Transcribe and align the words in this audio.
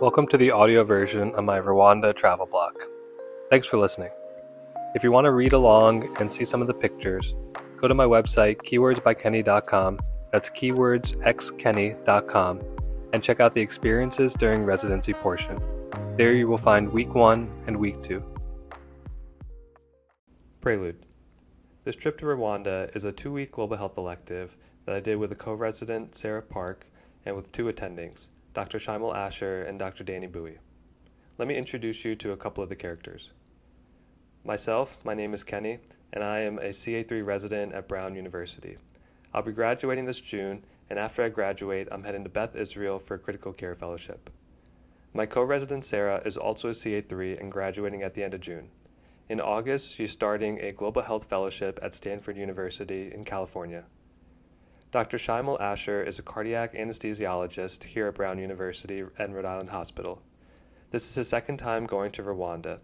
Welcome 0.00 0.26
to 0.28 0.38
the 0.38 0.50
audio 0.50 0.82
version 0.82 1.34
of 1.34 1.44
my 1.44 1.60
Rwanda 1.60 2.16
travel 2.16 2.46
blog. 2.46 2.72
Thanks 3.50 3.66
for 3.66 3.76
listening. 3.76 4.08
If 4.94 5.04
you 5.04 5.12
want 5.12 5.26
to 5.26 5.30
read 5.30 5.52
along 5.52 6.16
and 6.18 6.32
see 6.32 6.46
some 6.46 6.62
of 6.62 6.68
the 6.68 6.72
pictures, 6.72 7.34
go 7.76 7.86
to 7.86 7.94
my 7.94 8.06
website, 8.06 8.62
keywordsbykenny.com, 8.62 9.98
that's 10.32 10.48
keywordsxkenny.com, 10.48 12.60
and 13.12 13.22
check 13.22 13.40
out 13.40 13.54
the 13.54 13.60
experiences 13.60 14.32
during 14.32 14.64
residency 14.64 15.12
portion. 15.12 15.58
There 16.16 16.32
you 16.32 16.48
will 16.48 16.56
find 16.56 16.90
week 16.90 17.14
one 17.14 17.52
and 17.66 17.76
week 17.76 18.00
two. 18.00 18.24
Prelude. 20.62 21.04
This 21.84 21.96
trip 21.96 22.16
to 22.20 22.24
Rwanda 22.24 22.96
is 22.96 23.04
a 23.04 23.12
two 23.12 23.32
week 23.32 23.52
global 23.52 23.76
health 23.76 23.98
elective 23.98 24.56
that 24.86 24.96
I 24.96 25.00
did 25.00 25.18
with 25.18 25.30
a 25.32 25.36
co 25.36 25.52
resident, 25.52 26.14
Sarah 26.14 26.40
Park, 26.40 26.86
and 27.26 27.36
with 27.36 27.52
two 27.52 27.66
attendings, 27.66 28.28
Dr. 28.52 28.78
Shaimal 28.78 29.14
Asher 29.14 29.62
and 29.62 29.78
Dr. 29.78 30.02
Danny 30.02 30.26
Bowie. 30.26 30.58
Let 31.38 31.46
me 31.46 31.56
introduce 31.56 32.04
you 32.04 32.16
to 32.16 32.32
a 32.32 32.36
couple 32.36 32.62
of 32.62 32.68
the 32.68 32.76
characters. 32.76 33.30
Myself, 34.44 34.98
my 35.04 35.14
name 35.14 35.34
is 35.34 35.44
Kenny, 35.44 35.78
and 36.12 36.24
I 36.24 36.40
am 36.40 36.58
a 36.58 36.70
CA3 36.70 37.24
resident 37.24 37.72
at 37.72 37.86
Brown 37.86 38.16
University. 38.16 38.76
I'll 39.32 39.42
be 39.42 39.52
graduating 39.52 40.04
this 40.04 40.20
June, 40.20 40.64
and 40.88 40.98
after 40.98 41.22
I 41.22 41.28
graduate, 41.28 41.86
I'm 41.92 42.02
heading 42.02 42.24
to 42.24 42.30
Beth 42.30 42.56
Israel 42.56 42.98
for 42.98 43.14
a 43.14 43.18
critical 43.18 43.52
care 43.52 43.76
fellowship. 43.76 44.30
My 45.14 45.26
co 45.26 45.42
resident 45.42 45.84
Sarah 45.84 46.20
is 46.24 46.36
also 46.36 46.68
a 46.68 46.72
CA3 46.72 47.40
and 47.40 47.52
graduating 47.52 48.02
at 48.02 48.14
the 48.14 48.24
end 48.24 48.34
of 48.34 48.40
June. 48.40 48.70
In 49.28 49.40
August, 49.40 49.94
she's 49.94 50.10
starting 50.10 50.58
a 50.60 50.72
global 50.72 51.02
health 51.02 51.26
fellowship 51.26 51.78
at 51.82 51.94
Stanford 51.94 52.36
University 52.36 53.12
in 53.14 53.24
California. 53.24 53.84
Dr. 54.90 55.18
Shaimal 55.18 55.60
Asher 55.60 56.02
is 56.02 56.18
a 56.18 56.22
cardiac 56.22 56.74
anesthesiologist 56.74 57.84
here 57.84 58.08
at 58.08 58.16
Brown 58.16 58.40
University 58.40 59.04
and 59.18 59.32
Rhode 59.32 59.44
Island 59.44 59.70
Hospital. 59.70 60.20
This 60.90 61.08
is 61.08 61.14
his 61.14 61.28
second 61.28 61.58
time 61.58 61.86
going 61.86 62.10
to 62.10 62.24
Rwanda. 62.24 62.80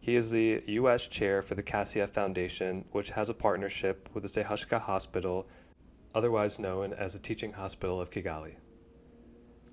He 0.00 0.16
is 0.16 0.30
the 0.30 0.62
U.S. 0.66 1.06
chair 1.06 1.42
for 1.42 1.54
the 1.54 1.62
CASIF 1.62 2.08
Foundation, 2.08 2.86
which 2.92 3.10
has 3.10 3.28
a 3.28 3.34
partnership 3.34 4.08
with 4.14 4.22
the 4.22 4.28
Sehashika 4.30 4.80
Hospital, 4.80 5.46
otherwise 6.14 6.58
known 6.58 6.94
as 6.94 7.12
the 7.12 7.18
Teaching 7.18 7.52
Hospital 7.52 8.00
of 8.00 8.10
Kigali. 8.10 8.54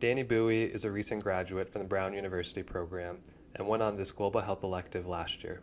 Danny 0.01 0.23
Bowie 0.23 0.65
is 0.65 0.83
a 0.83 0.91
recent 0.91 1.23
graduate 1.23 1.69
from 1.69 1.83
the 1.83 1.87
Brown 1.87 2.11
University 2.11 2.63
program 2.63 3.19
and 3.55 3.65
went 3.65 3.81
on 3.81 3.95
this 3.95 4.11
global 4.11 4.41
health 4.41 4.65
elective 4.65 5.07
last 5.07 5.41
year. 5.41 5.61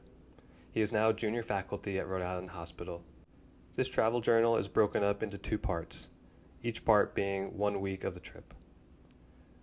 He 0.73 0.81
is 0.81 0.91
now 0.91 1.13
junior 1.13 1.43
faculty 1.43 1.99
at 1.99 2.09
Rhode 2.09 2.23
Island 2.23 2.49
Hospital. 2.49 3.03
This 3.79 3.87
travel 3.87 4.21
journal 4.21 4.57
is 4.57 4.67
broken 4.67 5.05
up 5.05 5.23
into 5.23 5.39
two 5.39 5.57
parts, 5.57 6.09
each 6.65 6.85
part 6.85 7.15
being 7.15 7.57
one 7.57 7.81
week 7.81 8.03
of 8.03 8.13
the 8.13 8.19
trip. 8.19 8.53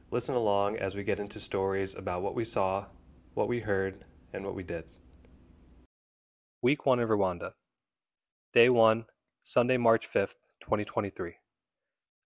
Listen 0.10 0.36
along 0.36 0.78
as 0.78 0.96
we 0.96 1.04
get 1.04 1.20
into 1.20 1.38
stories 1.38 1.94
about 1.94 2.22
what 2.22 2.34
we 2.34 2.46
saw, 2.46 2.86
what 3.34 3.50
we 3.50 3.60
heard, 3.60 4.06
and 4.32 4.46
what 4.46 4.56
we 4.56 4.64
did. 4.64 4.86
Week 6.62 6.86
1 6.86 7.02
in 7.02 7.10
Rwanda. 7.10 7.52
Day 8.54 8.70
1, 8.70 9.04
Sunday, 9.44 9.76
March 9.76 10.10
5th, 10.10 10.36
2023. 10.62 11.34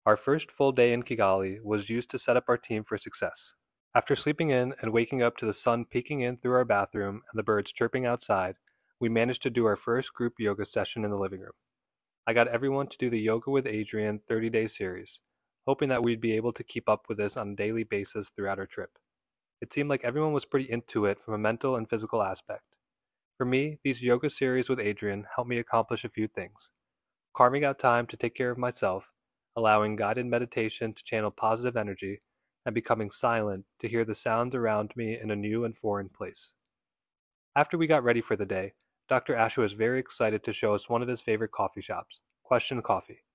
Our 0.06 0.18
first 0.18 0.52
full 0.52 0.74
day 0.74 0.92
in 0.92 1.04
Kigali 1.04 1.64
was 1.64 1.90
used 1.90 2.12
to 2.12 2.20
set 2.20 2.36
up 2.36 2.50
our 2.50 2.58
team 2.58 2.84
for 2.84 2.98
success. 2.98 3.54
After 3.96 4.14
sleeping 4.14 4.50
in 4.50 4.74
and 4.82 4.92
waking 4.92 5.22
up 5.22 5.38
to 5.38 5.46
the 5.46 5.54
sun 5.54 5.86
peeking 5.86 6.20
in 6.20 6.36
through 6.36 6.56
our 6.56 6.66
bathroom 6.66 7.22
and 7.32 7.40
the 7.40 7.44
birds 7.44 7.72
chirping 7.72 8.06
outside, 8.06 8.58
we 9.00 9.08
managed 9.08 9.44
to 9.44 9.50
do 9.50 9.66
our 9.66 9.78
first 9.78 10.14
group 10.14 10.34
yoga 10.38 10.66
session 10.66 11.06
in 11.06 11.12
the 11.12 11.18
living 11.18 11.40
room. 11.40 11.54
I 12.28 12.34
got 12.34 12.50
everyone 12.50 12.88
to 12.88 12.98
do 12.98 13.10
the 13.10 13.22
Yoga 13.22 13.50
with 13.50 13.64
Adriene 13.64 14.20
30 14.28 14.50
day 14.50 14.68
series, 14.68 15.22
hoping 15.66 15.88
that 15.88 16.04
we'd 16.04 16.20
be 16.20 16.34
able 16.34 16.52
to 16.52 16.64
keep 16.64 16.90
up 16.90 17.06
with 17.08 17.18
this 17.18 17.38
on 17.38 17.52
a 17.52 17.56
daily 17.56 17.86
basis 17.86 18.30
throughout 18.30 18.60
our 18.60 18.66
trip. 18.66 19.00
It 19.62 19.72
seemed 19.72 19.90
like 19.90 20.04
everyone 20.04 20.34
was 20.34 20.44
pretty 20.44 20.70
into 20.70 21.06
it 21.06 21.22
from 21.22 21.36
a 21.36 21.38
mental 21.38 21.78
and 21.78 21.90
physical 21.90 22.22
aspect. 22.22 22.66
For 23.38 23.46
me, 23.46 23.80
these 23.84 24.04
yoga 24.04 24.30
series 24.30 24.68
with 24.68 24.80
Adriene 24.80 25.24
helped 25.36 25.50
me 25.50 25.58
accomplish 25.58 26.04
a 26.04 26.10
few 26.10 26.28
things 26.28 26.70
carving 27.34 27.64
out 27.64 27.80
time 27.80 28.06
to 28.08 28.18
take 28.18 28.36
care 28.36 28.52
of 28.52 28.58
myself, 28.58 29.10
allowing 29.56 29.96
guided 29.96 30.26
meditation 30.26 30.94
to 30.94 31.04
channel 31.06 31.32
positive 31.32 31.78
energy, 31.78 32.22
and 32.66 32.76
becoming 32.76 33.10
silent 33.10 33.64
to 33.80 33.88
hear 33.88 34.04
the 34.04 34.16
sounds 34.16 34.54
around 34.54 34.92
me 34.98 35.18
in 35.18 35.32
a 35.32 35.36
new 35.36 35.64
and 35.64 35.78
foreign 35.78 36.10
place. 36.10 36.56
After 37.56 37.78
we 37.78 37.88
got 37.88 38.04
ready 38.04 38.20
for 38.20 38.36
the 38.36 38.46
day, 38.46 38.74
Dr. 39.08 39.36
Asher 39.36 39.62
was 39.62 39.74
very 39.74 40.00
excited 40.00 40.44
to 40.44 40.52
show 40.52 40.74
us 40.74 40.90
one 40.90 41.02
of 41.02 41.08
his 41.08 41.22
favorite 41.22 41.52
coffee 41.52 41.82
shops, 41.82 42.20
Question 42.48 42.82
Coffee. 42.82 43.26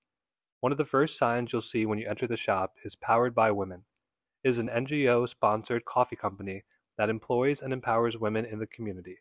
One 0.61 0.71
of 0.71 0.79
the 0.79 0.85
first 0.85 1.19
signs 1.19 1.53
you'll 1.53 1.61
see 1.61 1.85
when 1.85 1.99
you 1.99 2.07
enter 2.07 2.25
the 2.25 2.35
shop 2.35 2.73
is 2.83 2.95
Powered 2.95 3.35
by 3.35 3.51
Women. 3.51 3.83
It 4.43 4.49
is 4.49 4.57
an 4.57 4.69
NGO 4.69 5.29
sponsored 5.29 5.85
coffee 5.85 6.15
company 6.15 6.63
that 6.97 7.11
employs 7.11 7.61
and 7.61 7.71
empowers 7.71 8.17
women 8.17 8.43
in 8.43 8.57
the 8.57 8.65
community. 8.65 9.19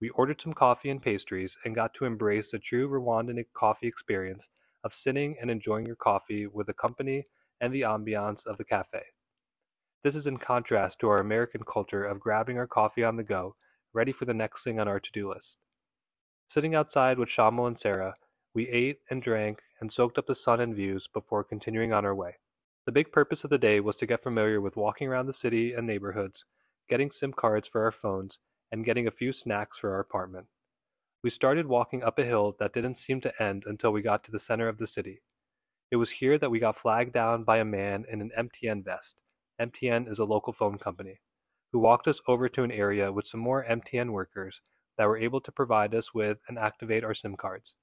We 0.00 0.08
ordered 0.08 0.40
some 0.40 0.54
coffee 0.54 0.88
and 0.88 1.02
pastries 1.02 1.58
and 1.62 1.74
got 1.74 1.92
to 1.92 2.06
embrace 2.06 2.52
the 2.52 2.58
true 2.58 2.88
Rwandan 2.88 3.44
coffee 3.52 3.86
experience 3.86 4.48
of 4.82 4.94
sitting 4.94 5.36
and 5.38 5.50
enjoying 5.50 5.84
your 5.84 5.96
coffee 5.96 6.46
with 6.46 6.66
the 6.66 6.72
company 6.72 7.26
and 7.60 7.70
the 7.70 7.82
ambiance 7.82 8.46
of 8.46 8.56
the 8.56 8.64
cafe. 8.64 9.02
This 10.02 10.14
is 10.14 10.26
in 10.26 10.38
contrast 10.38 11.00
to 11.00 11.08
our 11.10 11.18
American 11.18 11.64
culture 11.70 12.02
of 12.02 12.18
grabbing 12.18 12.56
our 12.56 12.66
coffee 12.66 13.04
on 13.04 13.16
the 13.16 13.24
go, 13.24 13.56
ready 13.92 14.10
for 14.10 14.24
the 14.24 14.32
next 14.32 14.64
thing 14.64 14.80
on 14.80 14.88
our 14.88 14.98
to 14.98 15.12
do 15.12 15.30
list. 15.30 15.58
Sitting 16.48 16.74
outside 16.74 17.18
with 17.18 17.28
Shaimal 17.28 17.66
and 17.66 17.78
Sarah, 17.78 18.14
we 18.54 18.68
ate 18.68 19.00
and 19.10 19.22
drank 19.22 19.60
and 19.80 19.92
soaked 19.92 20.18
up 20.18 20.26
the 20.26 20.34
sun 20.34 20.60
and 20.60 20.74
views 20.74 21.06
before 21.06 21.44
continuing 21.44 21.92
on 21.92 22.04
our 22.04 22.14
way. 22.14 22.36
The 22.86 22.92
big 22.92 23.12
purpose 23.12 23.44
of 23.44 23.50
the 23.50 23.58
day 23.58 23.80
was 23.80 23.96
to 23.98 24.06
get 24.06 24.22
familiar 24.22 24.60
with 24.60 24.76
walking 24.76 25.08
around 25.08 25.26
the 25.26 25.32
city 25.32 25.74
and 25.74 25.86
neighborhoods, 25.86 26.44
getting 26.88 27.10
SIM 27.10 27.32
cards 27.32 27.68
for 27.68 27.84
our 27.84 27.92
phones, 27.92 28.38
and 28.72 28.84
getting 28.84 29.06
a 29.06 29.10
few 29.10 29.32
snacks 29.32 29.78
for 29.78 29.92
our 29.92 30.00
apartment. 30.00 30.46
We 31.22 31.30
started 31.30 31.66
walking 31.66 32.02
up 32.02 32.18
a 32.18 32.24
hill 32.24 32.56
that 32.58 32.72
didn't 32.72 32.96
seem 32.96 33.20
to 33.22 33.42
end 33.42 33.64
until 33.66 33.90
we 33.90 34.02
got 34.02 34.24
to 34.24 34.30
the 34.30 34.38
center 34.38 34.68
of 34.68 34.78
the 34.78 34.86
city. 34.86 35.20
It 35.90 35.96
was 35.96 36.10
here 36.10 36.38
that 36.38 36.50
we 36.50 36.58
got 36.60 36.76
flagged 36.76 37.12
down 37.12 37.44
by 37.44 37.58
a 37.58 37.64
man 37.64 38.04
in 38.10 38.20
an 38.20 38.30
MTN 38.38 38.84
vest. 38.84 39.20
MTN 39.60 40.08
is 40.08 40.18
a 40.18 40.24
local 40.24 40.52
phone 40.52 40.78
company, 40.78 41.20
who 41.72 41.78
walked 41.78 42.06
us 42.06 42.20
over 42.28 42.48
to 42.48 42.62
an 42.62 42.70
area 42.70 43.12
with 43.12 43.26
some 43.26 43.40
more 43.40 43.64
MTN 43.68 44.10
workers 44.10 44.60
that 44.96 45.06
were 45.06 45.18
able 45.18 45.40
to 45.40 45.52
provide 45.52 45.94
us 45.94 46.14
with 46.14 46.38
and 46.48 46.58
activate 46.58 47.04
our 47.04 47.14
SIM 47.14 47.36
cards. 47.36 47.74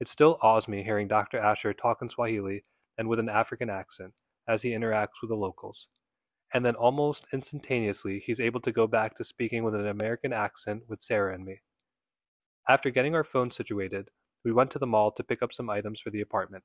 It 0.00 0.08
still 0.08 0.38
awes 0.40 0.66
me 0.66 0.82
hearing 0.82 1.08
Dr. 1.08 1.38
Asher 1.38 1.74
talk 1.74 2.00
in 2.00 2.08
Swahili 2.08 2.64
and 2.96 3.06
with 3.06 3.18
an 3.18 3.28
African 3.28 3.68
accent 3.68 4.14
as 4.48 4.62
he 4.62 4.70
interacts 4.70 5.20
with 5.20 5.28
the 5.28 5.36
locals. 5.36 5.88
And 6.54 6.64
then 6.64 6.74
almost 6.74 7.26
instantaneously, 7.32 8.18
he's 8.18 8.40
able 8.40 8.60
to 8.60 8.72
go 8.72 8.86
back 8.86 9.14
to 9.16 9.24
speaking 9.24 9.62
with 9.62 9.74
an 9.74 9.86
American 9.86 10.32
accent 10.32 10.82
with 10.88 11.02
Sarah 11.02 11.34
and 11.34 11.44
me. 11.44 11.60
After 12.68 12.90
getting 12.90 13.14
our 13.14 13.24
phones 13.24 13.54
situated, 13.54 14.08
we 14.44 14.52
went 14.52 14.70
to 14.70 14.78
the 14.78 14.86
mall 14.86 15.12
to 15.12 15.22
pick 15.22 15.42
up 15.42 15.52
some 15.52 15.68
items 15.68 16.00
for 16.00 16.10
the 16.10 16.22
apartment. 16.22 16.64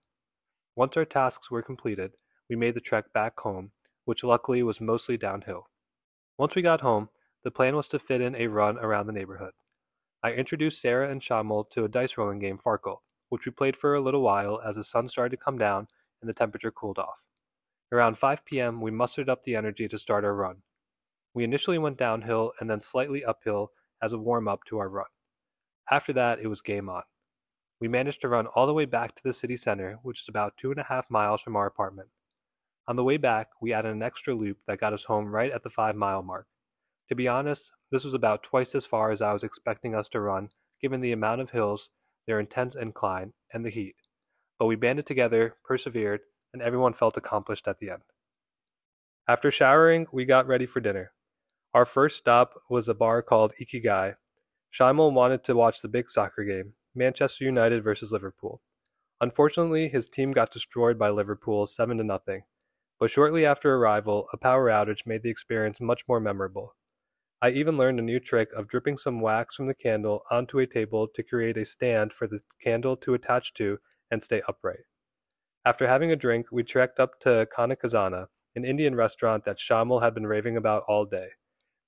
Once 0.76 0.96
our 0.96 1.06
tasks 1.06 1.52
were 1.52 1.62
completed, 1.62 2.14
we 2.50 2.56
made 2.56 2.74
the 2.74 2.82
trek 2.82 3.12
back 3.14 3.40
home, 3.40 3.72
which 4.06 4.24
luckily 4.24 4.64
was 4.64 4.80
mostly 4.80 5.18
downhill. 5.18 5.68
Once 6.38 6.56
we 6.56 6.62
got 6.62 6.82
home, 6.82 7.10
the 7.44 7.52
plan 7.52 7.76
was 7.76 7.90
to 7.90 8.00
fit 8.00 8.22
in 8.22 8.36
a 8.36 8.48
run 8.48 8.78
around 8.78 9.08
the 9.08 9.14
neighborhood. 9.14 9.54
I 10.24 10.32
introduced 10.32 10.82
Sarah 10.82 11.12
and 11.12 11.22
Shaimal 11.22 11.70
to 11.72 11.84
a 11.84 11.90
dice 11.90 12.18
rolling 12.18 12.40
game 12.40 12.58
Farkle, 12.58 13.00
which 13.30 13.46
we 13.46 13.52
played 13.52 13.76
for 13.76 13.96
a 13.96 14.02
little 14.02 14.22
while 14.22 14.62
as 14.66 14.76
the 14.76 14.84
sun 14.84 15.08
started 15.08 15.38
to 15.38 15.44
come 15.44 15.58
down 15.58 15.88
and 16.22 16.30
the 16.30 16.34
temperature 16.34 16.72
cooled 16.72 17.00
off. 17.00 17.20
Around 17.92 18.18
5 18.18 18.46
p.m., 18.46 18.82
we 18.82 18.92
mustered 18.92 19.30
up 19.30 19.44
the 19.44 19.56
energy 19.56 19.88
to 19.88 20.00
start 20.00 20.24
our 20.24 20.34
run. 20.34 20.58
We 21.34 21.44
initially 21.44 21.78
went 21.78 21.98
downhill 21.98 22.54
and 22.60 22.70
then 22.70 22.82
slightly 22.82 23.24
uphill 23.24 23.72
as 24.02 24.14
a 24.14 24.18
warm 24.18 24.48
up 24.48 24.64
to 24.66 24.78
our 24.80 24.90
run. 24.90 25.06
After 25.92 26.14
that, 26.14 26.40
it 26.40 26.48
was 26.48 26.62
game 26.62 26.90
on. 26.90 27.04
We 27.80 27.88
managed 27.88 28.22
to 28.22 28.30
run 28.30 28.48
all 28.48 28.68
the 28.68 28.74
way 28.74 28.86
back 28.86 29.16
to 29.16 29.24
the 29.24 29.34
city 29.34 29.58
center, 29.58 30.00
which 30.02 30.22
is 30.22 30.30
about 30.30 30.58
two 30.58 30.72
and 30.72 30.80
a 30.80 30.84
half 30.84 31.10
miles 31.10 31.42
from 31.42 31.56
our 31.56 31.68
apartment. 31.68 32.10
On 32.88 32.96
the 32.96 33.04
way 33.04 33.18
back, 33.18 33.50
we 33.62 33.74
added 33.74 33.92
an 33.92 34.02
extra 34.04 34.34
loop 34.34 34.60
that 34.66 34.80
got 34.80 34.94
us 34.94 35.06
home 35.06 35.28
right 35.28 35.52
at 35.52 35.64
the 35.64 35.70
five 35.70 35.96
mile 35.96 36.24
mark. 36.24 36.48
To 37.10 37.16
be 37.16 37.28
honest, 37.28 37.72
this 37.92 38.04
was 38.04 38.14
about 38.14 38.44
twice 38.44 38.74
as 38.74 38.86
far 38.86 39.12
as 39.12 39.22
I 39.22 39.34
was 39.34 39.44
expecting 39.44 39.94
us 39.94 40.08
to 40.10 40.22
run, 40.22 40.50
given 40.82 41.02
the 41.02 41.12
amount 41.12 41.42
of 41.42 41.50
hills, 41.50 41.90
their 42.28 42.40
intense 42.40 42.76
incline, 42.76 43.34
and 43.54 43.66
the 43.66 43.70
heat. 43.70 43.96
But 44.60 44.68
we 44.68 44.76
banded 44.76 45.06
together, 45.06 45.56
persevered, 45.64 46.22
and 46.54 46.62
everyone 46.62 46.94
felt 46.94 47.18
accomplished 47.18 47.68
at 47.68 47.80
the 47.80 47.90
end. 47.90 48.04
After 49.28 49.52
showering, 49.52 50.08
we 50.12 50.26
got 50.26 50.48
ready 50.48 50.66
for 50.66 50.80
dinner. 50.80 51.12
Our 51.74 51.86
first 51.86 52.18
stop 52.18 52.54
was 52.70 52.88
a 52.88 52.94
bar 52.94 53.22
called 53.22 53.54
Ikigai. 53.60 54.16
Shaimal 54.72 55.12
wanted 55.14 55.44
to 55.46 55.56
watch 55.56 55.82
the 55.82 55.88
big 55.88 56.10
soccer 56.10 56.44
game, 56.44 56.74
Manchester 56.94 57.44
United 57.44 57.84
versus 57.84 58.12
Liverpool. 58.12 58.62
Unfortunately, 59.20 59.90
his 59.90 60.10
team 60.10 60.32
got 60.32 60.52
destroyed 60.52 61.00
by 61.00 61.10
Liverpool 61.10 61.66
7 61.66 61.98
to 61.98 62.04
nothing. 62.04 62.44
But 63.00 63.10
shortly 63.10 63.46
after 63.46 63.76
arrival, 63.76 64.28
a 64.32 64.38
power 64.38 64.70
outage 64.70 65.06
made 65.06 65.24
the 65.24 65.30
experience 65.30 65.82
much 65.82 66.04
more 66.08 66.20
memorable. 66.20 66.76
I 67.46 67.50
even 67.50 67.78
learned 67.78 68.00
a 68.00 68.02
new 68.02 68.20
trick 68.20 68.52
of 68.54 68.68
dripping 68.68 68.98
some 68.98 69.22
wax 69.22 69.54
from 69.54 69.68
the 69.68 69.76
candle 69.76 70.24
onto 70.32 70.58
a 70.58 70.66
table 70.66 71.08
to 71.10 71.22
create 71.22 71.58
a 71.58 71.64
stand 71.64 72.12
for 72.12 72.26
the 72.26 72.40
candle 72.60 72.98
to 72.98 73.14
attach 73.14 73.54
to 73.54 73.78
and 74.10 74.24
stay 74.24 74.42
upright. 74.48 74.86
After 75.64 75.86
having 75.86 76.12
a 76.12 76.16
drink, 76.16 76.48
we 76.52 76.64
trekked 76.64 77.00
up 77.00 77.20
to 77.20 77.48
Khana 77.56 77.76
Khazana, 77.78 78.30
an 78.56 78.66
Indian 78.66 78.96
restaurant 78.96 79.46
that 79.46 79.60
Shamil 79.60 80.02
had 80.02 80.16
been 80.16 80.26
raving 80.26 80.58
about 80.58 80.86
all 80.88 81.06
day. 81.06 81.28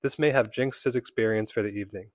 This 0.00 0.16
may 0.16 0.30
have 0.30 0.52
jinxed 0.52 0.84
his 0.84 0.94
experience 0.94 1.50
for 1.50 1.64
the 1.64 1.70
evening. 1.70 2.12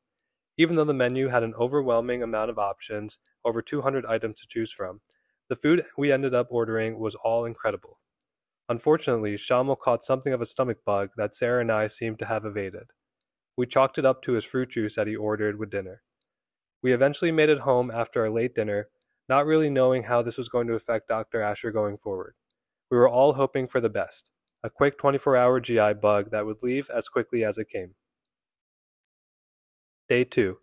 Even 0.58 0.78
though 0.78 0.86
the 0.86 0.94
menu 0.94 1.28
had 1.28 1.44
an 1.44 1.54
overwhelming 1.56 2.24
amount 2.24 2.50
of 2.50 2.58
options, 2.58 3.20
over 3.44 3.62
200 3.62 4.06
items 4.06 4.40
to 4.40 4.48
choose 4.48 4.72
from, 4.72 5.02
the 5.50 5.58
food 5.58 5.84
we 5.98 6.14
ended 6.14 6.34
up 6.34 6.48
ordering 6.50 6.98
was 6.98 7.16
all 7.16 7.44
incredible. 7.44 8.00
Unfortunately, 8.70 9.36
Shamil 9.36 9.78
caught 9.78 10.06
something 10.06 10.32
of 10.32 10.40
a 10.40 10.46
stomach 10.46 10.78
bug 10.86 11.10
that 11.18 11.36
Sarah 11.36 11.60
and 11.60 11.74
I 11.74 11.88
seemed 11.88 12.20
to 12.20 12.28
have 12.28 12.46
evaded. 12.46 12.86
We 13.56 13.68
chalked 13.68 13.98
it 13.98 14.06
up 14.06 14.22
to 14.24 14.34
his 14.34 14.46
fruit 14.46 14.70
juice 14.70 14.96
that 14.96 15.08
he 15.08 15.16
ordered 15.16 15.60
with 15.60 15.70
dinner. 15.70 16.02
We 16.82 16.92
eventually 16.92 17.32
made 17.32 17.50
it 17.50 17.60
home 17.60 17.92
after 17.92 18.22
our 18.22 18.30
late 18.30 18.56
dinner, 18.56 18.90
not 19.30 19.46
really 19.46 19.70
knowing 19.70 20.04
how 20.04 20.22
this 20.22 20.38
was 20.38 20.50
going 20.50 20.68
to 20.68 20.74
affect 20.74 21.08
Dr. 21.08 21.42
Asher 21.42 21.72
going 21.72 21.98
forward. 21.98 22.36
We 22.90 22.98
were 22.98 23.10
all 23.10 23.34
hoping 23.34 23.68
for 23.68 23.80
the 23.80 23.90
best 23.90 24.30
a 24.64 24.70
quick 24.70 24.98
24 24.98 25.36
hour 25.36 25.60
GI 25.60 25.96
bug 25.96 26.32
that 26.32 26.46
would 26.46 26.64
leave 26.64 26.90
as 26.90 27.10
quickly 27.10 27.44
as 27.44 27.58
it 27.58 27.68
came. 27.70 27.96
Day 30.08 30.24
2, 30.24 30.58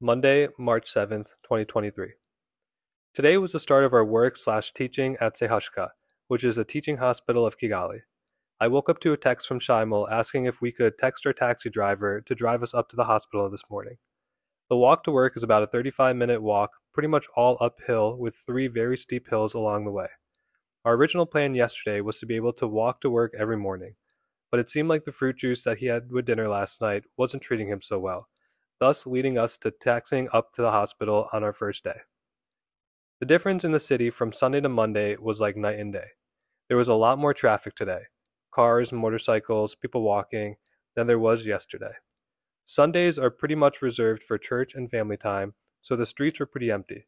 Monday, 0.00 0.48
March 0.58 0.92
7th, 0.92 1.28
2023. 1.42 2.12
Today 3.14 3.36
was 3.36 3.52
the 3.52 3.60
start 3.60 3.84
of 3.84 3.92
our 3.92 4.04
work 4.04 4.38
slash 4.38 4.72
teaching 4.72 5.16
at 5.20 5.36
Sehashka, 5.36 5.90
which 6.28 6.44
is 6.44 6.56
a 6.56 6.64
teaching 6.64 6.96
hospital 6.96 7.46
of 7.46 7.58
Kigali. 7.58 8.00
I 8.62 8.68
woke 8.68 8.88
up 8.88 9.00
to 9.00 9.12
a 9.12 9.16
text 9.16 9.48
from 9.48 9.58
Shamil 9.58 10.08
asking 10.08 10.44
if 10.44 10.60
we 10.60 10.70
could 10.70 10.96
text 10.96 11.26
our 11.26 11.32
taxi 11.32 11.68
driver 11.68 12.20
to 12.20 12.32
drive 12.32 12.62
us 12.62 12.74
up 12.74 12.88
to 12.90 12.96
the 12.96 13.06
hospital 13.06 13.50
this 13.50 13.68
morning. 13.68 13.96
The 14.70 14.76
walk 14.76 15.02
to 15.02 15.10
work 15.10 15.36
is 15.36 15.42
about 15.42 15.64
a 15.64 15.66
35 15.66 16.14
minute 16.14 16.40
walk, 16.40 16.70
pretty 16.94 17.08
much 17.08 17.26
all 17.34 17.56
uphill, 17.60 18.16
with 18.16 18.36
three 18.36 18.68
very 18.68 18.96
steep 18.96 19.28
hills 19.28 19.54
along 19.54 19.84
the 19.84 19.90
way. 19.90 20.06
Our 20.84 20.94
original 20.94 21.26
plan 21.26 21.56
yesterday 21.56 22.02
was 22.02 22.20
to 22.20 22.26
be 22.26 22.36
able 22.36 22.52
to 22.52 22.68
walk 22.68 23.00
to 23.00 23.10
work 23.10 23.32
every 23.36 23.56
morning, 23.56 23.96
but 24.52 24.60
it 24.60 24.70
seemed 24.70 24.88
like 24.88 25.02
the 25.02 25.10
fruit 25.10 25.38
juice 25.38 25.64
that 25.64 25.78
he 25.78 25.86
had 25.86 26.12
with 26.12 26.26
dinner 26.26 26.48
last 26.48 26.80
night 26.80 27.02
wasn't 27.16 27.42
treating 27.42 27.66
him 27.66 27.82
so 27.82 27.98
well, 27.98 28.28
thus 28.78 29.08
leading 29.08 29.38
us 29.38 29.56
to 29.56 29.72
taxiing 29.72 30.28
up 30.32 30.52
to 30.52 30.62
the 30.62 30.70
hospital 30.70 31.28
on 31.32 31.42
our 31.42 31.52
first 31.52 31.82
day. 31.82 31.98
The 33.18 33.26
difference 33.26 33.64
in 33.64 33.72
the 33.72 33.80
city 33.80 34.08
from 34.08 34.32
Sunday 34.32 34.60
to 34.60 34.68
Monday 34.68 35.16
was 35.16 35.40
like 35.40 35.56
night 35.56 35.80
and 35.80 35.92
day. 35.92 36.10
There 36.68 36.78
was 36.78 36.86
a 36.86 36.94
lot 36.94 37.18
more 37.18 37.34
traffic 37.34 37.74
today 37.74 38.02
cars, 38.52 38.92
motorcycles, 38.92 39.74
people 39.74 40.02
walking 40.02 40.56
than 40.94 41.06
there 41.06 41.18
was 41.18 41.46
yesterday. 41.46 41.92
Sundays 42.64 43.18
are 43.18 43.30
pretty 43.30 43.54
much 43.54 43.82
reserved 43.82 44.22
for 44.22 44.38
church 44.38 44.74
and 44.74 44.90
family 44.90 45.16
time, 45.16 45.54
so 45.80 45.96
the 45.96 46.06
streets 46.06 46.38
were 46.38 46.46
pretty 46.46 46.70
empty. 46.70 47.06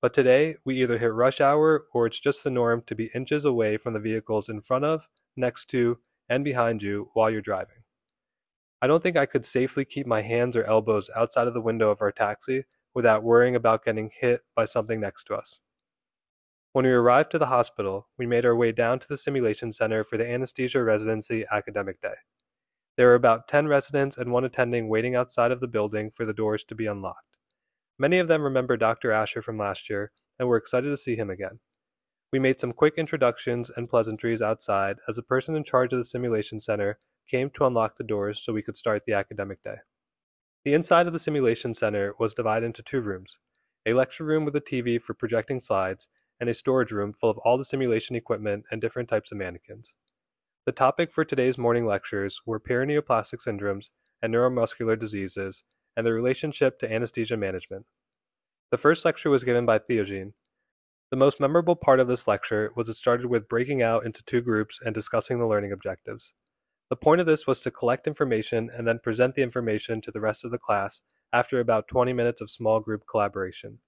But 0.00 0.14
today, 0.14 0.56
we 0.64 0.80
either 0.82 0.98
hit 0.98 1.12
rush 1.12 1.40
hour 1.40 1.86
or 1.92 2.06
it's 2.06 2.20
just 2.20 2.44
the 2.44 2.50
norm 2.50 2.82
to 2.86 2.94
be 2.94 3.10
inches 3.14 3.44
away 3.44 3.76
from 3.76 3.94
the 3.94 4.00
vehicles 4.00 4.48
in 4.48 4.60
front 4.60 4.84
of, 4.84 5.08
next 5.36 5.70
to, 5.70 5.98
and 6.28 6.44
behind 6.44 6.82
you 6.82 7.10
while 7.14 7.30
you're 7.30 7.40
driving. 7.40 7.82
I 8.82 8.86
don't 8.86 9.02
think 9.02 9.16
I 9.16 9.26
could 9.26 9.46
safely 9.46 9.84
keep 9.84 10.06
my 10.06 10.20
hands 10.20 10.56
or 10.56 10.64
elbows 10.64 11.10
outside 11.16 11.48
of 11.48 11.54
the 11.54 11.60
window 11.60 11.90
of 11.90 12.02
our 12.02 12.12
taxi 12.12 12.64
without 12.94 13.22
worrying 13.22 13.56
about 13.56 13.84
getting 13.84 14.10
hit 14.12 14.42
by 14.54 14.66
something 14.66 15.00
next 15.00 15.24
to 15.24 15.34
us. 15.34 15.60
When 16.74 16.86
we 16.86 16.90
arrived 16.90 17.30
to 17.30 17.38
the 17.38 17.46
hospital, 17.46 18.08
we 18.18 18.26
made 18.26 18.44
our 18.44 18.56
way 18.56 18.72
down 18.72 18.98
to 18.98 19.06
the 19.06 19.16
simulation 19.16 19.70
center 19.70 20.02
for 20.02 20.16
the 20.16 20.28
anesthesia 20.28 20.82
residency 20.82 21.44
academic 21.52 22.00
day. 22.00 22.16
There 22.96 23.06
were 23.06 23.14
about 23.14 23.46
10 23.46 23.68
residents 23.68 24.16
and 24.16 24.32
one 24.32 24.44
attending 24.44 24.88
waiting 24.88 25.14
outside 25.14 25.52
of 25.52 25.60
the 25.60 25.68
building 25.68 26.10
for 26.10 26.26
the 26.26 26.32
doors 26.32 26.64
to 26.64 26.74
be 26.74 26.86
unlocked. 26.86 27.36
Many 27.96 28.18
of 28.18 28.26
them 28.26 28.42
remember 28.42 28.76
Dr. 28.76 29.12
Asher 29.12 29.40
from 29.40 29.56
last 29.56 29.88
year 29.88 30.10
and 30.36 30.48
were 30.48 30.56
excited 30.56 30.88
to 30.88 30.96
see 30.96 31.14
him 31.14 31.30
again. 31.30 31.60
We 32.32 32.40
made 32.40 32.58
some 32.58 32.72
quick 32.72 32.94
introductions 32.96 33.70
and 33.76 33.88
pleasantries 33.88 34.42
outside 34.42 34.96
as 35.08 35.14
the 35.14 35.22
person 35.22 35.54
in 35.54 35.62
charge 35.62 35.92
of 35.92 36.00
the 36.00 36.04
simulation 36.04 36.58
center 36.58 36.98
came 37.30 37.50
to 37.50 37.66
unlock 37.66 37.98
the 37.98 38.02
doors 38.02 38.42
so 38.44 38.52
we 38.52 38.62
could 38.62 38.76
start 38.76 39.04
the 39.06 39.12
academic 39.12 39.62
day. 39.62 39.76
The 40.64 40.74
inside 40.74 41.06
of 41.06 41.12
the 41.12 41.20
simulation 41.20 41.72
center 41.72 42.14
was 42.18 42.34
divided 42.34 42.66
into 42.66 42.82
two 42.82 43.00
rooms 43.00 43.38
a 43.86 43.92
lecture 43.92 44.24
room 44.24 44.44
with 44.44 44.56
a 44.56 44.60
TV 44.60 45.00
for 45.00 45.14
projecting 45.14 45.60
slides, 45.60 46.08
and 46.44 46.50
a 46.50 46.52
storage 46.52 46.92
room 46.92 47.14
full 47.14 47.30
of 47.30 47.38
all 47.38 47.56
the 47.56 47.64
simulation 47.64 48.14
equipment 48.14 48.66
and 48.70 48.78
different 48.78 49.08
types 49.08 49.32
of 49.32 49.38
mannequins. 49.38 49.94
The 50.66 50.72
topic 50.72 51.10
for 51.10 51.24
today's 51.24 51.56
morning 51.56 51.86
lectures 51.86 52.42
were 52.44 52.60
paraneoplastic 52.60 53.40
syndromes 53.42 53.88
and 54.20 54.34
neuromuscular 54.34 54.98
diseases 54.98 55.64
and 55.96 56.04
their 56.04 56.12
relationship 56.12 56.78
to 56.80 56.92
anesthesia 56.92 57.38
management. 57.38 57.86
The 58.70 58.76
first 58.76 59.06
lecture 59.06 59.30
was 59.30 59.42
given 59.42 59.64
by 59.64 59.78
Theogene. 59.78 60.34
The 61.10 61.16
most 61.16 61.40
memorable 61.40 61.76
part 61.76 61.98
of 61.98 62.08
this 62.08 62.28
lecture 62.28 62.72
was 62.76 62.90
it 62.90 62.94
started 62.96 63.28
with 63.28 63.48
breaking 63.48 63.80
out 63.80 64.04
into 64.04 64.22
two 64.22 64.42
groups 64.42 64.78
and 64.84 64.94
discussing 64.94 65.38
the 65.38 65.46
learning 65.46 65.72
objectives. 65.72 66.34
The 66.90 66.96
point 66.96 67.22
of 67.22 67.26
this 67.26 67.46
was 67.46 67.60
to 67.60 67.70
collect 67.70 68.06
information 68.06 68.70
and 68.70 68.86
then 68.86 68.98
present 68.98 69.34
the 69.34 69.42
information 69.42 70.02
to 70.02 70.10
the 70.10 70.20
rest 70.20 70.44
of 70.44 70.50
the 70.50 70.58
class 70.58 71.00
after 71.32 71.58
about 71.58 71.88
20 71.88 72.12
minutes 72.12 72.42
of 72.42 72.50
small 72.50 72.80
group 72.80 73.04
collaboration. 73.10 73.78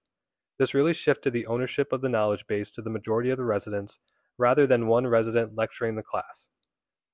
This 0.58 0.74
really 0.74 0.94
shifted 0.94 1.32
the 1.32 1.46
ownership 1.46 1.92
of 1.92 2.00
the 2.00 2.08
knowledge 2.08 2.46
base 2.46 2.70
to 2.72 2.82
the 2.82 2.90
majority 2.90 3.30
of 3.30 3.38
the 3.38 3.44
residents 3.44 3.98
rather 4.38 4.66
than 4.66 4.86
one 4.86 5.06
resident 5.06 5.54
lecturing 5.54 5.96
the 5.96 6.02
class. 6.02 6.48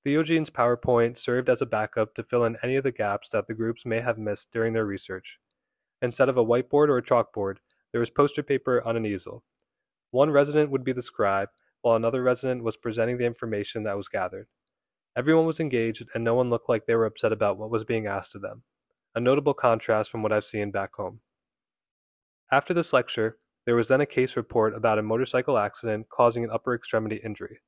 Theogene's 0.05 0.51
PowerPoint 0.51 1.17
served 1.17 1.49
as 1.49 1.63
a 1.63 1.67
backup 1.67 2.15
to 2.15 2.25
fill 2.25 2.45
in 2.45 2.57
any 2.63 2.77
of 2.77 2.85
the 2.85 2.91
gaps 2.93 3.29
that 3.29 3.47
the 3.47 3.55
groups 3.55 3.87
may 3.87 4.01
have 4.01 4.19
missed 4.19 4.53
during 4.53 4.73
their 4.73 4.87
research. 4.87 5.39
Instead 6.01 6.29
of 6.29 6.37
a 6.37 6.45
whiteboard 6.45 6.89
or 6.89 6.99
a 6.99 7.03
chalkboard, 7.03 7.59
there 7.93 8.01
was 8.01 8.11
poster 8.11 8.43
paper 8.43 8.83
on 8.85 8.97
an 8.97 9.07
easel. 9.07 9.45
One 10.11 10.31
resident 10.31 10.71
would 10.71 10.83
be 10.83 10.93
the 10.93 11.03
scribe, 11.03 11.51
while 11.83 11.95
another 11.95 12.23
resident 12.23 12.65
was 12.65 12.77
presenting 12.77 13.19
the 13.19 13.27
information 13.27 13.85
that 13.85 13.97
was 13.97 14.09
gathered. 14.09 14.49
Everyone 15.17 15.47
was 15.47 15.61
engaged, 15.61 16.09
and 16.15 16.25
no 16.25 16.35
one 16.35 16.51
looked 16.51 16.69
like 16.69 16.87
they 16.87 16.95
were 16.95 17.07
upset 17.07 17.33
about 17.33 17.59
what 17.59 17.71
was 17.71 17.85
being 17.85 18.07
asked 18.07 18.35
of 18.35 18.43
them, 18.43 18.63
a 19.15 19.21
notable 19.21 19.55
contrast 19.55 20.11
from 20.11 20.23
what 20.23 20.33
I've 20.33 20.45
seen 20.45 20.71
back 20.71 20.95
home. 20.95 21.21
After 22.53 22.75
this 22.75 22.93
lecture, 22.93 23.39
there 23.65 23.75
was 23.75 23.89
then 23.89 24.03
a 24.03 24.07
case 24.07 24.37
report 24.37 24.75
about 24.75 24.99
a 24.99 25.03
motorcycle 25.03 25.57
accident 25.57 26.11
causing 26.11 26.45
an 26.45 26.51
upper 26.51 26.75
extremity 26.75 27.17
injury. 27.17 27.61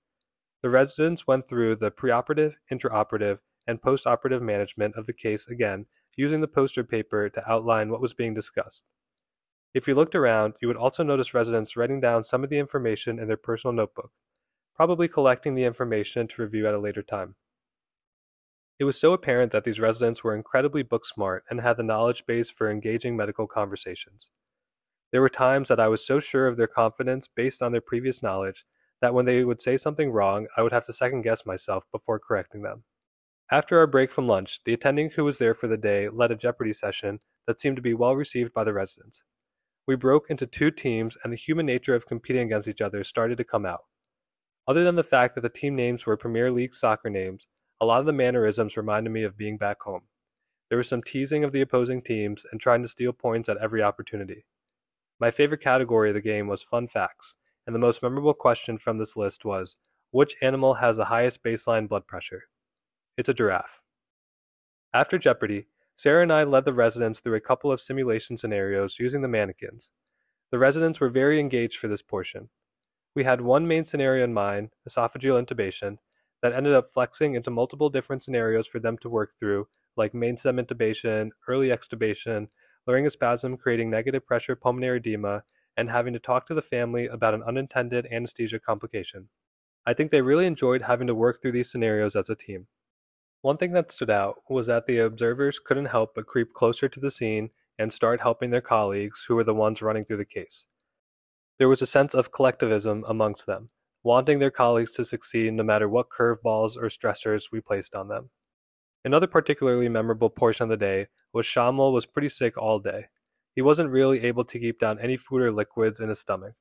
The 0.62 0.68
residents 0.68 1.26
went 1.26 1.48
through 1.48 1.76
the 1.76 1.90
preoperative, 1.90 2.56
intraoperative, 2.70 3.38
and 3.66 3.80
postoperative 3.80 4.42
management 4.42 4.94
of 4.96 5.06
the 5.06 5.14
case 5.14 5.46
again, 5.46 5.86
using 6.18 6.42
the 6.42 6.48
poster 6.48 6.84
paper 6.84 7.30
to 7.30 7.50
outline 7.50 7.88
what 7.88 8.02
was 8.02 8.12
being 8.12 8.34
discussed. 8.34 8.82
If 9.72 9.88
you 9.88 9.94
looked 9.94 10.14
around, 10.14 10.52
you 10.60 10.68
would 10.68 10.76
also 10.76 11.02
notice 11.02 11.32
residents 11.32 11.78
writing 11.78 11.98
down 11.98 12.22
some 12.22 12.44
of 12.44 12.50
the 12.50 12.58
information 12.58 13.18
in 13.18 13.26
their 13.26 13.38
personal 13.38 13.72
notebook, 13.72 14.10
probably 14.76 15.08
collecting 15.08 15.54
the 15.54 15.64
information 15.64 16.28
to 16.28 16.42
review 16.42 16.68
at 16.68 16.74
a 16.74 16.78
later 16.78 17.02
time. 17.02 17.36
It 18.78 18.84
was 18.84 19.00
so 19.00 19.14
apparent 19.14 19.50
that 19.52 19.64
these 19.64 19.80
residents 19.80 20.22
were 20.22 20.36
incredibly 20.36 20.82
book 20.82 21.06
smart 21.06 21.44
and 21.48 21.62
had 21.62 21.78
the 21.78 21.82
knowledge 21.82 22.26
base 22.26 22.50
for 22.50 22.70
engaging 22.70 23.16
medical 23.16 23.46
conversations. 23.46 24.30
There 25.14 25.20
were 25.20 25.28
times 25.28 25.68
that 25.68 25.78
I 25.78 25.86
was 25.86 26.04
so 26.04 26.18
sure 26.18 26.48
of 26.48 26.56
their 26.56 26.66
confidence 26.66 27.28
based 27.28 27.62
on 27.62 27.70
their 27.70 27.80
previous 27.80 28.20
knowledge 28.20 28.66
that 29.00 29.14
when 29.14 29.26
they 29.26 29.44
would 29.44 29.62
say 29.62 29.76
something 29.76 30.10
wrong, 30.10 30.48
I 30.56 30.62
would 30.62 30.72
have 30.72 30.86
to 30.86 30.92
second 30.92 31.22
guess 31.22 31.46
myself 31.46 31.84
before 31.92 32.18
correcting 32.18 32.62
them. 32.62 32.82
After 33.48 33.78
our 33.78 33.86
break 33.86 34.10
from 34.10 34.26
lunch, 34.26 34.58
the 34.64 34.74
attending 34.74 35.10
who 35.10 35.22
was 35.22 35.38
there 35.38 35.54
for 35.54 35.68
the 35.68 35.76
day 35.76 36.08
led 36.08 36.32
a 36.32 36.34
Jeopardy 36.34 36.72
session 36.72 37.20
that 37.46 37.60
seemed 37.60 37.76
to 37.76 37.80
be 37.80 37.94
well 37.94 38.16
received 38.16 38.52
by 38.52 38.64
the 38.64 38.72
residents. 38.72 39.22
We 39.86 39.94
broke 39.94 40.30
into 40.30 40.48
two 40.48 40.72
teams, 40.72 41.16
and 41.22 41.32
the 41.32 41.36
human 41.36 41.66
nature 41.66 41.94
of 41.94 42.08
competing 42.08 42.46
against 42.48 42.66
each 42.66 42.80
other 42.80 43.04
started 43.04 43.38
to 43.38 43.44
come 43.44 43.64
out. 43.64 43.84
Other 44.66 44.82
than 44.82 44.96
the 44.96 45.04
fact 45.04 45.36
that 45.36 45.42
the 45.42 45.48
team 45.48 45.76
names 45.76 46.04
were 46.06 46.16
Premier 46.16 46.50
League 46.50 46.74
soccer 46.74 47.08
names, 47.08 47.46
a 47.80 47.86
lot 47.86 48.00
of 48.00 48.06
the 48.06 48.12
mannerisms 48.12 48.76
reminded 48.76 49.10
me 49.10 49.22
of 49.22 49.38
being 49.38 49.58
back 49.58 49.80
home. 49.82 50.08
There 50.70 50.78
was 50.78 50.88
some 50.88 51.04
teasing 51.04 51.44
of 51.44 51.52
the 51.52 51.60
opposing 51.60 52.02
teams 52.02 52.44
and 52.50 52.60
trying 52.60 52.82
to 52.82 52.88
steal 52.88 53.12
points 53.12 53.48
at 53.48 53.58
every 53.58 53.80
opportunity. 53.80 54.44
My 55.24 55.30
favorite 55.30 55.62
category 55.62 56.10
of 56.10 56.14
the 56.14 56.20
game 56.20 56.48
was 56.48 56.62
fun 56.62 56.86
facts, 56.86 57.36
and 57.66 57.74
the 57.74 57.80
most 57.80 58.02
memorable 58.02 58.34
question 58.34 58.76
from 58.76 58.98
this 58.98 59.16
list 59.16 59.42
was 59.42 59.76
which 60.10 60.36
animal 60.42 60.74
has 60.74 60.98
the 60.98 61.06
highest 61.06 61.42
baseline 61.42 61.88
blood 61.88 62.06
pressure? 62.06 62.42
It's 63.16 63.30
a 63.30 63.32
giraffe. 63.32 63.80
After 64.92 65.16
Jeopardy, 65.16 65.68
Sarah 65.96 66.22
and 66.22 66.30
I 66.30 66.44
led 66.44 66.66
the 66.66 66.74
residents 66.74 67.20
through 67.20 67.36
a 67.36 67.40
couple 67.40 67.72
of 67.72 67.80
simulation 67.80 68.36
scenarios 68.36 68.98
using 68.98 69.22
the 69.22 69.28
mannequins. 69.28 69.92
The 70.50 70.58
residents 70.58 71.00
were 71.00 71.08
very 71.08 71.40
engaged 71.40 71.78
for 71.78 71.88
this 71.88 72.02
portion. 72.02 72.50
We 73.14 73.24
had 73.24 73.40
one 73.40 73.66
main 73.66 73.86
scenario 73.86 74.24
in 74.24 74.34
mind, 74.34 74.72
esophageal 74.86 75.42
intubation, 75.42 75.96
that 76.42 76.52
ended 76.52 76.74
up 76.74 76.92
flexing 76.92 77.34
into 77.34 77.50
multiple 77.50 77.88
different 77.88 78.22
scenarios 78.22 78.66
for 78.66 78.78
them 78.78 78.98
to 78.98 79.08
work 79.08 79.32
through, 79.40 79.68
like 79.96 80.12
main 80.12 80.36
stem 80.36 80.58
intubation, 80.58 81.30
early 81.48 81.68
extubation, 81.68 82.48
laryngospasm 82.88 83.58
creating 83.58 83.90
negative 83.90 84.26
pressure 84.26 84.56
pulmonary 84.56 84.98
edema, 84.98 85.44
and 85.76 85.90
having 85.90 86.12
to 86.12 86.18
talk 86.18 86.46
to 86.46 86.54
the 86.54 86.62
family 86.62 87.06
about 87.06 87.34
an 87.34 87.42
unintended 87.42 88.06
anesthesia 88.10 88.58
complication. 88.58 89.28
I 89.86 89.92
think 89.92 90.10
they 90.10 90.22
really 90.22 90.46
enjoyed 90.46 90.82
having 90.82 91.06
to 91.08 91.14
work 91.14 91.42
through 91.42 91.52
these 91.52 91.70
scenarios 91.70 92.16
as 92.16 92.30
a 92.30 92.34
team. 92.34 92.66
One 93.42 93.58
thing 93.58 93.72
that 93.72 93.92
stood 93.92 94.10
out 94.10 94.36
was 94.48 94.66
that 94.68 94.86
the 94.86 94.98
observers 95.00 95.58
couldn't 95.58 95.86
help 95.86 96.14
but 96.14 96.26
creep 96.26 96.54
closer 96.54 96.88
to 96.88 97.00
the 97.00 97.10
scene 97.10 97.50
and 97.78 97.92
start 97.92 98.20
helping 98.20 98.50
their 98.50 98.60
colleagues 98.60 99.24
who 99.26 99.34
were 99.34 99.44
the 99.44 99.54
ones 99.54 99.82
running 99.82 100.04
through 100.04 100.16
the 100.18 100.24
case. 100.24 100.66
There 101.58 101.68
was 101.68 101.82
a 101.82 101.86
sense 101.86 102.14
of 102.14 102.32
collectivism 102.32 103.04
amongst 103.06 103.46
them, 103.46 103.70
wanting 104.02 104.38
their 104.38 104.50
colleagues 104.50 104.94
to 104.94 105.04
succeed 105.04 105.52
no 105.52 105.62
matter 105.62 105.88
what 105.88 106.08
curveballs 106.08 106.76
or 106.76 106.86
stressors 106.86 107.50
we 107.52 107.60
placed 107.60 107.94
on 107.94 108.08
them. 108.08 108.30
Another 109.04 109.26
particularly 109.26 109.88
memorable 109.88 110.30
portion 110.30 110.64
of 110.64 110.70
the 110.70 110.76
day 110.76 111.08
was 111.34 111.46
Shamil 111.46 111.92
was 111.92 112.06
pretty 112.06 112.28
sick 112.28 112.56
all 112.56 112.78
day. 112.78 113.06
He 113.54 113.60
wasn't 113.60 113.90
really 113.90 114.22
able 114.22 114.44
to 114.44 114.58
keep 114.58 114.78
down 114.78 115.00
any 115.00 115.16
food 115.16 115.42
or 115.42 115.52
liquids 115.52 115.98
in 116.00 116.08
his 116.08 116.20
stomach. 116.20 116.54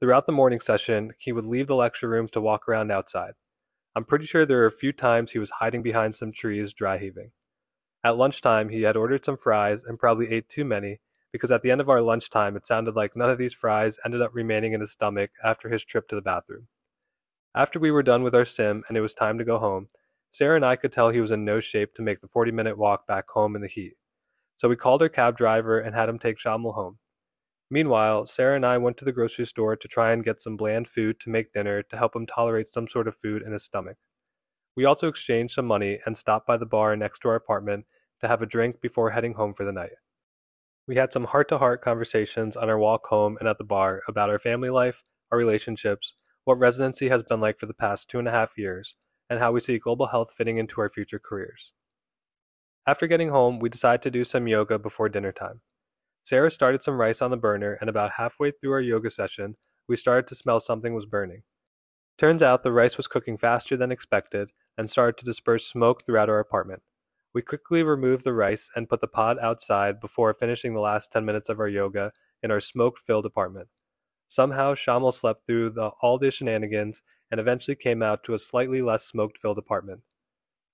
Throughout 0.00 0.26
the 0.26 0.32
morning 0.32 0.60
session, 0.60 1.12
he 1.18 1.30
would 1.30 1.46
leave 1.46 1.68
the 1.68 1.76
lecture 1.76 2.08
room 2.08 2.28
to 2.28 2.40
walk 2.40 2.68
around 2.68 2.90
outside. 2.90 3.34
I'm 3.94 4.04
pretty 4.04 4.26
sure 4.26 4.44
there 4.44 4.58
were 4.58 4.66
a 4.66 4.72
few 4.72 4.92
times 4.92 5.32
he 5.32 5.38
was 5.38 5.50
hiding 5.50 5.82
behind 5.82 6.14
some 6.14 6.32
trees, 6.32 6.72
dry 6.72 6.98
heaving. 6.98 7.30
At 8.02 8.16
lunchtime, 8.16 8.70
he 8.70 8.82
had 8.82 8.96
ordered 8.96 9.24
some 9.24 9.36
fries 9.36 9.84
and 9.84 9.98
probably 9.98 10.30
ate 10.30 10.48
too 10.48 10.64
many 10.64 11.00
because 11.32 11.52
at 11.52 11.62
the 11.62 11.70
end 11.70 11.80
of 11.80 11.88
our 11.88 12.00
lunchtime, 12.00 12.56
it 12.56 12.66
sounded 12.66 12.96
like 12.96 13.14
none 13.14 13.30
of 13.30 13.38
these 13.38 13.54
fries 13.54 13.98
ended 14.04 14.22
up 14.22 14.30
remaining 14.34 14.72
in 14.72 14.80
his 14.80 14.90
stomach 14.90 15.30
after 15.44 15.68
his 15.68 15.84
trip 15.84 16.08
to 16.08 16.14
the 16.14 16.22
bathroom. 16.22 16.66
After 17.54 17.78
we 17.78 17.90
were 17.90 18.02
done 18.02 18.22
with 18.22 18.34
our 18.34 18.44
sim 18.44 18.84
and 18.88 18.96
it 18.96 19.00
was 19.00 19.14
time 19.14 19.38
to 19.38 19.44
go 19.44 19.58
home, 19.58 19.88
Sarah 20.30 20.56
and 20.56 20.64
I 20.64 20.76
could 20.76 20.92
tell 20.92 21.10
he 21.10 21.20
was 21.20 21.32
in 21.32 21.44
no 21.44 21.60
shape 21.60 21.94
to 21.94 22.02
make 22.02 22.20
the 22.20 22.28
40 22.28 22.52
minute 22.52 22.78
walk 22.78 23.06
back 23.06 23.28
home 23.28 23.56
in 23.56 23.62
the 23.62 23.68
heat. 23.68 23.94
So 24.60 24.68
we 24.68 24.76
called 24.76 25.00
our 25.00 25.08
cab 25.08 25.38
driver 25.38 25.80
and 25.80 25.94
had 25.94 26.10
him 26.10 26.18
take 26.18 26.36
Shamil 26.36 26.74
home. 26.74 26.98
Meanwhile, 27.70 28.26
Sarah 28.26 28.56
and 28.56 28.66
I 28.66 28.76
went 28.76 28.98
to 28.98 29.06
the 29.06 29.12
grocery 29.12 29.46
store 29.46 29.74
to 29.74 29.88
try 29.88 30.12
and 30.12 30.22
get 30.22 30.42
some 30.42 30.58
bland 30.58 30.86
food 30.86 31.18
to 31.20 31.30
make 31.30 31.54
dinner 31.54 31.82
to 31.82 31.96
help 31.96 32.14
him 32.14 32.26
tolerate 32.26 32.68
some 32.68 32.86
sort 32.86 33.08
of 33.08 33.16
food 33.16 33.40
in 33.40 33.52
his 33.52 33.64
stomach. 33.64 33.96
We 34.76 34.84
also 34.84 35.08
exchanged 35.08 35.54
some 35.54 35.64
money 35.64 36.00
and 36.04 36.14
stopped 36.14 36.46
by 36.46 36.58
the 36.58 36.66
bar 36.66 36.94
next 36.94 37.20
to 37.20 37.30
our 37.30 37.36
apartment 37.36 37.86
to 38.20 38.28
have 38.28 38.42
a 38.42 38.46
drink 38.46 38.82
before 38.82 39.12
heading 39.12 39.32
home 39.32 39.54
for 39.54 39.64
the 39.64 39.72
night. 39.72 39.96
We 40.86 40.96
had 40.96 41.10
some 41.10 41.24
heart 41.24 41.48
to 41.48 41.56
heart 41.56 41.80
conversations 41.80 42.54
on 42.54 42.68
our 42.68 42.78
walk 42.78 43.06
home 43.06 43.38
and 43.40 43.48
at 43.48 43.56
the 43.56 43.64
bar 43.64 44.02
about 44.08 44.28
our 44.28 44.38
family 44.38 44.68
life, 44.68 45.02
our 45.32 45.38
relationships, 45.38 46.12
what 46.44 46.58
residency 46.58 47.08
has 47.08 47.22
been 47.22 47.40
like 47.40 47.58
for 47.58 47.64
the 47.64 47.72
past 47.72 48.10
two 48.10 48.18
and 48.18 48.28
a 48.28 48.32
half 48.32 48.58
years, 48.58 48.94
and 49.30 49.38
how 49.38 49.52
we 49.52 49.60
see 49.60 49.78
global 49.78 50.08
health 50.08 50.34
fitting 50.36 50.58
into 50.58 50.82
our 50.82 50.90
future 50.90 51.18
careers. 51.18 51.72
After 52.86 53.06
getting 53.06 53.28
home, 53.28 53.58
we 53.58 53.68
decided 53.68 54.02
to 54.02 54.10
do 54.10 54.24
some 54.24 54.48
yoga 54.48 54.78
before 54.78 55.08
dinner 55.08 55.32
time. 55.32 55.60
Sarah 56.24 56.50
started 56.50 56.82
some 56.82 57.00
rice 57.00 57.20
on 57.20 57.30
the 57.30 57.36
burner, 57.36 57.76
and 57.80 57.90
about 57.90 58.12
halfway 58.12 58.50
through 58.50 58.72
our 58.72 58.80
yoga 58.80 59.10
session, 59.10 59.56
we 59.86 59.96
started 59.96 60.26
to 60.28 60.34
smell 60.34 60.60
something 60.60 60.94
was 60.94 61.06
burning. 61.06 61.42
Turns 62.16 62.42
out 62.42 62.62
the 62.62 62.72
rice 62.72 62.96
was 62.96 63.06
cooking 63.06 63.36
faster 63.36 63.76
than 63.76 63.92
expected 63.92 64.52
and 64.78 64.90
started 64.90 65.18
to 65.18 65.24
disperse 65.24 65.66
smoke 65.66 66.04
throughout 66.04 66.28
our 66.28 66.38
apartment. 66.38 66.82
We 67.34 67.42
quickly 67.42 67.82
removed 67.82 68.24
the 68.24 68.32
rice 68.32 68.70
and 68.74 68.88
put 68.88 69.00
the 69.00 69.08
pot 69.08 69.38
outside 69.42 70.00
before 70.00 70.32
finishing 70.34 70.74
the 70.74 70.80
last 70.80 71.12
10 71.12 71.24
minutes 71.24 71.48
of 71.48 71.60
our 71.60 71.68
yoga 71.68 72.12
in 72.42 72.50
our 72.50 72.60
smoke 72.60 72.98
filled 72.98 73.26
apartment. 73.26 73.68
Somehow, 74.26 74.74
Shamil 74.74 75.12
slept 75.12 75.46
through 75.46 75.70
the, 75.70 75.90
all 76.02 76.18
the 76.18 76.30
shenanigans 76.30 77.02
and 77.30 77.40
eventually 77.40 77.74
came 77.74 78.02
out 78.02 78.24
to 78.24 78.34
a 78.34 78.38
slightly 78.38 78.82
less 78.82 79.04
smoke 79.04 79.36
filled 79.38 79.58
apartment. 79.58 80.02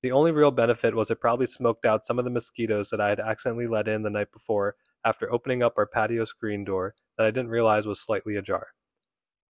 The 0.03 0.13
only 0.13 0.31
real 0.31 0.51
benefit 0.51 0.95
was 0.95 1.11
it 1.11 1.21
probably 1.21 1.47
smoked 1.47 1.85
out 1.85 2.05
some 2.05 2.19
of 2.19 2.25
the 2.25 2.31
mosquitoes 2.31 2.91
that 2.91 3.01
I 3.01 3.09
had 3.09 3.21
accidentally 3.21 3.67
let 3.67 3.89
in 3.89 4.03
the 4.03 4.11
night 4.11 4.31
before 4.33 4.77
after 5.05 5.33
opening 5.33 5.63
up 5.63 5.75
our 5.79 5.87
patio 5.87 6.25
screen 6.25 6.65
door 6.65 6.95
that 7.17 7.27
I 7.27 7.31
didn't 7.31 7.51
realize 7.51 7.87
was 7.87 8.01
slightly 8.01 8.37
ajar. 8.37 8.69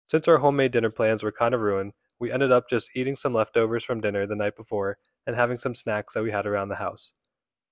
Since 0.08 0.28
our 0.28 0.38
homemade 0.38 0.72
dinner 0.72 0.90
plans 0.90 1.24
were 1.24 1.32
kind 1.32 1.54
of 1.54 1.62
ruined, 1.62 1.94
we 2.20 2.32
ended 2.32 2.52
up 2.52 2.70
just 2.70 2.96
eating 2.96 3.16
some 3.16 3.34
leftovers 3.34 3.84
from 3.84 4.02
dinner 4.02 4.26
the 4.26 4.36
night 4.36 4.56
before 4.56 4.98
and 5.28 5.36
having 5.36 5.58
some 5.58 5.76
snacks 5.76 6.14
that 6.14 6.24
we 6.24 6.32
had 6.32 6.48
around 6.48 6.70
the 6.70 6.76
house. 6.76 7.14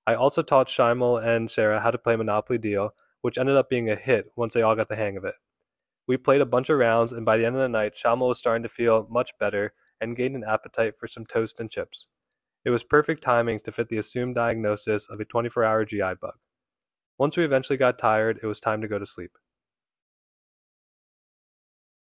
I 0.06 0.16
also 0.16 0.42
taught 0.42 0.68
Shamil 0.68 1.24
and 1.24 1.50
Sarah 1.50 1.80
how 1.80 1.92
to 1.92 1.98
play 1.98 2.16
Monopoly 2.16 2.60
Deal, 2.60 2.94
which 3.22 3.38
ended 3.38 3.58
up 3.58 3.70
being 3.70 3.90
a 3.90 3.96
hit 3.96 4.32
once 4.36 4.54
they 4.54 4.62
all 4.62 4.76
got 4.76 4.88
the 4.88 4.96
hang 4.96 5.18
of 5.18 5.26
it. 5.26 5.36
We 6.08 6.16
played 6.16 6.42
a 6.42 6.46
bunch 6.46 6.70
of 6.70 6.78
rounds, 6.78 7.12
and 7.12 7.26
by 7.26 7.38
the 7.38 7.46
end 7.46 7.56
of 7.56 7.62
the 7.62 7.68
night, 7.68 7.96
Shamil 7.96 8.30
was 8.30 8.38
starting 8.38 8.64
to 8.64 8.70
feel 8.70 9.08
much 9.10 9.32
better 9.40 9.74
and 10.00 10.16
gained 10.16 10.36
an 10.36 10.46
appetite 10.48 10.94
for 10.98 11.08
some 11.08 11.26
toast 11.26 11.60
and 11.60 11.70
chips. 11.70 12.08
It 12.68 12.72
was 12.72 12.84
perfect 12.84 13.24
timing 13.24 13.62
to 13.62 13.72
fit 13.72 13.88
the 13.88 13.98
assumed 13.98 14.36
diagnosis 14.36 15.08
of 15.10 15.22
a 15.22 15.24
24 15.24 15.64
hour 15.64 15.86
GI 15.86 16.16
bug. 16.20 16.34
Once 17.18 17.38
we 17.38 17.46
eventually 17.46 17.78
got 17.78 17.98
tired, 17.98 18.42
it 18.44 18.46
was 18.46 18.60
time 18.60 18.82
to 18.82 18.90
go 18.90 19.00
to 19.00 19.06
sleep. 19.06 19.32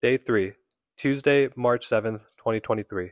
Day 0.01 0.17
3, 0.17 0.55
Tuesday, 0.97 1.47
March 1.55 1.89
7th, 1.89 2.19
2023. 2.35 3.11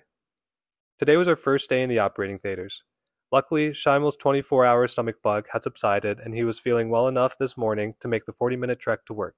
Today 1.00 1.16
was 1.16 1.30
our 1.30 1.38
first 1.38 1.70
day 1.70 1.82
in 1.82 1.88
the 1.88 2.00
operating 2.00 2.40
theaters. 2.40 2.84
Luckily, 3.32 3.74
Shamil's 3.74 4.18
24 4.18 4.66
hour 4.66 4.86
stomach 4.90 5.22
bug 5.24 5.46
had 5.54 5.64
subsided 5.64 6.20
and 6.20 6.36
he 6.36 6.44
was 6.44 6.60
feeling 6.60 6.90
well 6.90 7.08
enough 7.08 7.38
this 7.38 7.56
morning 7.56 7.94
to 8.02 8.10
make 8.10 8.26
the 8.26 8.34
40 8.34 8.58
minute 8.58 8.82
trek 8.82 9.06
to 9.06 9.14
work. 9.14 9.36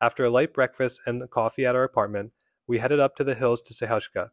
After 0.00 0.24
a 0.24 0.30
light 0.30 0.54
breakfast 0.54 1.02
and 1.04 1.30
coffee 1.30 1.66
at 1.66 1.76
our 1.76 1.84
apartment, 1.84 2.32
we 2.66 2.78
headed 2.78 3.00
up 3.00 3.14
to 3.16 3.24
the 3.24 3.34
hills 3.34 3.60
to 3.60 3.74
Sahyshka. 3.74 4.30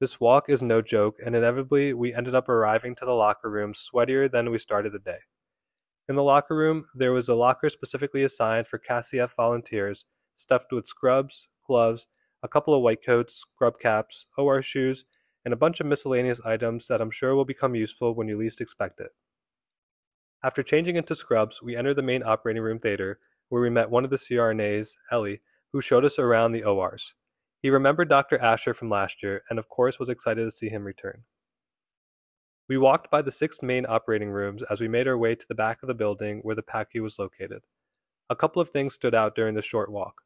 This 0.00 0.18
walk 0.18 0.48
is 0.48 0.62
no 0.62 0.80
joke, 0.80 1.18
and 1.22 1.36
inevitably 1.36 1.92
we 1.92 2.14
ended 2.14 2.34
up 2.34 2.48
arriving 2.48 2.94
to 2.96 3.04
the 3.04 3.12
locker 3.12 3.50
room 3.50 3.74
sweatier 3.74 4.30
than 4.30 4.50
we 4.50 4.58
started 4.58 4.94
the 4.94 4.98
day. 4.98 5.18
In 6.08 6.16
the 6.16 6.22
locker 6.22 6.56
room, 6.56 6.86
there 6.94 7.12
was 7.12 7.28
a 7.28 7.34
locker 7.34 7.68
specifically 7.68 8.22
assigned 8.22 8.66
for 8.66 8.78
CACIF 8.78 9.36
volunteers, 9.36 10.06
stuffed 10.36 10.72
with 10.72 10.88
scrubs, 10.88 11.48
gloves, 11.66 12.06
a 12.42 12.48
couple 12.48 12.72
of 12.72 12.80
white 12.80 13.04
coats, 13.04 13.36
scrub 13.36 13.78
caps, 13.78 14.26
OR 14.38 14.62
shoes, 14.62 15.04
and 15.44 15.52
a 15.52 15.58
bunch 15.58 15.80
of 15.80 15.86
miscellaneous 15.86 16.40
items 16.46 16.86
that 16.86 17.02
I'm 17.02 17.10
sure 17.10 17.34
will 17.34 17.44
become 17.44 17.74
useful 17.74 18.14
when 18.14 18.26
you 18.26 18.38
least 18.38 18.62
expect 18.62 19.00
it. 19.00 19.10
After 20.42 20.62
changing 20.62 20.96
into 20.96 21.14
scrubs, 21.14 21.60
we 21.60 21.76
entered 21.76 21.96
the 21.96 22.02
main 22.02 22.22
operating 22.22 22.62
room 22.62 22.78
theater, 22.78 23.20
where 23.50 23.60
we 23.60 23.68
met 23.68 23.90
one 23.90 24.04
of 24.04 24.10
the 24.10 24.16
CRNAs, 24.16 24.96
Ellie, 25.12 25.42
who 25.74 25.82
showed 25.82 26.06
us 26.06 26.18
around 26.18 26.52
the 26.52 26.64
ORs. 26.64 27.14
He 27.62 27.68
remembered 27.70 28.08
Dr. 28.08 28.38
Asher 28.38 28.72
from 28.72 28.88
last 28.88 29.22
year 29.22 29.42
and, 29.50 29.58
of 29.58 29.68
course, 29.68 29.98
was 29.98 30.08
excited 30.08 30.44
to 30.44 30.50
see 30.50 30.68
him 30.68 30.84
return. 30.84 31.24
We 32.68 32.78
walked 32.78 33.10
by 33.10 33.20
the 33.20 33.30
six 33.30 33.62
main 33.62 33.84
operating 33.86 34.30
rooms 34.30 34.62
as 34.70 34.80
we 34.80 34.88
made 34.88 35.06
our 35.06 35.18
way 35.18 35.34
to 35.34 35.46
the 35.48 35.54
back 35.54 35.82
of 35.82 35.86
the 35.88 35.94
building 35.94 36.38
where 36.42 36.54
the 36.54 36.62
PACU 36.62 37.02
was 37.02 37.18
located. 37.18 37.62
A 38.30 38.36
couple 38.36 38.62
of 38.62 38.70
things 38.70 38.94
stood 38.94 39.14
out 39.14 39.34
during 39.34 39.54
the 39.54 39.62
short 39.62 39.90
walk. 39.90 40.22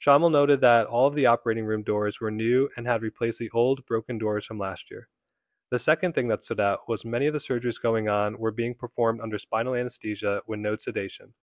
Shamil 0.00 0.30
noted 0.30 0.60
that 0.60 0.86
all 0.86 1.08
of 1.08 1.14
the 1.14 1.26
operating 1.26 1.64
room 1.64 1.82
doors 1.82 2.20
were 2.20 2.30
new 2.30 2.68
and 2.76 2.86
had 2.86 3.02
replaced 3.02 3.40
the 3.40 3.50
old, 3.52 3.84
broken 3.86 4.18
doors 4.18 4.44
from 4.44 4.58
last 4.58 4.90
year. 4.90 5.08
The 5.70 5.78
second 5.78 6.14
thing 6.14 6.28
that 6.28 6.44
stood 6.44 6.60
out 6.60 6.88
was 6.88 7.04
many 7.04 7.26
of 7.26 7.32
the 7.32 7.40
surgeries 7.40 7.82
going 7.82 8.08
on 8.08 8.38
were 8.38 8.52
being 8.52 8.74
performed 8.74 9.20
under 9.20 9.38
spinal 9.38 9.74
anesthesia 9.74 10.42
with 10.46 10.60
no 10.60 10.76
sedation. 10.76 11.34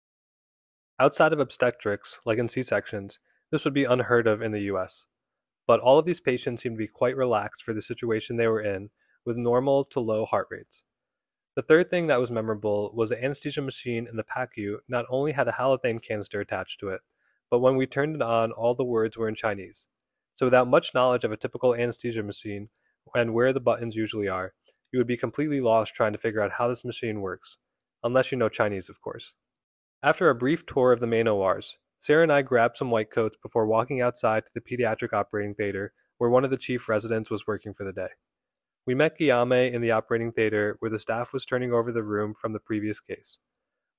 Outside 1.00 1.32
of 1.32 1.40
obstetrics, 1.40 2.20
like 2.24 2.38
in 2.38 2.48
C 2.48 2.62
sections, 2.62 3.18
this 3.50 3.64
would 3.64 3.74
be 3.74 3.84
unheard 3.84 4.26
of 4.26 4.40
in 4.40 4.52
the 4.52 4.62
US. 4.72 5.06
But 5.66 5.80
all 5.80 5.98
of 5.98 6.04
these 6.04 6.20
patients 6.20 6.62
seemed 6.62 6.76
to 6.76 6.84
be 6.84 6.88
quite 6.88 7.16
relaxed 7.16 7.62
for 7.62 7.72
the 7.72 7.82
situation 7.82 8.36
they 8.36 8.48
were 8.48 8.60
in, 8.60 8.90
with 9.24 9.36
normal 9.36 9.84
to 9.86 10.00
low 10.00 10.24
heart 10.26 10.48
rates. 10.50 10.84
The 11.56 11.62
third 11.62 11.88
thing 11.88 12.08
that 12.08 12.20
was 12.20 12.30
memorable 12.30 12.90
was 12.94 13.10
the 13.10 13.22
anesthesia 13.22 13.62
machine 13.62 14.08
in 14.08 14.16
the 14.16 14.24
PACU 14.24 14.78
not 14.88 15.06
only 15.08 15.32
had 15.32 15.48
a 15.48 15.52
halothane 15.52 16.02
canister 16.02 16.40
attached 16.40 16.80
to 16.80 16.88
it, 16.88 17.00
but 17.50 17.60
when 17.60 17.76
we 17.76 17.86
turned 17.86 18.16
it 18.16 18.22
on, 18.22 18.50
all 18.52 18.74
the 18.74 18.84
words 18.84 19.16
were 19.16 19.28
in 19.28 19.34
Chinese. 19.36 19.86
So 20.34 20.46
without 20.46 20.66
much 20.66 20.94
knowledge 20.94 21.22
of 21.22 21.30
a 21.30 21.36
typical 21.36 21.74
anesthesia 21.74 22.24
machine 22.24 22.70
and 23.14 23.32
where 23.32 23.52
the 23.52 23.60
buttons 23.60 23.94
usually 23.94 24.26
are, 24.26 24.52
you 24.92 24.98
would 24.98 25.06
be 25.06 25.16
completely 25.16 25.60
lost 25.60 25.94
trying 25.94 26.12
to 26.12 26.18
figure 26.18 26.40
out 26.40 26.52
how 26.52 26.66
this 26.66 26.84
machine 26.84 27.20
works, 27.20 27.58
unless 28.02 28.32
you 28.32 28.38
know 28.38 28.48
Chinese, 28.48 28.88
of 28.88 29.00
course. 29.00 29.32
After 30.02 30.28
a 30.28 30.34
brief 30.34 30.66
tour 30.66 30.92
of 30.92 31.00
the 31.00 31.06
main 31.06 31.28
ORs, 31.28 31.78
Sarah 32.04 32.22
and 32.22 32.30
I 32.30 32.42
grabbed 32.42 32.76
some 32.76 32.90
white 32.90 33.10
coats 33.10 33.38
before 33.42 33.66
walking 33.66 34.02
outside 34.02 34.44
to 34.44 34.52
the 34.52 34.60
pediatric 34.60 35.14
operating 35.14 35.54
theater 35.54 35.94
where 36.18 36.28
one 36.28 36.44
of 36.44 36.50
the 36.50 36.58
chief 36.58 36.86
residents 36.86 37.30
was 37.30 37.46
working 37.46 37.72
for 37.72 37.84
the 37.84 37.94
day. 37.94 38.10
We 38.84 38.94
met 38.94 39.16
Guillaume 39.16 39.52
in 39.52 39.80
the 39.80 39.92
operating 39.92 40.30
theater 40.30 40.76
where 40.80 40.90
the 40.90 40.98
staff 40.98 41.32
was 41.32 41.46
turning 41.46 41.72
over 41.72 41.92
the 41.92 42.02
room 42.02 42.34
from 42.34 42.52
the 42.52 42.60
previous 42.60 43.00
case. 43.00 43.38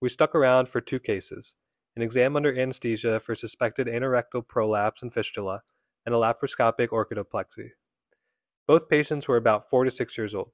We 0.02 0.10
stuck 0.10 0.36
around 0.36 0.68
for 0.68 0.82
two 0.82 1.00
cases 1.00 1.56
an 1.96 2.04
exam 2.04 2.36
under 2.36 2.56
anesthesia 2.56 3.20
for 3.20 3.34
suspected 3.34 3.88
anorectal 3.88 4.48
prolapse 4.48 5.02
and 5.02 5.12
fistula, 5.12 5.64
and 6.06 6.14
a 6.14 6.18
laparoscopic 6.20 6.90
orchidopexy. 6.90 7.70
Both 8.68 8.88
patients 8.88 9.28
were 9.28 9.38
about 9.38 9.68
four 9.72 9.84
to 9.84 9.90
six 9.90 10.16
years 10.16 10.36
old. 10.36 10.52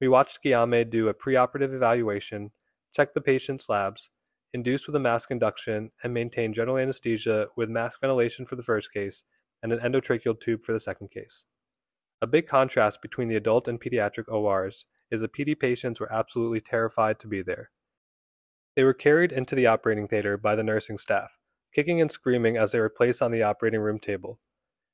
We 0.00 0.06
watched 0.06 0.44
Guillaume 0.44 0.88
do 0.88 1.08
a 1.08 1.14
preoperative 1.14 1.74
evaluation, 1.74 2.52
check 2.94 3.14
the 3.14 3.20
patient's 3.20 3.68
labs, 3.68 4.10
induce 4.54 4.86
with 4.86 4.96
a 4.96 5.00
mask 5.00 5.30
induction, 5.30 5.90
and 6.02 6.14
maintained 6.14 6.54
general 6.54 6.78
anesthesia 6.78 7.48
with 7.56 7.68
mask 7.68 8.00
ventilation 8.00 8.46
for 8.46 8.56
the 8.56 8.62
first 8.62 8.92
case 8.92 9.22
and 9.62 9.72
an 9.72 9.80
endotracheal 9.80 10.40
tube 10.40 10.62
for 10.62 10.72
the 10.72 10.80
second 10.80 11.10
case. 11.10 11.44
A 12.22 12.26
big 12.26 12.46
contrast 12.48 13.02
between 13.02 13.28
the 13.28 13.36
adult 13.36 13.68
and 13.68 13.80
pediatric 13.80 14.28
ORs 14.28 14.86
is 15.10 15.20
the 15.20 15.28
PD 15.28 15.58
patients 15.58 16.00
were 16.00 16.12
absolutely 16.12 16.60
terrified 16.60 17.20
to 17.20 17.28
be 17.28 17.42
there. 17.42 17.70
They 18.74 18.84
were 18.84 18.94
carried 18.94 19.32
into 19.32 19.54
the 19.54 19.66
operating 19.66 20.08
theater 20.08 20.36
by 20.36 20.54
the 20.54 20.62
nursing 20.62 20.98
staff, 20.98 21.30
kicking 21.74 22.00
and 22.00 22.10
screaming 22.10 22.56
as 22.56 22.72
they 22.72 22.80
were 22.80 22.88
placed 22.88 23.22
on 23.22 23.32
the 23.32 23.42
operating 23.42 23.80
room 23.80 23.98
table. 23.98 24.40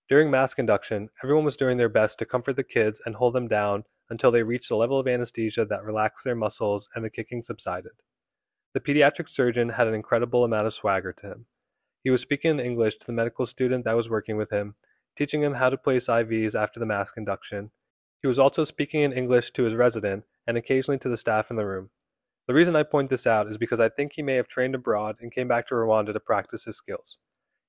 During 0.08 0.30
mask 0.30 0.58
induction, 0.58 1.08
everyone 1.22 1.44
was 1.44 1.56
doing 1.56 1.78
their 1.78 1.88
best 1.88 2.18
to 2.18 2.26
comfort 2.26 2.56
the 2.56 2.64
kids 2.64 3.00
and 3.06 3.14
hold 3.14 3.34
them 3.34 3.48
down 3.48 3.84
until 4.10 4.30
they 4.30 4.42
reached 4.42 4.70
a 4.70 4.76
level 4.76 4.98
of 4.98 5.08
anesthesia 5.08 5.64
that 5.64 5.84
relaxed 5.84 6.24
their 6.24 6.34
muscles 6.34 6.88
and 6.94 7.04
the 7.04 7.10
kicking 7.10 7.40
subsided. 7.40 7.92
The 8.74 8.80
pediatric 8.80 9.28
surgeon 9.28 9.68
had 9.68 9.86
an 9.86 9.94
incredible 9.94 10.42
amount 10.42 10.66
of 10.66 10.74
swagger 10.74 11.12
to 11.12 11.28
him. 11.28 11.46
He 12.02 12.10
was 12.10 12.20
speaking 12.20 12.50
in 12.50 12.60
English 12.60 12.96
to 12.96 13.06
the 13.06 13.12
medical 13.12 13.46
student 13.46 13.84
that 13.84 13.94
was 13.94 14.10
working 14.10 14.36
with 14.36 14.50
him, 14.50 14.74
teaching 15.16 15.42
him 15.42 15.54
how 15.54 15.70
to 15.70 15.78
place 15.78 16.08
IVs 16.08 16.60
after 16.60 16.80
the 16.80 16.86
mask 16.86 17.16
induction. 17.16 17.70
He 18.20 18.26
was 18.26 18.40
also 18.40 18.64
speaking 18.64 19.02
in 19.02 19.12
English 19.12 19.52
to 19.52 19.62
his 19.62 19.76
resident 19.76 20.24
and 20.48 20.56
occasionally 20.56 20.98
to 20.98 21.08
the 21.08 21.16
staff 21.16 21.52
in 21.52 21.56
the 21.56 21.64
room. 21.64 21.90
The 22.48 22.54
reason 22.54 22.74
I 22.74 22.82
point 22.82 23.10
this 23.10 23.28
out 23.28 23.48
is 23.48 23.58
because 23.58 23.78
I 23.78 23.88
think 23.88 24.12
he 24.12 24.22
may 24.22 24.34
have 24.34 24.48
trained 24.48 24.74
abroad 24.74 25.18
and 25.20 25.30
came 25.30 25.46
back 25.46 25.68
to 25.68 25.76
Rwanda 25.76 26.12
to 26.12 26.18
practice 26.18 26.64
his 26.64 26.76
skills. 26.76 27.18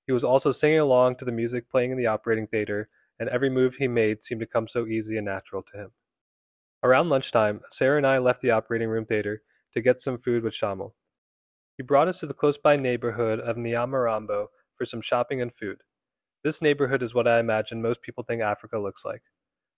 He 0.07 0.12
was 0.12 0.24
also 0.24 0.51
singing 0.51 0.79
along 0.79 1.17
to 1.17 1.25
the 1.25 1.31
music 1.31 1.69
playing 1.69 1.91
in 1.91 1.97
the 1.97 2.07
operating 2.07 2.47
theater, 2.47 2.89
and 3.19 3.29
every 3.29 3.51
move 3.51 3.75
he 3.75 3.88
made 3.88 4.24
seemed 4.24 4.41
to 4.41 4.47
come 4.47 4.67
so 4.67 4.88
easy 4.88 5.17
and 5.17 5.25
natural 5.25 5.62
to 5.62 5.77
him. 5.77 5.91
Around 6.81 7.09
lunchtime, 7.09 7.62
Sarah 7.71 7.97
and 7.97 8.07
I 8.07 8.17
left 8.17 8.41
the 8.41 8.51
operating 8.51 8.89
room 8.89 9.05
theater 9.05 9.43
to 9.75 9.82
get 9.82 10.01
some 10.01 10.17
food 10.17 10.44
with 10.44 10.53
Shamal. 10.53 10.94
He 11.77 11.84
brought 11.84 12.08
us 12.08 12.20
to 12.20 12.27
the 12.27 12.34
close 12.34 12.58
by 12.58 12.77
neighborhood 12.77 13.39
of 13.39 13.58
Nyamirambo 13.58 14.48
for 14.75 14.86
some 14.86 15.01
shopping 15.01 15.41
and 15.41 15.53
food. 15.53 15.82
This 16.44 16.62
neighborhood 16.62 17.03
is 17.03 17.13
what 17.13 17.27
I 17.27 17.39
imagine 17.39 17.82
most 17.82 18.01
people 18.01 18.24
think 18.24 18.41
Africa 18.41 18.79
looks 18.79 19.03
like. 19.03 19.24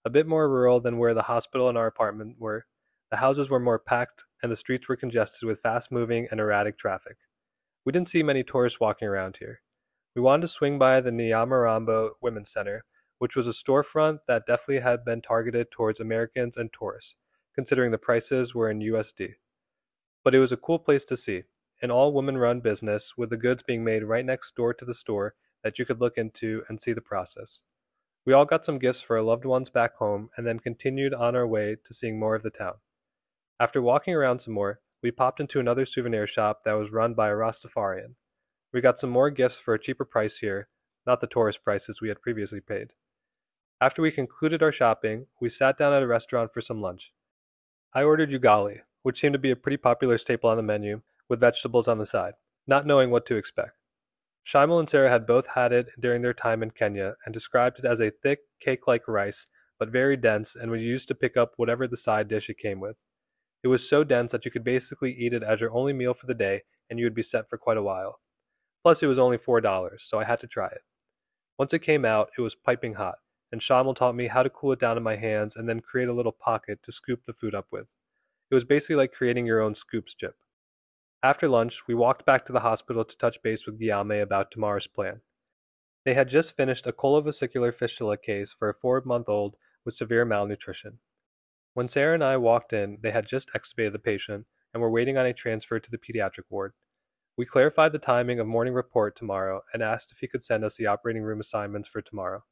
A 0.06 0.10
bit 0.10 0.28
more 0.28 0.48
rural 0.48 0.80
than 0.80 1.00
where 1.00 1.16
the 1.16 1.24
hospital 1.24 1.68
and 1.68 1.78
our 1.78 1.88
apartment 1.88 2.36
were. 2.40 2.66
The 3.10 3.18
houses 3.18 3.50
were 3.50 3.60
more 3.60 3.80
packed, 3.80 4.26
and 4.44 4.52
the 4.52 4.56
streets 4.56 4.88
were 4.88 4.96
congested 4.96 5.48
with 5.48 5.62
fast 5.62 5.92
moving 5.92 6.28
and 6.30 6.40
erratic 6.40 6.78
traffic. 6.78 7.18
We 7.84 7.92
didn't 7.92 8.10
see 8.10 8.22
many 8.22 8.44
tourists 8.44 8.80
walking 8.80 9.08
around 9.08 9.38
here. 9.38 9.62
We 10.16 10.22
wanted 10.22 10.42
to 10.42 10.48
swing 10.50 10.78
by 10.78 11.02
the 11.02 11.12
Nyamirambo 11.12 12.12
Women's 12.22 12.52
Center, 12.52 12.84
which 13.18 13.36
was 13.36 13.48
a 13.48 13.52
storefront 13.52 14.20
that 14.28 14.46
definitely 14.46 14.82
had 14.82 15.04
been 15.04 15.22
targeted 15.22 15.72
towards 15.72 16.00
Americans 16.00 16.58
and 16.58 16.70
tourists, 16.72 17.16
considering 17.56 17.92
the 17.92 17.98
prices 17.98 18.54
were 18.54 18.70
in 18.70 18.80
USD. 18.80 19.36
But 20.28 20.36
it 20.36 20.40
was 20.40 20.52
a 20.52 20.58
cool 20.58 20.78
place 20.78 21.06
to 21.06 21.16
see, 21.16 21.44
an 21.82 21.90
all 21.90 22.12
woman 22.12 22.38
run 22.38 22.60
business 22.60 23.14
with 23.16 23.30
the 23.30 23.38
goods 23.38 23.64
being 23.64 23.86
made 23.86 24.04
right 24.04 24.26
next 24.26 24.56
door 24.56 24.74
to 24.74 24.84
the 24.84 24.94
store 24.94 25.36
that 25.64 25.80
you 25.80 25.86
could 25.86 26.02
look 26.02 26.18
into 26.18 26.64
and 26.68 26.82
see 26.82 26.92
the 26.92 27.00
process. 27.00 27.62
We 28.26 28.34
all 28.34 28.44
got 28.44 28.66
some 28.66 28.78
gifts 28.78 29.00
for 29.00 29.16
our 29.16 29.24
loved 29.24 29.46
ones 29.46 29.70
back 29.70 29.96
home 29.96 30.30
and 30.36 30.46
then 30.46 30.60
continued 30.60 31.14
on 31.14 31.34
our 31.38 31.48
way 31.48 31.78
to 31.82 31.94
seeing 31.94 32.20
more 32.20 32.36
of 32.36 32.44
the 32.44 32.50
town. 32.50 32.74
After 33.58 33.82
walking 33.82 34.16
around 34.16 34.40
some 34.40 34.54
more, 34.54 34.82
we 35.02 35.12
popped 35.12 35.40
into 35.40 35.62
another 35.62 35.86
souvenir 35.86 36.28
shop 36.28 36.66
that 36.66 36.74
was 36.74 36.92
run 36.92 37.14
by 37.14 37.30
a 37.30 37.34
Rastafarian. 37.34 38.16
We 38.74 38.82
got 38.82 39.00
some 39.00 39.12
more 39.12 39.30
gifts 39.30 39.58
for 39.58 39.76
a 39.76 39.80
cheaper 39.80 40.04
price 40.04 40.40
here, 40.40 40.68
not 41.06 41.22
the 41.22 41.28
tourist 41.28 41.64
prices 41.64 42.02
we 42.02 42.10
had 42.10 42.22
previously 42.22 42.60
paid. 42.60 42.92
After 43.80 44.02
we 44.02 44.12
concluded 44.12 44.62
our 44.62 44.74
shopping, 44.74 45.28
we 45.40 45.50
sat 45.50 45.78
down 45.78 45.94
at 45.94 46.04
a 46.04 46.08
restaurant 46.08 46.52
for 46.54 46.60
some 46.60 46.82
lunch. 46.82 47.14
I 47.94 48.04
ordered 48.04 48.30
ugali, 48.30 48.82
which 49.08 49.22
seemed 49.22 49.32
to 49.32 49.40
be 49.40 49.52
a 49.52 49.56
pretty 49.56 49.78
popular 49.78 50.18
staple 50.18 50.50
on 50.50 50.58
the 50.58 50.62
menu, 50.62 51.02
with 51.30 51.40
vegetables 51.40 51.88
on 51.88 51.98
the 51.98 52.06
side, 52.06 52.34
not 52.68 52.86
knowing 52.86 53.10
what 53.10 53.26
to 53.26 53.38
expect. 53.38 53.78
Shaimal 54.46 54.80
and 54.82 54.90
Sarah 54.90 55.10
had 55.10 55.26
both 55.26 55.48
had 55.48 55.72
it 55.72 55.88
during 55.98 56.22
their 56.22 56.34
time 56.34 56.62
in 56.62 56.72
Kenya 56.72 57.16
and 57.24 57.34
described 57.34 57.80
it 57.80 57.86
as 57.86 58.02
a 58.02 58.12
thick, 58.12 58.40
cake 58.60 58.86
like 58.86 59.08
rice, 59.08 59.48
but 59.80 59.88
very 59.88 60.18
dense 60.18 60.58
and 60.58 60.70
was 60.70 60.82
used 60.82 61.08
to 61.08 61.16
pick 61.16 61.38
up 61.38 61.54
whatever 61.56 61.88
the 61.88 61.96
side 61.96 62.28
dish 62.28 62.50
it 62.50 62.58
came 62.58 62.82
with. 62.82 62.98
It 63.64 63.70
was 63.70 63.90
so 63.90 64.04
dense 64.04 64.34
that 64.34 64.44
you 64.44 64.52
could 64.52 64.66
basically 64.66 65.14
eat 65.14 65.32
it 65.32 65.42
as 65.42 65.62
your 65.62 65.72
only 65.72 65.94
meal 65.94 66.14
for 66.14 66.26
the 66.26 66.34
day 66.34 66.64
and 66.90 67.00
you 67.00 67.06
would 67.06 67.16
be 67.16 67.24
set 67.24 67.50
for 67.50 67.58
quite 67.58 67.78
a 67.78 67.84
while. 67.84 68.20
Plus, 68.84 69.02
it 69.02 69.08
was 69.08 69.20
only 69.20 69.38
$4, 69.38 70.02
so 70.02 70.20
I 70.20 70.26
had 70.26 70.42
to 70.42 70.48
try 70.48 70.68
it. 70.68 70.82
Once 71.58 71.74
it 71.74 71.80
came 71.80 72.04
out, 72.04 72.32
it 72.38 72.42
was 72.42 72.56
piping 72.56 72.96
hot, 72.96 73.20
and 73.54 73.62
Shamal 73.62 73.96
taught 73.96 74.16
me 74.16 74.28
how 74.28 74.44
to 74.44 74.50
cool 74.50 74.74
it 74.74 74.80
down 74.82 74.98
in 74.98 75.04
my 75.04 75.16
hands 75.16 75.56
and 75.56 75.70
then 75.70 75.80
create 75.80 76.10
a 76.10 76.14
little 76.14 76.34
pocket 76.34 76.84
to 76.84 76.92
scoop 76.92 77.24
the 77.26 77.32
food 77.32 77.56
up 77.56 77.68
with. 77.72 77.88
It 78.50 78.56
was 78.56 78.64
basically 78.64 78.96
like 78.96 79.12
creating 79.12 79.46
your 79.46 79.62
own 79.62 79.76
scoops 79.76 80.14
chip. 80.14 80.36
After 81.22 81.50
lunch, 81.50 81.88
we 81.88 81.96
walked 81.96 82.26
back 82.26 82.46
to 82.46 82.54
the 82.54 82.62
hospital 82.62 83.04
to 83.04 83.18
touch 83.18 83.42
base 83.42 83.66
with 83.66 83.80
Guillaume 83.80 84.12
about 84.12 84.52
tomorrow's 84.52 84.88
plan. 84.88 85.22
They 86.06 86.14
had 86.14 86.30
just 86.30 86.56
finished 86.56 86.88
a 86.88 86.94
colovesicular 86.94 87.74
fistula 87.74 88.18
case 88.18 88.54
for 88.58 88.70
a 88.70 88.74
four 88.74 89.02
month 89.04 89.28
old 89.28 89.58
with 89.84 89.96
severe 89.96 90.24
malnutrition. 90.24 91.00
When 91.74 91.90
Sarah 91.90 92.14
and 92.14 92.24
I 92.24 92.38
walked 92.38 92.72
in, 92.72 93.00
they 93.02 93.12
had 93.12 93.28
just 93.28 93.52
extubated 93.54 93.92
the 93.92 94.00
patient 94.00 94.46
and 94.74 94.82
were 94.82 94.90
waiting 94.90 95.18
on 95.18 95.26
a 95.26 95.34
transfer 95.34 95.80
to 95.80 95.92
the 95.92 95.98
pediatric 95.98 96.46
ward. 96.50 96.74
We 97.36 97.46
clarified 97.46 97.92
the 97.92 98.00
timing 98.00 98.40
of 98.40 98.48
morning 98.48 98.74
report 98.74 99.16
tomorrow 99.16 99.62
and 99.74 99.84
asked 99.84 100.12
if 100.12 100.20
he 100.20 100.28
could 100.28 100.44
send 100.44 100.64
us 100.64 100.78
the 100.78 100.88
operating 100.88 101.24
room 101.24 101.40
assignments 101.40 101.90
for 101.90 102.02
tomorrow. 102.02 102.46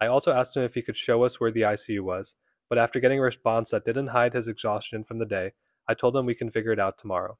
I 0.00 0.06
also 0.06 0.32
asked 0.32 0.56
him 0.56 0.62
if 0.62 0.74
he 0.74 0.82
could 0.82 0.96
show 0.96 1.24
us 1.24 1.40
where 1.40 1.50
the 1.50 1.62
ICU 1.62 2.00
was, 2.00 2.34
but 2.72 2.78
after 2.78 3.00
getting 3.00 3.18
a 3.18 3.22
response 3.22 3.68
that 3.68 3.84
didn't 3.84 4.06
hide 4.06 4.32
his 4.32 4.48
exhaustion 4.48 5.04
from 5.04 5.18
the 5.18 5.26
day, 5.26 5.52
I 5.86 5.92
told 5.92 6.16
him 6.16 6.24
we 6.24 6.34
can 6.34 6.50
figure 6.50 6.72
it 6.72 6.80
out 6.80 6.96
tomorrow. 6.96 7.36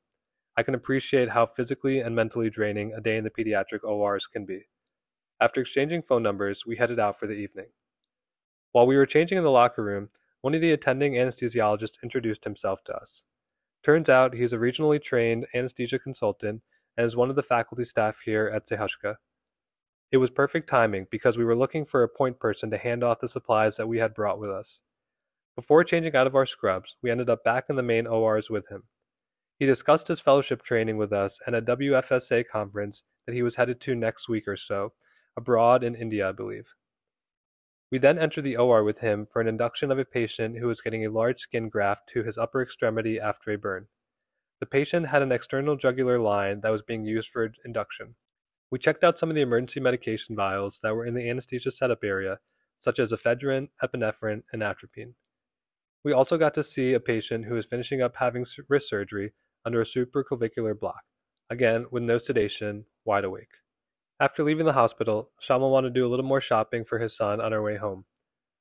I 0.59 0.62
can 0.62 0.75
appreciate 0.75 1.31
how 1.31 1.47
physically 1.47 2.01
and 2.01 2.14
mentally 2.14 2.51
draining 2.51 2.92
a 2.92 3.01
day 3.01 3.16
in 3.16 3.25
the 3.25 3.31
pediatric 3.31 3.83
ORs 3.83 4.27
can 4.27 4.45
be. 4.45 4.66
After 5.40 5.62
exchanging 5.62 6.03
phone 6.03 6.23
numbers, 6.23 6.66
we 6.66 6.77
headed 6.77 7.01
out 7.01 7.18
for 7.18 7.27
the 7.27 7.33
evening. 7.33 7.68
While 8.73 8.87
we 8.87 8.95
were 8.95 9.07
changing 9.07 9.38
in 9.38 9.42
the 9.42 9.51
locker 9.51 9.83
room, 9.83 10.11
one 10.42 10.55
of 10.55 10.61
the 10.61 10.71
attending 10.71 11.14
anesthesiologists 11.14 12.03
introduced 12.03 12.45
himself 12.45 12.85
to 12.85 12.95
us. 12.95 13.23
Turns 13.83 14.11
out 14.11 14.35
he's 14.35 14.53
a 14.53 14.59
regionally 14.59 15.03
trained 15.03 15.47
anesthesia 15.55 15.99
consultant 15.99 16.61
and 16.99 17.07
is 17.07 17.16
one 17.16 17.31
of 17.31 17.37
the 17.37 17.42
faculty 17.42 17.85
staff 17.85 18.18
here 18.27 18.53
at 18.55 18.66
CHUK. 18.66 19.16
It 20.11 20.18
was 20.18 20.29
perfect 20.29 20.68
timing 20.68 21.07
because 21.11 21.38
we 21.38 21.45
were 21.47 21.57
looking 21.57 21.87
for 21.87 22.03
a 22.03 22.09
point 22.18 22.38
person 22.38 22.71
to 22.71 22.77
hand 22.77 23.03
off 23.03 23.21
the 23.21 23.29
supplies 23.29 23.79
that 23.79 23.88
we 23.88 23.97
had 23.97 24.12
brought 24.12 24.38
with 24.38 24.51
us. 24.51 24.83
Before 25.55 25.85
changing 25.85 26.17
out 26.17 26.27
of 26.27 26.35
our 26.35 26.47
scrubs, 26.47 26.97
we 27.03 27.11
ended 27.11 27.29
up 27.29 27.45
back 27.45 27.67
in 27.69 27.77
the 27.77 27.83
main 27.83 28.07
ORs 28.07 28.49
with 28.49 28.69
him. 28.69 28.85
He 29.59 29.67
discussed 29.67 30.09
his 30.09 30.21
fellowship 30.21 30.62
training 30.62 30.97
with 30.97 31.12
us 31.12 31.38
at 31.47 31.55
a 31.55 31.61
WFSA 31.61 32.49
conference 32.51 33.03
that 33.27 33.35
he 33.35 33.43
was 33.43 33.57
headed 33.57 33.81
to 33.83 33.95
next 33.95 34.29
week 34.29 34.49
or 34.49 34.57
so, 34.57 34.95
abroad 35.37 35.85
in 35.85 35.95
India, 35.95 36.31
I 36.31 36.33
believe. 36.33 36.75
We 37.91 37.99
then 37.99 38.19
entered 38.19 38.45
the 38.45 38.57
OR 38.57 38.83
with 38.83 39.01
him 39.01 39.27
for 39.27 39.43
an 39.43 39.47
induction 39.47 39.93
of 39.93 39.99
a 39.99 40.07
patient 40.07 40.57
who 40.59 40.67
was 40.67 40.81
getting 40.81 41.05
a 41.05 41.11
large 41.11 41.41
skin 41.41 41.69
graft 41.69 42.09
to 42.15 42.23
his 42.23 42.38
upper 42.38 42.62
extremity 42.62 43.21
after 43.21 43.51
a 43.53 43.59
burn. 43.59 43.88
The 44.61 44.67
patient 44.67 45.09
had 45.09 45.21
an 45.21 45.33
external 45.33 45.77
jugular 45.77 46.19
line 46.19 46.62
that 46.62 46.71
was 46.71 46.81
being 46.81 47.05
used 47.05 47.29
for 47.29 47.53
induction. 47.65 48.15
We 48.71 48.79
checked 48.79 49.05
out 49.05 49.19
some 49.19 49.29
of 49.29 49.37
the 49.37 49.43
emergency 49.43 49.81
medication 49.81 50.35
vials 50.35 50.81
that 50.83 50.95
were 50.97 51.05
in 51.05 51.12
the 51.12 51.29
anesthesia 51.29 51.71
setup 51.71 52.03
area, 52.03 52.41
such 52.79 52.99
as 52.99 53.12
ephedrine, 53.12 53.69
epinephrine, 53.83 54.45
and 54.51 54.62
atropine. 54.62 55.15
We 56.05 56.12
also 56.12 56.37
got 56.37 56.55
to 56.55 56.62
see 56.62 56.95
a 56.95 57.01
patient 57.01 57.45
who 57.45 57.55
was 57.55 57.67
finishing 57.67 58.03
up 58.03 58.17
having 58.17 58.45
wrist 58.69 58.88
surgery 58.88 59.33
under 59.65 59.81
a 59.81 59.85
supraclavicular 59.85 60.79
block, 60.79 61.03
again 61.49 61.87
with 61.91 62.03
no 62.03 62.19
sedation, 62.19 62.87
wide 63.05 63.25
awake. 63.25 63.53
After 64.19 64.43
leaving 64.43 64.67
the 64.67 64.73
hospital, 64.73 65.31
Shamal 65.41 65.71
wanted 65.71 65.95
to 65.95 66.01
do 66.01 66.07
a 66.07 66.11
little 66.11 66.25
more 66.25 66.41
shopping 66.41 66.85
for 66.85 66.99
his 66.99 67.17
son 67.17 67.41
on 67.41 67.53
our 67.53 67.62
way 67.62 67.77
home. 67.77 68.05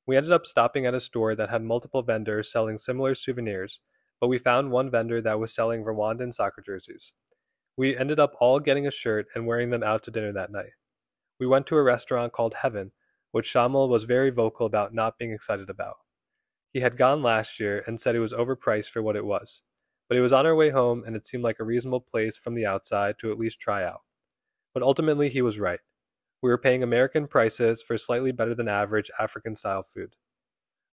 We 0.06 0.17
ended 0.17 0.32
up 0.32 0.45
stopping 0.45 0.86
at 0.86 0.93
a 0.93 0.99
store 0.99 1.36
that 1.36 1.49
had 1.49 1.63
multiple 1.63 2.01
vendors 2.01 2.51
selling 2.51 2.77
similar 2.77 3.15
souvenirs, 3.15 3.80
but 4.19 4.27
we 4.27 4.38
found 4.38 4.71
one 4.71 4.91
vendor 4.91 5.21
that 5.21 5.39
was 5.39 5.54
selling 5.54 5.84
Rwandan 5.84 6.34
soccer 6.34 6.62
jerseys. 6.62 7.13
We 7.75 7.97
ended 7.97 8.19
up 8.19 8.34
all 8.39 8.60
getting 8.60 8.86
a 8.86 8.91
shirt 8.91 9.27
and 9.34 9.47
wearing 9.47 9.71
them 9.71 9.84
out 9.84 10.04
to 10.04 10.12
dinner 10.12 10.34
that 10.34 10.51
night. 10.51 10.73
We 11.39 11.47
went 11.47 11.65
to 11.67 11.77
a 11.77 11.84
restaurant 11.84 12.34
called 12.34 12.56
Heaven, 12.62 12.91
which 13.32 13.51
Shamal 13.51 13.89
was 13.89 14.04
very 14.04 14.30
vocal 14.30 14.67
about 14.67 14.93
not 14.93 15.17
being 15.17 15.32
excited 15.32 15.69
about. 15.69 15.95
He 16.73 16.79
had 16.79 16.97
gone 16.97 17.21
last 17.21 17.60
year 17.60 17.84
and 17.86 17.99
said 17.99 18.15
it 18.15 18.19
was 18.19 18.34
overpriced 18.34 18.89
for 18.89 19.01
what 19.01 19.15
it 19.15 19.25
was, 19.25 19.62
but 20.07 20.17
it 20.17 20.21
was 20.21 20.34
on 20.34 20.45
our 20.45 20.55
way 20.55 20.69
home 20.69 21.03
and 21.05 21.15
it 21.15 21.25
seemed 21.25 21.43
like 21.43 21.60
a 21.60 21.65
reasonable 21.65 22.01
place 22.01 22.38
from 22.38 22.55
the 22.55 22.65
outside 22.65 23.15
to 23.19 23.31
at 23.31 23.38
least 23.38 23.60
try 23.60 23.84
out. 23.84 24.01
But 24.73 24.84
ultimately, 24.84 25.29
he 25.29 25.41
was 25.41 25.60
right. 25.60 25.81
We 26.41 26.49
were 26.49 26.57
paying 26.57 26.81
American 26.81 27.27
prices 27.27 27.81
for 27.81 27.97
slightly 27.97 28.31
better 28.31 28.55
than 28.55 28.69
average 28.69 29.12
African 29.19 29.55
style 29.55 29.84
food. 29.84 30.15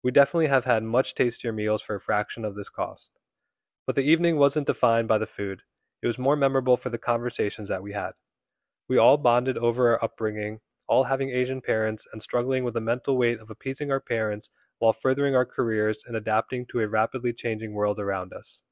We 0.02 0.10
definitely 0.10 0.46
have 0.46 0.64
had 0.64 0.84
much 0.84 1.14
tastier 1.14 1.52
meals 1.52 1.82
for 1.82 1.96
a 1.96 2.00
fraction 2.00 2.44
of 2.44 2.54
this 2.54 2.68
cost. 2.68 3.10
But 3.86 3.96
the 3.96 4.02
evening 4.02 4.36
wasn't 4.36 4.66
defined 4.66 5.08
by 5.08 5.18
the 5.18 5.26
food, 5.26 5.62
it 6.02 6.06
was 6.06 6.18
more 6.18 6.36
memorable 6.36 6.76
for 6.76 6.90
the 6.90 6.98
conversations 6.98 7.68
that 7.68 7.82
we 7.82 7.92
had. 7.92 8.12
We 8.88 8.98
all 8.98 9.16
bonded 9.16 9.58
over 9.58 9.88
our 9.90 10.04
upbringing, 10.04 10.60
all 10.86 11.04
having 11.04 11.30
Asian 11.30 11.60
parents 11.60 12.06
and 12.12 12.22
struggling 12.22 12.62
with 12.62 12.74
the 12.74 12.80
mental 12.80 13.16
weight 13.16 13.40
of 13.40 13.50
appeasing 13.50 13.90
our 13.90 14.00
parents 14.00 14.50
while 14.78 14.92
furthering 14.92 15.34
our 15.34 15.44
careers 15.44 16.02
and 16.06 16.16
adapting 16.16 16.66
to 16.66 16.80
a 16.80 16.88
rapidly 16.88 17.32
changing 17.32 17.72
world 17.72 17.98
around 17.98 18.32
us. 18.32 18.62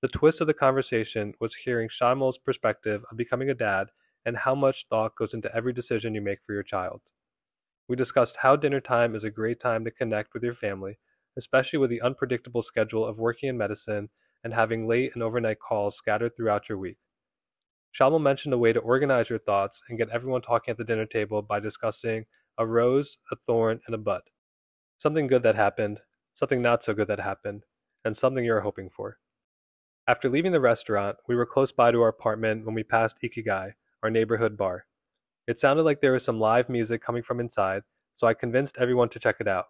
The 0.00 0.08
twist 0.08 0.40
of 0.40 0.46
the 0.46 0.54
conversation 0.54 1.34
was 1.40 1.54
hearing 1.54 1.88
Shamal's 1.88 2.38
perspective 2.38 3.04
of 3.10 3.16
becoming 3.16 3.50
a 3.50 3.54
dad 3.54 3.88
and 4.24 4.36
how 4.36 4.54
much 4.54 4.86
thought 4.88 5.16
goes 5.16 5.34
into 5.34 5.54
every 5.54 5.72
decision 5.72 6.14
you 6.14 6.20
make 6.20 6.38
for 6.46 6.52
your 6.52 6.62
child. 6.62 7.00
We 7.88 7.96
discussed 7.96 8.36
how 8.36 8.56
dinner 8.56 8.80
time 8.80 9.14
is 9.14 9.24
a 9.24 9.30
great 9.30 9.58
time 9.58 9.84
to 9.84 9.90
connect 9.90 10.34
with 10.34 10.42
your 10.42 10.54
family, 10.54 10.98
especially 11.36 11.78
with 11.78 11.90
the 11.90 12.02
unpredictable 12.02 12.62
schedule 12.62 13.06
of 13.06 13.18
working 13.18 13.48
in 13.48 13.56
medicine 13.56 14.10
and 14.44 14.54
having 14.54 14.86
late 14.86 15.12
and 15.14 15.22
overnight 15.22 15.58
calls 15.58 15.96
scattered 15.96 16.36
throughout 16.36 16.68
your 16.68 16.78
week. 16.78 16.98
Shamal 17.98 18.20
mentioned 18.20 18.54
a 18.54 18.58
way 18.58 18.72
to 18.72 18.80
organize 18.80 19.30
your 19.30 19.38
thoughts 19.38 19.82
and 19.88 19.98
get 19.98 20.10
everyone 20.10 20.42
talking 20.42 20.70
at 20.72 20.78
the 20.78 20.84
dinner 20.84 21.06
table 21.06 21.42
by 21.42 21.58
discussing 21.58 22.26
a 22.58 22.66
rose, 22.66 23.18
a 23.32 23.36
thorn, 23.46 23.80
and 23.86 23.94
a 23.94 23.98
bud. 23.98 24.22
Something 24.98 25.28
good 25.28 25.44
that 25.44 25.54
happened, 25.54 26.02
something 26.34 26.60
not 26.60 26.82
so 26.82 26.92
good 26.92 27.06
that 27.06 27.20
happened, 27.20 27.62
and 28.04 28.16
something 28.16 28.44
you're 28.44 28.62
hoping 28.62 28.90
for. 28.90 29.18
After 30.08 30.28
leaving 30.28 30.50
the 30.50 30.60
restaurant, 30.60 31.18
we 31.28 31.36
were 31.36 31.46
close 31.46 31.70
by 31.70 31.92
to 31.92 32.02
our 32.02 32.08
apartment 32.08 32.66
when 32.66 32.74
we 32.74 32.82
passed 32.82 33.20
Ikigai, 33.22 33.74
our 34.02 34.10
neighborhood 34.10 34.56
bar. 34.56 34.86
It 35.46 35.60
sounded 35.60 35.84
like 35.84 36.00
there 36.00 36.14
was 36.14 36.24
some 36.24 36.40
live 36.40 36.68
music 36.68 37.00
coming 37.00 37.22
from 37.22 37.38
inside, 37.38 37.82
so 38.16 38.26
I 38.26 38.34
convinced 38.34 38.76
everyone 38.76 39.08
to 39.10 39.20
check 39.20 39.36
it 39.38 39.46
out. 39.46 39.66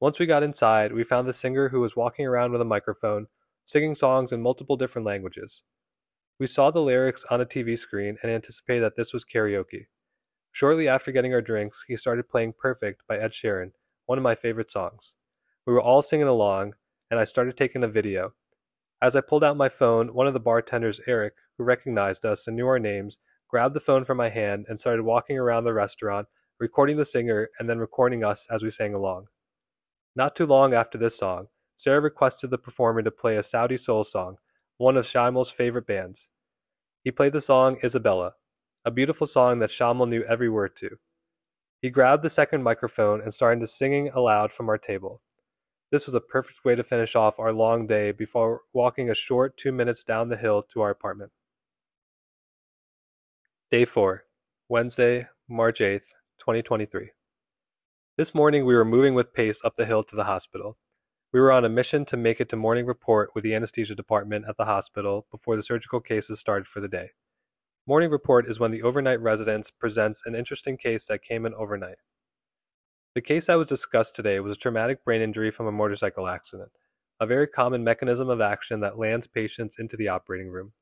Once 0.00 0.18
we 0.18 0.26
got 0.26 0.42
inside, 0.42 0.92
we 0.92 1.04
found 1.04 1.28
the 1.28 1.32
singer 1.32 1.68
who 1.68 1.78
was 1.78 1.94
walking 1.94 2.26
around 2.26 2.50
with 2.50 2.60
a 2.60 2.64
microphone, 2.64 3.28
singing 3.64 3.94
songs 3.94 4.32
in 4.32 4.42
multiple 4.42 4.76
different 4.76 5.06
languages. 5.06 5.62
We 6.40 6.48
saw 6.48 6.72
the 6.72 6.82
lyrics 6.82 7.24
on 7.30 7.40
a 7.40 7.46
TV 7.46 7.78
screen 7.78 8.18
and 8.24 8.32
anticipated 8.32 8.82
that 8.82 8.96
this 8.96 9.12
was 9.12 9.24
karaoke. 9.24 9.86
Shortly 10.50 10.88
after 10.88 11.12
getting 11.12 11.32
our 11.32 11.40
drinks, 11.40 11.84
he 11.86 11.96
started 11.96 12.28
playing 12.28 12.54
Perfect 12.58 13.02
by 13.06 13.18
Ed 13.18 13.30
Sheeran, 13.30 13.70
one 14.12 14.18
of 14.18 14.22
my 14.22 14.34
favorite 14.34 14.70
songs. 14.70 15.14
We 15.66 15.72
were 15.72 15.80
all 15.80 16.02
singing 16.02 16.26
along, 16.26 16.74
and 17.10 17.18
I 17.18 17.24
started 17.24 17.56
taking 17.56 17.82
a 17.82 17.88
video. 17.88 18.34
As 19.00 19.16
I 19.16 19.22
pulled 19.22 19.42
out 19.42 19.56
my 19.56 19.70
phone, 19.70 20.12
one 20.12 20.26
of 20.26 20.34
the 20.34 20.38
bartenders, 20.38 21.00
Eric, 21.06 21.32
who 21.56 21.64
recognized 21.64 22.26
us 22.26 22.46
and 22.46 22.54
knew 22.54 22.66
our 22.66 22.78
names, 22.78 23.16
grabbed 23.48 23.74
the 23.74 23.80
phone 23.80 24.04
from 24.04 24.18
my 24.18 24.28
hand 24.28 24.66
and 24.68 24.78
started 24.78 25.02
walking 25.02 25.38
around 25.38 25.64
the 25.64 25.72
restaurant, 25.72 26.28
recording 26.60 26.98
the 26.98 27.06
singer 27.06 27.48
and 27.58 27.70
then 27.70 27.78
recording 27.78 28.22
us 28.22 28.46
as 28.50 28.62
we 28.62 28.70
sang 28.70 28.92
along. 28.92 29.28
Not 30.14 30.36
too 30.36 30.44
long 30.44 30.74
after 30.74 30.98
this 30.98 31.16
song, 31.16 31.46
Sarah 31.76 32.02
requested 32.02 32.50
the 32.50 32.58
performer 32.58 33.00
to 33.00 33.10
play 33.10 33.38
a 33.38 33.40
Sauti 33.40 33.80
Sol 33.80 34.04
song, 34.04 34.36
one 34.76 34.98
of 34.98 35.06
Shaimal's 35.06 35.48
favorite 35.48 35.86
bands. 35.86 36.28
He 37.02 37.10
played 37.10 37.32
the 37.32 37.40
song 37.40 37.78
Isabella, 37.82 38.34
a 38.84 38.90
beautiful 38.90 39.26
song 39.26 39.60
that 39.60 39.70
Shaimal 39.70 40.06
knew 40.06 40.22
every 40.24 40.50
word 40.50 40.76
to. 40.76 40.98
He 41.82 41.90
grabbed 41.90 42.22
the 42.22 42.30
second 42.30 42.62
microphone 42.62 43.20
and 43.20 43.34
started 43.34 43.66
singing 43.66 44.08
aloud 44.10 44.52
from 44.52 44.68
our 44.68 44.78
table. 44.78 45.20
This 45.90 46.06
was 46.06 46.14
a 46.14 46.20
perfect 46.20 46.64
way 46.64 46.76
to 46.76 46.84
finish 46.84 47.16
off 47.16 47.40
our 47.40 47.52
long 47.52 47.88
day 47.88 48.12
before 48.12 48.60
walking 48.72 49.10
a 49.10 49.16
short 49.16 49.56
two 49.56 49.72
minutes 49.72 50.04
down 50.04 50.28
the 50.28 50.36
hill 50.36 50.62
to 50.72 50.80
our 50.80 50.90
apartment. 50.90 51.32
Day 53.72 53.84
4, 53.84 54.22
Wednesday, 54.68 55.26
March 55.48 55.80
8th, 55.80 56.06
2023. 56.38 57.10
This 58.16 58.32
morning 58.32 58.64
we 58.64 58.76
were 58.76 58.84
moving 58.84 59.14
with 59.14 59.34
pace 59.34 59.60
up 59.64 59.74
the 59.76 59.84
hill 59.84 60.04
to 60.04 60.14
the 60.14 60.24
hospital. 60.24 60.78
We 61.32 61.40
were 61.40 61.50
on 61.50 61.64
a 61.64 61.68
mission 61.68 62.04
to 62.04 62.16
make 62.16 62.40
it 62.40 62.48
to 62.50 62.56
morning 62.56 62.86
report 62.86 63.30
with 63.34 63.42
the 63.42 63.56
anesthesia 63.56 63.96
department 63.96 64.44
at 64.48 64.56
the 64.56 64.66
hospital 64.66 65.26
before 65.32 65.56
the 65.56 65.64
surgical 65.64 66.00
cases 66.00 66.38
started 66.38 66.68
for 66.68 66.78
the 66.78 66.86
day. 66.86 67.10
Morning 67.84 68.10
report 68.10 68.48
is 68.48 68.60
when 68.60 68.70
the 68.70 68.82
overnight 68.82 69.20
residence 69.20 69.72
presents 69.72 70.22
an 70.24 70.36
interesting 70.36 70.76
case 70.76 71.06
that 71.06 71.24
came 71.24 71.44
in 71.44 71.52
overnight. 71.54 71.96
The 73.16 73.20
case 73.20 73.46
that 73.46 73.56
was 73.56 73.66
discussed 73.66 74.14
today 74.14 74.38
was 74.38 74.52
a 74.52 74.56
traumatic 74.56 75.04
brain 75.04 75.20
injury 75.20 75.50
from 75.50 75.66
a 75.66 75.72
motorcycle 75.72 76.28
accident, 76.28 76.70
a 77.18 77.26
very 77.26 77.48
common 77.48 77.82
mechanism 77.82 78.28
of 78.30 78.40
action 78.40 78.78
that 78.80 79.00
lands 79.00 79.26
patients 79.26 79.78
into 79.80 79.96
the 79.96 80.06
operating 80.06 80.48
room. 80.48 80.74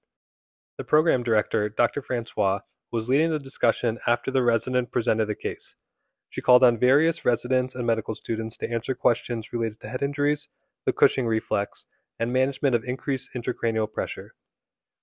The 0.76 0.84
program 0.84 1.22
director, 1.22 1.70
Dr. 1.70 2.02
Francois, 2.02 2.60
was 2.92 3.08
leading 3.08 3.30
the 3.30 3.38
discussion 3.38 3.98
after 4.06 4.30
the 4.30 4.42
resident 4.42 4.92
presented 4.92 5.24
the 5.24 5.34
case. 5.34 5.76
She 6.28 6.42
called 6.42 6.62
on 6.62 6.76
various 6.76 7.24
residents 7.24 7.74
and 7.74 7.86
medical 7.86 8.14
students 8.14 8.58
to 8.58 8.70
answer 8.70 8.94
questions 8.94 9.54
related 9.54 9.80
to 9.80 9.88
head 9.88 10.02
injuries, 10.02 10.48
the 10.84 10.92
Cushing 10.92 11.26
reflex, 11.26 11.86
and 12.18 12.30
management 12.30 12.76
of 12.76 12.84
increased 12.84 13.30
intracranial 13.34 13.90
pressure. 13.90 14.34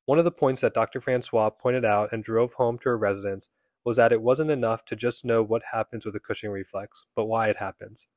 One 0.08 0.20
of 0.20 0.24
the 0.24 0.32
points 0.32 0.62
that 0.62 0.74
Dr. 0.74 1.02
Francois 1.02 1.50
pointed 1.50 1.84
out 1.84 2.13
and 2.13 2.24
drove 2.24 2.54
home 2.54 2.80
to 2.80 2.86
her 2.88 2.98
residents 2.98 3.50
was 3.84 3.98
that 3.98 4.13
it 4.13 4.22
wasn't 4.22 4.52
enough 4.52 4.86
to 4.86 4.96
just 4.96 5.26
know 5.26 5.43
what 5.43 5.62
happens 5.74 6.06
with 6.06 6.13
the 6.13 6.22
Cushing 6.22 6.50
reflex, 6.50 7.06
but 7.13 7.26
why 7.26 7.50
it 7.50 7.58
happens. 7.58 8.08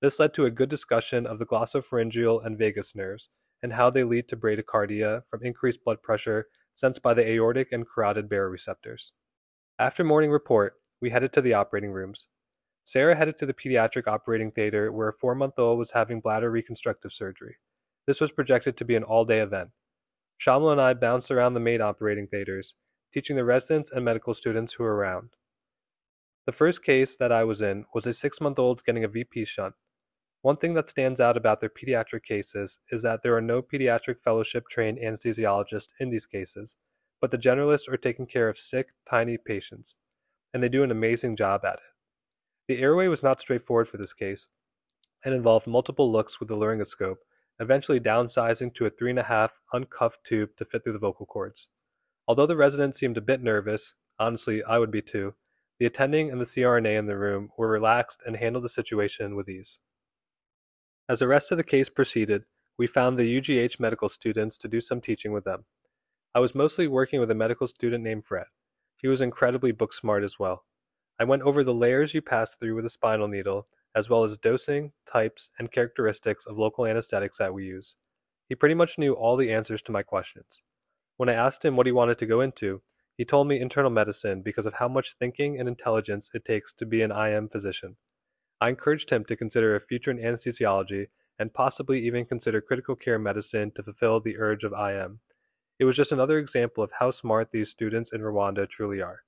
This 0.00 0.18
led 0.18 0.32
to 0.34 0.46
a 0.46 0.50
good 0.50 0.70
discussion 0.70 1.26
of 1.26 1.38
the 1.38 1.44
glossopharyngeal 1.44 2.46
and 2.46 2.56
vagus 2.56 2.94
nerves 2.94 3.28
and 3.62 3.74
how 3.74 3.90
they 3.90 4.04
lead 4.04 4.26
to 4.28 4.38
bradycardia 4.38 5.24
from 5.28 5.44
increased 5.44 5.84
blood 5.84 6.02
pressure 6.02 6.46
sensed 6.72 7.02
by 7.02 7.12
the 7.12 7.28
aortic 7.28 7.72
and 7.72 7.86
carotid 7.86 8.26
baroreceptors. 8.26 9.10
After 9.78 10.02
morning 10.02 10.30
report, 10.30 10.76
we 11.02 11.10
headed 11.10 11.34
to 11.34 11.42
the 11.42 11.52
operating 11.52 11.90
rooms. 11.90 12.26
Sarah 12.84 13.16
headed 13.16 13.36
to 13.36 13.44
the 13.44 13.52
pediatric 13.52 14.08
operating 14.08 14.50
theater 14.50 14.90
where 14.90 15.08
a 15.08 15.12
four 15.12 15.34
month 15.34 15.58
old 15.58 15.78
was 15.78 15.90
having 15.90 16.20
bladder 16.20 16.50
reconstructive 16.50 17.12
surgery. 17.12 17.56
This 18.06 18.22
was 18.22 18.32
projected 18.32 18.78
to 18.78 18.86
be 18.86 18.94
an 18.94 19.04
all 19.04 19.26
day 19.26 19.40
event. 19.40 19.68
Shaimal 20.40 20.72
and 20.72 20.80
I 20.80 20.94
bounced 20.94 21.30
around 21.30 21.54
the 21.54 21.60
main 21.60 21.80
operating 21.80 22.26
theaters, 22.26 22.74
teaching 23.12 23.36
the 23.36 23.44
residents 23.44 23.90
and 23.90 24.04
medical 24.04 24.34
students 24.34 24.74
who 24.74 24.84
were 24.84 24.96
around. 24.96 25.30
The 26.46 26.52
first 26.52 26.82
case 26.82 27.16
that 27.16 27.32
I 27.32 27.44
was 27.44 27.62
in 27.62 27.86
was 27.94 28.06
a 28.06 28.12
six 28.12 28.40
month 28.40 28.58
old 28.58 28.84
getting 28.84 29.04
a 29.04 29.08
VP 29.08 29.46
shunt. 29.46 29.74
One 30.42 30.58
thing 30.58 30.74
that 30.74 30.90
stands 30.90 31.20
out 31.20 31.38
about 31.38 31.60
their 31.60 31.70
pediatric 31.70 32.22
cases 32.22 32.78
is 32.90 33.02
that 33.02 33.22
there 33.22 33.34
are 33.34 33.40
no 33.40 33.62
pediatric 33.62 34.20
fellowship 34.22 34.64
trained 34.68 34.98
anesthesiologists 34.98 35.88
in 36.00 36.10
these 36.10 36.26
cases, 36.26 36.76
but 37.20 37.30
the 37.30 37.38
generalists 37.38 37.88
are 37.88 37.96
taking 37.96 38.26
care 38.26 38.50
of 38.50 38.58
sick, 38.58 38.88
tiny 39.08 39.38
patients, 39.38 39.94
and 40.52 40.62
they 40.62 40.68
do 40.68 40.82
an 40.82 40.90
amazing 40.90 41.36
job 41.36 41.64
at 41.64 41.76
it. 41.76 41.80
The 42.68 42.82
airway 42.82 43.06
was 43.06 43.22
not 43.22 43.40
straightforward 43.40 43.88
for 43.88 43.96
this 43.96 44.12
case 44.12 44.48
and 45.24 45.34
involved 45.34 45.66
multiple 45.66 46.12
looks 46.12 46.38
with 46.38 46.50
the 46.50 46.56
laryngoscope, 46.56 47.16
eventually 47.60 48.00
downsizing 48.00 48.74
to 48.74 48.86
a 48.86 48.90
3.5 48.90 49.50
uncuffed 49.72 50.24
tube 50.24 50.50
to 50.56 50.64
fit 50.64 50.82
through 50.82 50.92
the 50.92 50.98
vocal 50.98 51.26
cords. 51.26 51.68
Although 52.26 52.46
the 52.46 52.56
resident 52.56 52.96
seemed 52.96 53.16
a 53.16 53.22
bit 53.22 53.42
nervous, 53.42 53.94
honestly, 54.18 54.62
I 54.64 54.78
would 54.78 54.90
be 54.90 55.02
too, 55.02 55.34
the 55.78 55.86
attending 55.86 56.30
and 56.30 56.40
the 56.40 56.46
CRNA 56.46 56.98
in 56.98 57.06
the 57.06 57.18
room 57.18 57.50
were 57.58 57.68
relaxed 57.68 58.22
and 58.24 58.36
handled 58.36 58.64
the 58.64 58.68
situation 58.68 59.36
with 59.36 59.48
ease. 59.48 59.80
As 61.08 61.18
the 61.18 61.28
rest 61.28 61.50
of 61.50 61.58
the 61.58 61.64
case 61.64 61.88
proceeded, 61.88 62.44
we 62.78 62.86
found 62.86 63.18
the 63.18 63.38
UGH 63.38 63.78
medical 63.78 64.08
students 64.08 64.56
to 64.58 64.68
do 64.68 64.80
some 64.80 65.00
teaching 65.00 65.32
with 65.32 65.44
them. 65.44 65.64
I 66.34 66.40
was 66.40 66.54
mostly 66.54 66.88
working 66.88 67.20
with 67.20 67.30
a 67.30 67.34
medical 67.34 67.68
student 67.68 68.02
named 68.02 68.24
Fred. 68.24 68.46
He 68.96 69.08
was 69.08 69.20
incredibly 69.20 69.72
book 69.72 69.92
smart 69.92 70.24
as 70.24 70.38
well. 70.38 70.64
I 71.20 71.24
went 71.24 71.42
over 71.42 71.62
the 71.62 71.74
layers 71.74 72.14
you 72.14 72.22
pass 72.22 72.56
through 72.56 72.74
with 72.74 72.86
a 72.86 72.90
spinal 72.90 73.28
needle, 73.28 73.68
as 73.94 74.10
well 74.10 74.24
as 74.24 74.36
dosing, 74.38 74.92
types, 75.10 75.50
and 75.58 75.70
characteristics 75.70 76.46
of 76.46 76.58
local 76.58 76.86
anesthetics 76.86 77.38
that 77.38 77.54
we 77.54 77.64
use. 77.64 77.96
He 78.48 78.54
pretty 78.54 78.74
much 78.74 78.98
knew 78.98 79.14
all 79.14 79.36
the 79.36 79.52
answers 79.52 79.82
to 79.82 79.92
my 79.92 80.02
questions. 80.02 80.60
When 81.16 81.28
I 81.28 81.34
asked 81.34 81.64
him 81.64 81.76
what 81.76 81.86
he 81.86 81.92
wanted 81.92 82.18
to 82.18 82.26
go 82.26 82.40
into, 82.40 82.82
he 83.16 83.24
told 83.24 83.46
me 83.46 83.60
internal 83.60 83.90
medicine 83.90 84.42
because 84.42 84.66
of 84.66 84.74
how 84.74 84.88
much 84.88 85.14
thinking 85.18 85.58
and 85.58 85.68
intelligence 85.68 86.28
it 86.34 86.44
takes 86.44 86.72
to 86.74 86.86
be 86.86 87.02
an 87.02 87.12
IM 87.12 87.48
physician. 87.48 87.96
I 88.60 88.70
encouraged 88.70 89.10
him 89.10 89.24
to 89.26 89.36
consider 89.36 89.74
a 89.74 89.80
future 89.80 90.10
in 90.10 90.18
anesthesiology 90.18 91.06
and 91.38 91.54
possibly 91.54 92.04
even 92.04 92.24
consider 92.24 92.60
critical 92.60 92.96
care 92.96 93.18
medicine 93.18 93.70
to 93.72 93.82
fulfill 93.82 94.20
the 94.20 94.38
urge 94.38 94.64
of 94.64 94.72
IM. 94.72 95.20
It 95.78 95.84
was 95.84 95.96
just 95.96 96.12
another 96.12 96.38
example 96.38 96.82
of 96.82 96.92
how 96.98 97.10
smart 97.10 97.50
these 97.50 97.70
students 97.70 98.12
in 98.12 98.20
Rwanda 98.20 98.68
truly 98.68 99.00
are. 99.00 99.22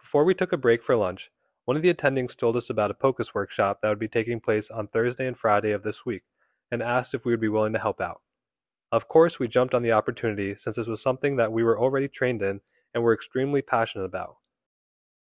Before 0.00 0.24
we 0.24 0.34
took 0.34 0.52
a 0.52 0.56
break 0.56 0.82
for 0.82 0.96
lunch, 0.96 1.30
one 1.68 1.76
of 1.76 1.82
the 1.82 1.92
attendings 1.92 2.34
told 2.34 2.56
us 2.56 2.70
about 2.70 2.90
a 2.90 2.94
POCUS 2.94 3.34
workshop 3.34 3.80
that 3.82 3.90
would 3.90 3.98
be 3.98 4.08
taking 4.08 4.40
place 4.40 4.70
on 4.70 4.88
Thursday 4.88 5.26
and 5.26 5.36
Friday 5.36 5.72
of 5.72 5.82
this 5.82 6.06
week 6.06 6.22
and 6.70 6.82
asked 6.82 7.12
if 7.12 7.26
we 7.26 7.32
would 7.34 7.42
be 7.42 7.48
willing 7.50 7.74
to 7.74 7.78
help 7.78 8.00
out. 8.00 8.22
Of 8.90 9.06
course, 9.06 9.38
we 9.38 9.48
jumped 9.48 9.74
on 9.74 9.82
the 9.82 9.92
opportunity 9.92 10.56
since 10.56 10.76
this 10.76 10.86
was 10.86 11.02
something 11.02 11.36
that 11.36 11.52
we 11.52 11.62
were 11.62 11.78
already 11.78 12.08
trained 12.08 12.40
in 12.40 12.62
and 12.94 13.04
were 13.04 13.12
extremely 13.12 13.60
passionate 13.60 14.06
about. 14.06 14.36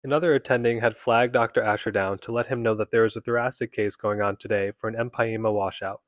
Another 0.04 0.34
attending 0.34 0.82
had 0.82 0.98
flagged 0.98 1.32
Dr. 1.32 1.64
Asher 1.64 1.92
down 1.92 2.18
to 2.18 2.34
let 2.34 2.48
him 2.48 2.62
know 2.62 2.76
that 2.76 2.92
there 2.92 3.04
was 3.04 3.16
a 3.16 3.22
thoracic 3.22 3.72
case 3.72 3.96
going 3.96 4.22
on 4.22 4.36
today 4.36 4.74
for 4.78 4.90
an 4.90 4.96
empyema 4.96 5.54
washout. 5.54 6.02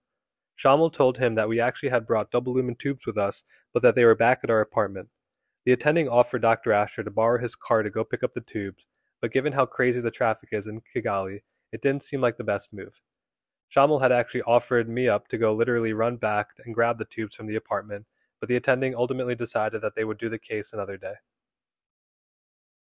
Shaimal 0.62 0.92
told 0.92 1.18
him 1.18 1.36
that 1.36 1.48
we 1.48 1.62
actually 1.62 1.92
had 1.92 2.06
brought 2.06 2.30
double 2.30 2.54
lumen 2.54 2.76
tubes 2.76 3.06
with 3.06 3.18
us, 3.18 3.44
but 3.72 3.82
that 3.84 3.96
they 3.96 4.04
were 4.04 4.16
back 4.16 4.42
at 4.44 4.50
our 4.50 4.60
apartment. 4.60 5.08
The 5.66 5.72
attending 5.72 6.10
offered 6.10 6.42
Dr. 6.42 6.74
Asher 6.74 7.06
to 7.06 7.10
borrow 7.10 7.40
his 7.40 7.56
car 7.56 7.84
to 7.84 7.90
go 7.90 8.04
pick 8.04 8.22
up 8.22 8.34
the 8.34 8.42
tubes, 8.42 8.86
but 9.22 9.32
given 9.32 9.54
how 9.54 9.66
crazy 9.66 10.02
the 10.02 10.12
traffic 10.12 10.50
is 10.52 10.68
in 10.68 10.82
Kigali, 10.82 11.42
it 11.72 11.82
didn't 11.82 12.04
seem 12.04 12.22
like 12.22 12.38
the 12.38 12.44
best 12.44 12.74
move. 12.74 13.02
Shamil 13.76 14.02
had 14.02 14.12
actually 14.12 14.44
offered 14.44 14.88
me 14.88 15.08
up 15.08 15.28
to 15.28 15.38
go 15.38 15.54
literally 15.54 15.94
run 15.94 16.18
back 16.18 16.50
and 16.64 16.76
grab 16.76 16.98
the 16.98 17.06
tubes 17.06 17.36
from 17.36 17.48
the 17.48 17.56
apartment, 17.56 18.06
but 18.40 18.50
the 18.50 18.56
attending 18.56 18.96
ultimately 18.96 19.36
decided 19.36 19.82
that 19.82 19.96
they 19.96 20.04
would 20.04 20.18
do 20.18 20.30
the 20.30 20.40
case 20.40 20.72
another 20.72 20.98
day. 20.98 21.16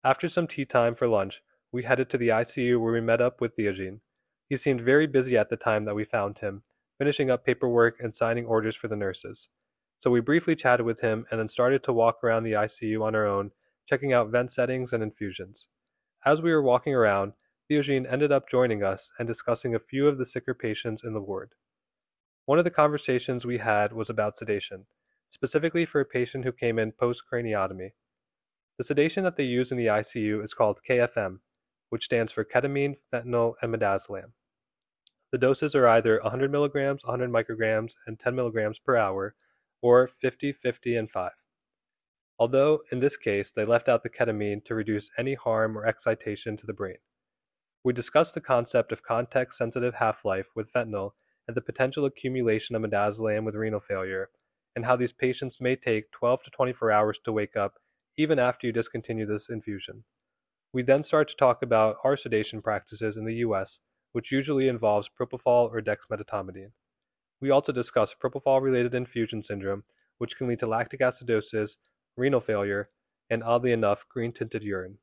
After 0.04 0.28
some 0.28 0.46
tea 0.46 0.66
time 0.66 0.94
for 0.94 1.08
lunch, 1.08 1.42
we 1.72 1.82
headed 1.82 2.10
to 2.10 2.18
the 2.18 2.28
ICU 2.28 2.78
where 2.78 2.92
we 2.92 3.00
met 3.00 3.20
up 3.20 3.40
with 3.40 3.56
Diogene. 3.56 4.00
He 4.48 4.56
seemed 4.56 4.82
very 4.82 5.06
busy 5.06 5.36
at 5.36 5.48
the 5.48 5.56
time 5.56 5.86
that 5.86 5.94
we 5.94 6.04
found 6.04 6.38
him, 6.38 6.62
finishing 6.98 7.30
up 7.30 7.44
paperwork 7.44 7.98
and 8.00 8.14
signing 8.14 8.44
orders 8.44 8.76
for 8.76 8.88
the 8.88 8.96
nurses. 8.96 9.48
So 9.98 10.10
we 10.10 10.20
briefly 10.20 10.54
chatted 10.54 10.84
with 10.84 11.00
him 11.00 11.24
and 11.30 11.40
then 11.40 11.48
started 11.48 11.82
to 11.84 11.92
walk 11.92 12.22
around 12.22 12.44
the 12.44 12.52
ICU 12.52 13.02
on 13.02 13.14
our 13.14 13.26
own, 13.26 13.50
checking 13.88 14.12
out 14.12 14.28
vent 14.28 14.52
settings 14.52 14.92
and 14.92 15.02
infusions. 15.02 15.66
As 16.26 16.40
we 16.40 16.52
were 16.52 16.62
walking 16.62 16.94
around, 16.94 17.34
Theogene 17.70 18.10
ended 18.10 18.32
up 18.32 18.48
joining 18.48 18.82
us 18.82 19.12
and 19.18 19.28
discussing 19.28 19.74
a 19.74 19.78
few 19.78 20.08
of 20.08 20.16
the 20.16 20.24
sicker 20.24 20.54
patients 20.54 21.04
in 21.04 21.12
the 21.12 21.20
ward. 21.20 21.52
One 22.46 22.58
of 22.58 22.64
the 22.64 22.70
conversations 22.70 23.44
we 23.44 23.58
had 23.58 23.92
was 23.92 24.08
about 24.08 24.34
sedation, 24.34 24.86
specifically 25.28 25.84
for 25.84 26.00
a 26.00 26.06
patient 26.06 26.46
who 26.46 26.52
came 26.52 26.78
in 26.78 26.92
post 26.92 27.24
craniotomy. 27.30 27.90
The 28.78 28.84
sedation 28.84 29.22
that 29.24 29.36
they 29.36 29.44
use 29.44 29.70
in 29.70 29.76
the 29.76 29.86
ICU 29.86 30.42
is 30.42 30.54
called 30.54 30.80
KFM, 30.88 31.40
which 31.90 32.06
stands 32.06 32.32
for 32.32 32.42
ketamine, 32.42 32.96
fentanyl, 33.12 33.56
and 33.60 33.74
midazolam. 33.74 34.32
The 35.30 35.38
doses 35.38 35.74
are 35.74 35.86
either 35.86 36.20
100 36.22 36.50
milligrams, 36.50 37.04
100 37.04 37.30
micrograms, 37.30 37.96
and 38.06 38.18
10 38.18 38.34
milligrams 38.34 38.78
per 38.78 38.96
hour, 38.96 39.34
or 39.82 40.08
50, 40.08 40.52
50, 40.52 40.96
and 40.96 41.10
5. 41.10 41.32
Although, 42.38 42.80
in 42.90 43.00
this 43.00 43.16
case, 43.16 43.52
they 43.52 43.64
left 43.64 43.88
out 43.88 44.02
the 44.02 44.10
ketamine 44.10 44.64
to 44.64 44.74
reduce 44.74 45.10
any 45.16 45.34
harm 45.34 45.78
or 45.78 45.86
excitation 45.86 46.56
to 46.56 46.66
the 46.66 46.72
brain. 46.72 46.98
We 47.84 47.92
discussed 47.92 48.34
the 48.34 48.40
concept 48.40 48.92
of 48.92 49.02
context 49.02 49.58
sensitive 49.58 49.94
half 49.94 50.24
life 50.24 50.48
with 50.56 50.72
fentanyl 50.72 51.12
and 51.46 51.56
the 51.56 51.60
potential 51.60 52.06
accumulation 52.06 52.74
of 52.74 52.82
midazolam 52.82 53.44
with 53.44 53.54
renal 53.54 53.78
failure, 53.78 54.30
and 54.74 54.84
how 54.84 54.96
these 54.96 55.12
patients 55.12 55.60
may 55.60 55.76
take 55.76 56.10
12 56.10 56.42
to 56.44 56.50
24 56.50 56.90
hours 56.90 57.18
to 57.24 57.32
wake 57.32 57.56
up 57.56 57.78
even 58.16 58.38
after 58.38 58.66
you 58.66 58.72
discontinue 58.72 59.26
this 59.26 59.48
infusion. 59.48 60.04
We 60.72 60.82
then 60.82 61.02
start 61.02 61.28
to 61.28 61.36
talk 61.36 61.62
about 61.62 61.98
our 62.04 62.16
sedation 62.16 62.62
practices 62.62 63.16
in 63.16 63.24
the 63.24 63.36
US, 63.36 63.80
which 64.12 64.32
usually 64.32 64.68
involves 64.68 65.08
propofol 65.08 65.70
or 65.70 65.80
dexmedetomidine. 65.80 66.72
We 67.40 67.50
also 67.50 67.72
discuss 67.72 68.14
propofol 68.14 68.62
related 68.62 68.94
infusion 68.94 69.42
syndrome, 69.42 69.84
which 70.18 70.36
can 70.36 70.48
lead 70.48 70.60
to 70.60 70.66
lactic 70.66 71.00
acidosis, 71.00 71.76
renal 72.16 72.40
failure, 72.40 72.90
and 73.30 73.42
oddly 73.42 73.72
enough, 73.72 74.06
green 74.08 74.32
tinted 74.32 74.62
urine. 74.62 74.98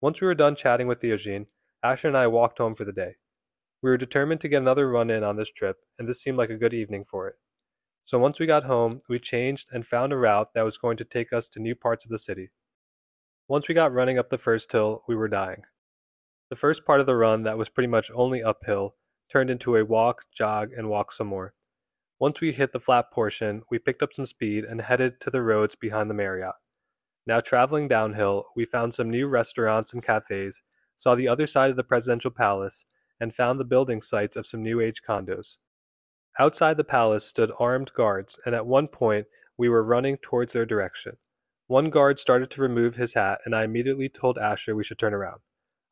Once 0.00 0.20
we 0.20 0.26
were 0.26 0.34
done 0.34 0.54
chatting 0.54 0.86
with 0.86 1.00
Theogene, 1.00 1.46
Asher 1.82 2.08
and 2.08 2.16
I 2.16 2.26
walked 2.26 2.58
home 2.58 2.74
for 2.74 2.84
the 2.84 2.92
day. 2.92 3.16
We 3.82 3.90
were 3.90 3.96
determined 3.96 4.40
to 4.40 4.48
get 4.48 4.62
another 4.62 4.88
run 4.88 5.10
in 5.10 5.22
on 5.22 5.36
this 5.36 5.50
trip, 5.50 5.78
and 5.98 6.08
this 6.08 6.20
seemed 6.22 6.38
like 6.38 6.50
a 6.50 6.56
good 6.56 6.74
evening 6.74 7.04
for 7.04 7.28
it. 7.28 7.36
So 8.04 8.18
once 8.18 8.40
we 8.40 8.46
got 8.46 8.64
home, 8.64 9.00
we 9.08 9.18
changed 9.18 9.68
and 9.70 9.86
found 9.86 10.12
a 10.12 10.16
route 10.16 10.54
that 10.54 10.64
was 10.64 10.78
going 10.78 10.96
to 10.96 11.04
take 11.04 11.32
us 11.32 11.46
to 11.48 11.60
new 11.60 11.74
parts 11.74 12.04
of 12.04 12.10
the 12.10 12.18
city. 12.18 12.50
Once 13.46 13.68
we 13.68 13.74
got 13.74 13.92
running 13.92 14.18
up 14.18 14.30
the 14.30 14.38
first 14.38 14.72
hill, 14.72 15.02
we 15.06 15.14
were 15.14 15.28
dying. 15.28 15.62
The 16.50 16.56
first 16.56 16.84
part 16.84 17.00
of 17.00 17.06
the 17.06 17.14
run, 17.14 17.42
that 17.42 17.58
was 17.58 17.68
pretty 17.68 17.88
much 17.88 18.10
only 18.14 18.42
uphill, 18.42 18.94
turned 19.30 19.50
into 19.50 19.76
a 19.76 19.84
walk, 19.84 20.22
jog, 20.34 20.72
and 20.72 20.88
walk 20.88 21.12
some 21.12 21.26
more. 21.26 21.54
Once 22.20 22.40
we 22.40 22.52
hit 22.52 22.72
the 22.72 22.80
flat 22.80 23.12
portion, 23.12 23.62
we 23.70 23.78
picked 23.78 24.02
up 24.02 24.12
some 24.12 24.26
speed 24.26 24.64
and 24.64 24.80
headed 24.80 25.20
to 25.20 25.30
the 25.30 25.40
roads 25.40 25.76
behind 25.76 26.10
the 26.10 26.14
Marriott. 26.14 26.54
Now 27.26 27.40
traveling 27.40 27.86
downhill, 27.86 28.46
we 28.56 28.64
found 28.64 28.92
some 28.92 29.08
new 29.08 29.28
restaurants 29.28 29.92
and 29.92 30.02
cafes, 30.02 30.62
saw 30.96 31.14
the 31.14 31.28
other 31.28 31.46
side 31.46 31.70
of 31.70 31.76
the 31.76 31.84
presidential 31.84 32.32
palace, 32.32 32.84
and 33.20 33.32
found 33.32 33.60
the 33.60 33.64
building 33.64 34.02
sites 34.02 34.36
of 34.36 34.46
some 34.46 34.62
new 34.62 34.80
age 34.80 35.00
condos. 35.08 35.58
Outside 36.40 36.76
the 36.76 36.84
palace 36.84 37.24
stood 37.24 37.52
armed 37.58 37.92
guards, 37.94 38.36
and 38.44 38.54
at 38.54 38.66
one 38.66 38.88
point 38.88 39.26
we 39.56 39.68
were 39.68 39.84
running 39.84 40.16
towards 40.16 40.52
their 40.52 40.66
direction. 40.66 41.18
One 41.68 41.90
guard 41.90 42.18
started 42.18 42.50
to 42.50 42.62
remove 42.62 42.96
his 42.96 43.14
hat, 43.14 43.40
and 43.44 43.54
I 43.54 43.62
immediately 43.62 44.08
told 44.08 44.38
Asher 44.38 44.74
we 44.74 44.82
should 44.82 44.98
turn 44.98 45.14
around. 45.14 45.40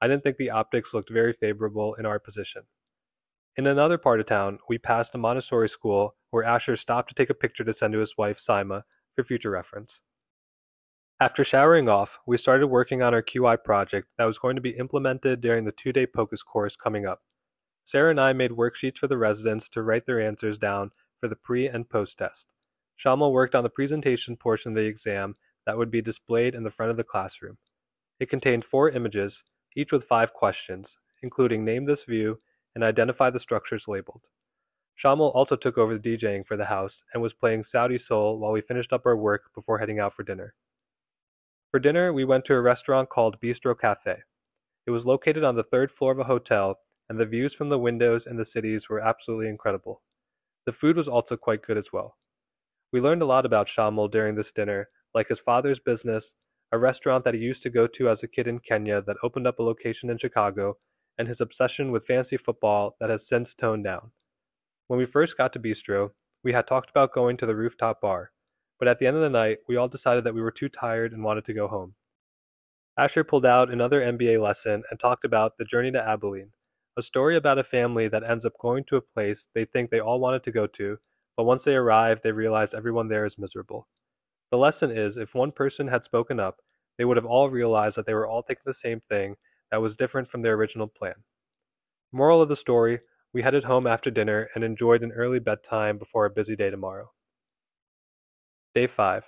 I 0.00 0.08
didn't 0.08 0.24
think 0.24 0.38
the 0.38 0.50
optics 0.50 0.92
looked 0.92 1.10
very 1.10 1.32
favorable 1.32 1.94
in 1.94 2.06
our 2.06 2.18
position. 2.18 2.62
In 3.56 3.66
another 3.66 3.96
part 3.96 4.20
of 4.20 4.26
town, 4.26 4.58
we 4.68 4.76
passed 4.76 5.14
a 5.14 5.18
Montessori 5.18 5.70
school 5.70 6.14
where 6.28 6.44
Asher 6.44 6.76
stopped 6.76 7.08
to 7.08 7.14
take 7.14 7.30
a 7.30 7.34
picture 7.34 7.64
to 7.64 7.72
send 7.72 7.94
to 7.94 8.00
his 8.00 8.18
wife, 8.18 8.38
Sima, 8.38 8.82
for 9.14 9.24
future 9.24 9.50
reference. 9.50 10.02
After 11.18 11.42
showering 11.42 11.88
off, 11.88 12.18
we 12.26 12.36
started 12.36 12.66
working 12.66 13.00
on 13.00 13.14
our 13.14 13.22
QI 13.22 13.64
project 13.64 14.08
that 14.18 14.26
was 14.26 14.36
going 14.36 14.56
to 14.56 14.62
be 14.62 14.76
implemented 14.76 15.40
during 15.40 15.64
the 15.64 15.72
two 15.72 15.90
day 15.90 16.04
POCUS 16.04 16.42
course 16.42 16.76
coming 16.76 17.06
up. 17.06 17.22
Sarah 17.82 18.10
and 18.10 18.20
I 18.20 18.34
made 18.34 18.50
worksheets 18.50 18.98
for 18.98 19.06
the 19.06 19.16
residents 19.16 19.70
to 19.70 19.82
write 19.82 20.04
their 20.04 20.20
answers 20.20 20.58
down 20.58 20.90
for 21.18 21.28
the 21.28 21.36
pre 21.36 21.66
and 21.66 21.88
post 21.88 22.18
test. 22.18 22.48
Shamal 23.02 23.32
worked 23.32 23.54
on 23.54 23.64
the 23.64 23.70
presentation 23.70 24.36
portion 24.36 24.72
of 24.72 24.76
the 24.76 24.86
exam 24.86 25.36
that 25.64 25.78
would 25.78 25.90
be 25.90 26.02
displayed 26.02 26.54
in 26.54 26.62
the 26.62 26.70
front 26.70 26.90
of 26.90 26.98
the 26.98 27.04
classroom. 27.04 27.56
It 28.20 28.28
contained 28.28 28.66
four 28.66 28.90
images, 28.90 29.42
each 29.74 29.92
with 29.92 30.04
five 30.04 30.34
questions, 30.34 30.98
including 31.22 31.64
name 31.64 31.86
this 31.86 32.04
view 32.04 32.40
and 32.76 32.84
identify 32.84 33.30
the 33.30 33.40
structures 33.40 33.88
labeled. 33.88 34.20
Shamal 35.02 35.34
also 35.34 35.56
took 35.56 35.78
over 35.78 35.96
the 35.96 36.16
DJing 36.16 36.46
for 36.46 36.58
the 36.58 36.66
house 36.66 37.02
and 37.12 37.22
was 37.22 37.32
playing 37.32 37.62
Sauti 37.62 37.98
Sol 37.98 38.38
while 38.38 38.52
we 38.52 38.60
finished 38.60 38.92
up 38.92 39.06
our 39.06 39.16
work 39.16 39.50
before 39.54 39.78
heading 39.78 39.98
out 39.98 40.12
for 40.12 40.22
dinner. 40.22 40.54
For 41.70 41.80
dinner, 41.80 42.12
we 42.12 42.26
went 42.26 42.44
to 42.44 42.54
a 42.54 42.60
restaurant 42.60 43.08
called 43.08 43.40
Bistro 43.40 43.78
Cafe. 43.78 44.18
It 44.86 44.90
was 44.90 45.06
located 45.06 45.42
on 45.42 45.56
the 45.56 45.64
third 45.64 45.90
floor 45.90 46.12
of 46.12 46.18
a 46.18 46.24
hotel, 46.24 46.78
and 47.08 47.18
the 47.18 47.24
views 47.24 47.54
from 47.54 47.70
the 47.70 47.78
windows 47.78 48.26
and 48.26 48.38
the 48.38 48.44
cities 48.44 48.90
were 48.90 49.00
absolutely 49.00 49.48
incredible. 49.48 50.02
The 50.66 50.72
food 50.72 50.96
was 50.96 51.08
also 51.08 51.38
quite 51.38 51.62
good 51.62 51.78
as 51.78 51.94
well. 51.94 52.18
We 52.92 53.00
learned 53.00 53.22
a 53.22 53.26
lot 53.26 53.46
about 53.46 53.68
Shamal 53.68 54.10
during 54.10 54.34
this 54.34 54.52
dinner, 54.52 54.90
like 55.14 55.28
his 55.28 55.40
father's 55.40 55.78
business, 55.78 56.34
a 56.72 56.78
restaurant 56.78 57.24
that 57.24 57.34
he 57.34 57.40
used 57.40 57.62
to 57.62 57.70
go 57.70 57.86
to 57.86 58.10
as 58.10 58.22
a 58.22 58.28
kid 58.28 58.46
in 58.46 58.58
Kenya 58.58 59.00
that 59.00 59.16
opened 59.22 59.46
up 59.46 59.58
a 59.58 59.62
location 59.62 60.10
in 60.10 60.18
Chicago, 60.18 60.76
and 61.18 61.28
his 61.28 61.40
obsession 61.40 61.92
with 61.92 62.06
fantasy 62.06 62.36
football 62.36 62.96
that 63.00 63.10
has 63.10 63.26
since 63.26 63.54
toned 63.54 63.84
down. 63.84 64.10
When 64.86 64.98
we 64.98 65.06
first 65.06 65.36
got 65.36 65.52
to 65.54 65.60
Bistro, 65.60 66.10
we 66.42 66.52
had 66.52 66.66
talked 66.66 66.90
about 66.90 67.12
going 67.12 67.36
to 67.38 67.46
the 67.46 67.56
rooftop 67.56 68.00
bar, 68.00 68.32
but 68.78 68.88
at 68.88 68.98
the 68.98 69.06
end 69.06 69.16
of 69.16 69.22
the 69.22 69.30
night, 69.30 69.58
we 69.68 69.76
all 69.76 69.88
decided 69.88 70.24
that 70.24 70.34
we 70.34 70.42
were 70.42 70.50
too 70.50 70.68
tired 70.68 71.12
and 71.12 71.24
wanted 71.24 71.44
to 71.46 71.54
go 71.54 71.66
home. 71.68 71.94
Asher 72.96 73.24
pulled 73.24 73.44
out 73.44 73.70
another 73.70 74.00
MBA 74.00 74.40
lesson 74.40 74.82
and 74.90 74.98
talked 74.98 75.24
about 75.24 75.58
The 75.58 75.64
Journey 75.64 75.90
to 75.92 76.08
Abilene, 76.08 76.52
a 76.96 77.02
story 77.02 77.36
about 77.36 77.58
a 77.58 77.64
family 77.64 78.08
that 78.08 78.24
ends 78.24 78.44
up 78.44 78.54
going 78.60 78.84
to 78.84 78.96
a 78.96 79.02
place 79.02 79.48
they 79.54 79.64
think 79.64 79.90
they 79.90 80.00
all 80.00 80.20
wanted 80.20 80.42
to 80.44 80.52
go 80.52 80.66
to, 80.66 80.98
but 81.36 81.44
once 81.44 81.64
they 81.64 81.74
arrive, 81.74 82.20
they 82.22 82.32
realize 82.32 82.72
everyone 82.72 83.08
there 83.08 83.26
is 83.26 83.38
miserable. 83.38 83.88
The 84.50 84.56
lesson 84.56 84.90
is 84.90 85.16
if 85.16 85.34
one 85.34 85.52
person 85.52 85.88
had 85.88 86.04
spoken 86.04 86.40
up, 86.40 86.60
they 86.96 87.04
would 87.04 87.16
have 87.16 87.26
all 87.26 87.50
realized 87.50 87.96
that 87.98 88.06
they 88.06 88.14
were 88.14 88.26
all 88.26 88.42
thinking 88.42 88.62
the 88.64 88.72
same 88.72 89.00
thing 89.00 89.36
that 89.70 89.82
was 89.82 89.96
different 89.96 90.28
from 90.28 90.42
their 90.42 90.54
original 90.54 90.88
plan. 90.88 91.14
Moral 92.12 92.42
of 92.42 92.48
the 92.48 92.56
story 92.56 93.00
we 93.32 93.42
headed 93.42 93.64
home 93.64 93.86
after 93.86 94.10
dinner 94.10 94.48
and 94.54 94.64
enjoyed 94.64 95.02
an 95.02 95.12
early 95.12 95.38
bedtime 95.38 95.98
before 95.98 96.24
a 96.24 96.30
busy 96.30 96.56
day 96.56 96.70
tomorrow. 96.70 97.10
Day 98.74 98.86
5, 98.86 99.24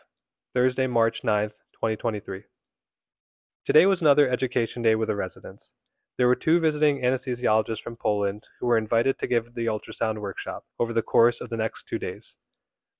Thursday, 0.55 0.87
March 0.87 1.23
9th, 1.23 1.53
2023. 1.75 2.45
Today 3.67 3.85
was 3.85 4.01
another 4.01 4.29
education 4.29 4.81
day 4.83 4.95
with 4.95 5.09
the 5.09 5.17
residents. 5.17 5.75
There 6.17 6.27
were 6.27 6.35
two 6.35 6.59
visiting 6.59 7.03
anesthesiologists 7.03 7.83
from 7.83 7.97
Poland 7.97 8.49
who 8.59 8.67
were 8.67 8.79
invited 8.79 9.19
to 9.19 9.27
give 9.27 9.55
the 9.55 9.67
ultrasound 9.67 10.19
workshop 10.21 10.65
over 10.79 10.93
the 10.93 11.03
course 11.03 11.41
of 11.41 11.51
the 11.51 11.57
next 11.57 11.87
two 11.87 11.99
days. 11.99 12.37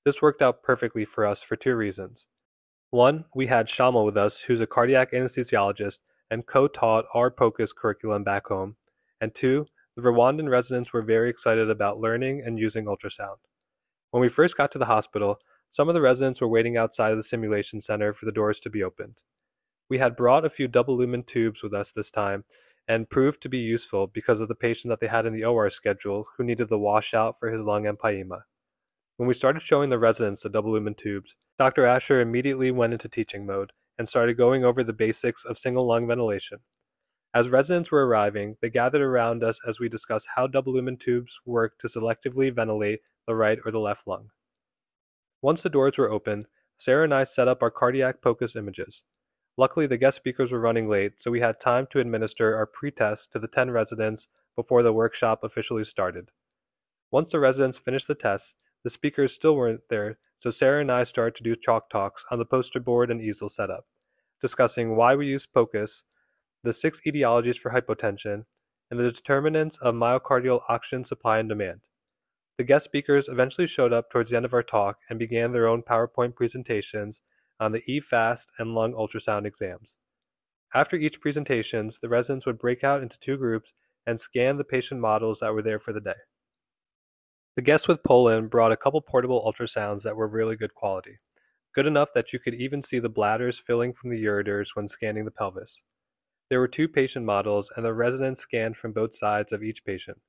This 0.05 0.21
worked 0.21 0.41
out 0.41 0.63
perfectly 0.63 1.05
for 1.05 1.25
us 1.25 1.41
for 1.41 1.55
two 1.55 1.75
reasons. 1.75 2.27
One, 2.91 3.25
we 3.35 3.47
had 3.47 3.67
Shamal 3.67 4.05
with 4.05 4.15
us, 4.15 4.41
who's 4.41 4.61
a 4.61 4.67
cardiac 4.67 5.11
anesthesiologist 5.11 5.99
and 6.31 6.45
co 6.45 6.67
taught 6.67 7.05
our 7.13 7.31
POCUS 7.31 7.73
curriculum 7.73 8.23
back 8.23 8.47
home. 8.47 8.75
And 9.21 9.33
two, 9.33 9.65
the 9.95 10.01
Rwandan 10.01 10.49
residents 10.49 10.93
were 10.93 11.01
very 11.01 11.29
excited 11.29 11.69
about 11.69 11.99
learning 11.99 12.41
and 12.45 12.57
using 12.57 12.85
ultrasound. 12.85 13.37
When 14.11 14.21
we 14.21 14.29
first 14.29 14.57
got 14.57 14.71
to 14.71 14.79
the 14.79 14.85
hospital, 14.85 15.39
some 15.71 15.87
of 15.87 15.93
the 15.93 16.01
residents 16.01 16.41
were 16.41 16.47
waiting 16.47 16.77
outside 16.77 17.11
of 17.11 17.17
the 17.17 17.23
simulation 17.23 17.81
center 17.81 18.13
for 18.13 18.25
the 18.25 18.31
doors 18.31 18.59
to 18.61 18.69
be 18.69 18.83
opened. 18.83 19.21
We 19.89 19.97
had 19.97 20.15
brought 20.15 20.45
a 20.45 20.49
few 20.49 20.67
double 20.67 20.97
lumen 20.97 21.23
tubes 21.23 21.61
with 21.61 21.73
us 21.73 21.91
this 21.91 22.09
time 22.09 22.43
and 22.87 23.09
proved 23.09 23.41
to 23.41 23.49
be 23.49 23.59
useful 23.59 24.07
because 24.07 24.39
of 24.39 24.47
the 24.47 24.55
patient 24.55 24.89
that 24.89 24.99
they 24.99 25.07
had 25.07 25.25
in 25.25 25.33
the 25.33 25.43
OR 25.43 25.69
schedule 25.69 26.27
who 26.37 26.43
needed 26.43 26.69
the 26.69 26.79
washout 26.79 27.39
for 27.39 27.51
his 27.51 27.61
lung 27.61 27.83
empyema. 27.83 28.41
When 29.17 29.27
we 29.27 29.33
started 29.33 29.61
showing 29.61 29.89
the 29.89 29.99
residents 29.99 30.41
the 30.41 30.49
double 30.49 30.71
lumen 30.71 30.95
tubes, 30.95 31.35
Dr. 31.57 31.85
Asher 31.85 32.21
immediately 32.21 32.71
went 32.71 32.93
into 32.93 33.09
teaching 33.09 33.45
mode 33.45 33.73
and 33.99 34.09
started 34.09 34.37
going 34.37 34.63
over 34.63 34.83
the 34.83 34.93
basics 34.93 35.45
of 35.45 35.57
single 35.57 35.85
lung 35.85 36.07
ventilation. 36.07 36.59
As 37.33 37.49
residents 37.49 37.91
were 37.91 38.07
arriving, 38.07 38.55
they 38.61 38.71
gathered 38.71 39.01
around 39.01 39.43
us 39.43 39.59
as 39.67 39.79
we 39.79 39.87
discussed 39.87 40.27
how 40.35 40.47
double 40.47 40.73
lumen 40.73 40.97
tubes 40.97 41.39
work 41.45 41.77
to 41.79 41.87
selectively 41.87 42.51
ventilate 42.51 43.01
the 43.27 43.35
right 43.35 43.59
or 43.63 43.71
the 43.71 43.79
left 43.79 44.07
lung. 44.07 44.29
Once 45.41 45.61
the 45.61 45.69
doors 45.69 45.97
were 45.97 46.09
open, 46.09 46.47
Sarah 46.77 47.03
and 47.03 47.13
I 47.13 47.25
set 47.25 47.47
up 47.47 47.61
our 47.61 47.69
cardiac 47.69 48.21
POCUS 48.21 48.55
images. 48.55 49.03
Luckily, 49.57 49.85
the 49.85 49.97
guest 49.97 50.17
speakers 50.17 50.51
were 50.51 50.59
running 50.59 50.87
late, 50.87 51.19
so 51.19 51.29
we 51.29 51.41
had 51.41 51.59
time 51.59 51.85
to 51.91 51.99
administer 51.99 52.55
our 52.55 52.65
pre-test 52.65 53.31
to 53.33 53.39
the 53.39 53.47
10 53.47 53.69
residents 53.69 54.29
before 54.55 54.81
the 54.81 54.93
workshop 54.93 55.43
officially 55.43 55.83
started. 55.83 56.31
Once 57.11 57.31
the 57.31 57.39
residents 57.39 57.77
finished 57.77 58.07
the 58.07 58.15
test, 58.15 58.55
the 58.83 58.89
speakers 58.89 59.33
still 59.33 59.55
weren't 59.55 59.81
there, 59.89 60.17
so 60.39 60.49
Sarah 60.49 60.81
and 60.81 60.91
I 60.91 61.03
started 61.03 61.35
to 61.35 61.43
do 61.43 61.55
chalk 61.55 61.89
talks 61.89 62.23
on 62.31 62.39
the 62.39 62.45
poster 62.45 62.79
board 62.79 63.11
and 63.11 63.21
easel 63.21 63.49
setup, 63.49 63.85
discussing 64.41 64.95
why 64.95 65.15
we 65.15 65.27
use 65.27 65.45
POCUS, 65.45 66.03
the 66.63 66.73
six 66.73 67.01
etiologies 67.05 67.57
for 67.57 67.71
hypotension, 67.71 68.45
and 68.89 68.99
the 68.99 69.11
determinants 69.11 69.77
of 69.77 69.95
myocardial 69.95 70.61
oxygen 70.69 71.03
supply 71.03 71.39
and 71.39 71.49
demand. 71.49 71.81
The 72.57 72.63
guest 72.63 72.85
speakers 72.85 73.29
eventually 73.29 73.67
showed 73.67 73.93
up 73.93 74.09
towards 74.09 74.31
the 74.31 74.37
end 74.37 74.45
of 74.45 74.53
our 74.53 74.63
talk 74.63 74.97
and 75.09 75.17
began 75.17 75.51
their 75.51 75.67
own 75.67 75.81
PowerPoint 75.81 76.35
presentations 76.35 77.21
on 77.59 77.71
the 77.71 77.81
EFAST 77.87 78.47
and 78.57 78.73
lung 78.73 78.93
ultrasound 78.93 79.45
exams. 79.45 79.95
After 80.73 80.95
each 80.95 81.21
presentations, 81.21 81.99
the 82.01 82.09
residents 82.09 82.45
would 82.45 82.59
break 82.59 82.83
out 82.83 83.01
into 83.01 83.19
two 83.19 83.37
groups 83.37 83.73
and 84.05 84.19
scan 84.19 84.57
the 84.57 84.63
patient 84.63 85.01
models 85.01 85.39
that 85.39 85.53
were 85.53 85.61
there 85.61 85.79
for 85.79 85.93
the 85.93 86.01
day. 86.01 86.13
The 87.59 87.65
guests 87.65 87.89
with 87.89 88.03
Poland 88.03 88.49
brought 88.49 88.71
a 88.71 88.77
couple 88.77 89.01
portable 89.01 89.43
ultrasounds 89.45 90.03
that 90.03 90.15
were 90.15 90.29
really 90.29 90.55
good 90.55 90.73
quality, 90.73 91.17
good 91.75 91.87
enough 91.87 92.07
that 92.15 92.31
you 92.31 92.39
could 92.39 92.53
even 92.53 92.81
see 92.81 92.99
the 92.99 93.09
bladders 93.09 93.59
filling 93.59 93.91
from 93.91 94.11
the 94.11 94.23
ureters 94.23 94.77
when 94.77 94.87
scanning 94.87 95.25
the 95.25 95.31
pelvis. 95.31 95.81
There 96.49 96.61
were 96.61 96.69
two 96.69 96.87
patient 96.87 97.25
models, 97.25 97.69
and 97.75 97.85
the 97.85 97.93
residents 97.93 98.39
scanned 98.39 98.77
from 98.77 98.93
both 98.93 99.13
sides 99.13 99.51
of 99.51 99.61
each 99.61 99.83
patient. 99.83 100.21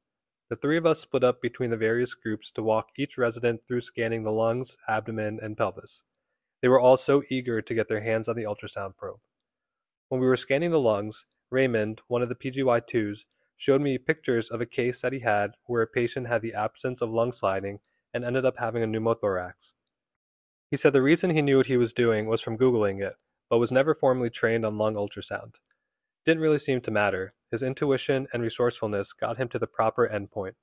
The 0.48 0.56
three 0.56 0.76
of 0.76 0.86
us 0.86 0.98
split 0.98 1.22
up 1.22 1.40
between 1.40 1.70
the 1.70 1.76
various 1.76 2.14
groups 2.14 2.50
to 2.50 2.64
walk 2.64 2.88
each 2.98 3.16
resident 3.16 3.60
through 3.64 3.82
scanning 3.82 4.24
the 4.24 4.32
lungs, 4.32 4.76
abdomen, 4.88 5.38
and 5.40 5.56
pelvis. 5.56 6.02
They 6.62 6.68
were 6.68 6.80
all 6.80 6.96
so 6.96 7.22
eager 7.30 7.62
to 7.62 7.74
get 7.76 7.86
their 7.86 8.02
hands 8.02 8.26
on 8.26 8.34
the 8.34 8.42
ultrasound 8.42 8.96
probe. 8.96 9.20
When 10.08 10.20
we 10.20 10.26
were 10.26 10.34
scanning 10.34 10.72
the 10.72 10.80
lungs, 10.80 11.26
Raymond, 11.48 12.00
one 12.08 12.22
of 12.22 12.28
the 12.28 12.34
PGY2s, 12.34 13.20
showed 13.60 13.82
me 13.82 13.98
pictures 13.98 14.48
of 14.48 14.62
a 14.62 14.66
case 14.66 15.02
that 15.02 15.12
he 15.12 15.18
had 15.18 15.50
where 15.66 15.82
a 15.82 15.86
patient 15.86 16.26
had 16.26 16.40
the 16.40 16.54
absence 16.54 17.02
of 17.02 17.10
lung 17.10 17.30
sliding 17.30 17.78
and 18.14 18.24
ended 18.24 18.46
up 18.46 18.56
having 18.56 18.82
a 18.82 18.86
pneumothorax. 18.86 19.74
He 20.70 20.78
said 20.78 20.94
the 20.94 21.02
reason 21.02 21.28
he 21.28 21.42
knew 21.42 21.58
what 21.58 21.66
he 21.66 21.76
was 21.76 21.92
doing 21.92 22.24
was 22.24 22.40
from 22.40 22.56
Googling 22.56 23.02
it, 23.02 23.16
but 23.50 23.58
was 23.58 23.70
never 23.70 23.94
formally 23.94 24.30
trained 24.30 24.64
on 24.64 24.78
lung 24.78 24.94
ultrasound. 24.94 25.56
Didn't 26.24 26.42
really 26.42 26.56
seem 26.56 26.80
to 26.80 26.90
matter. 26.90 27.34
His 27.50 27.62
intuition 27.62 28.28
and 28.32 28.42
resourcefulness 28.42 29.12
got 29.12 29.36
him 29.36 29.48
to 29.48 29.58
the 29.58 29.66
proper 29.66 30.08
endpoint. 30.08 30.54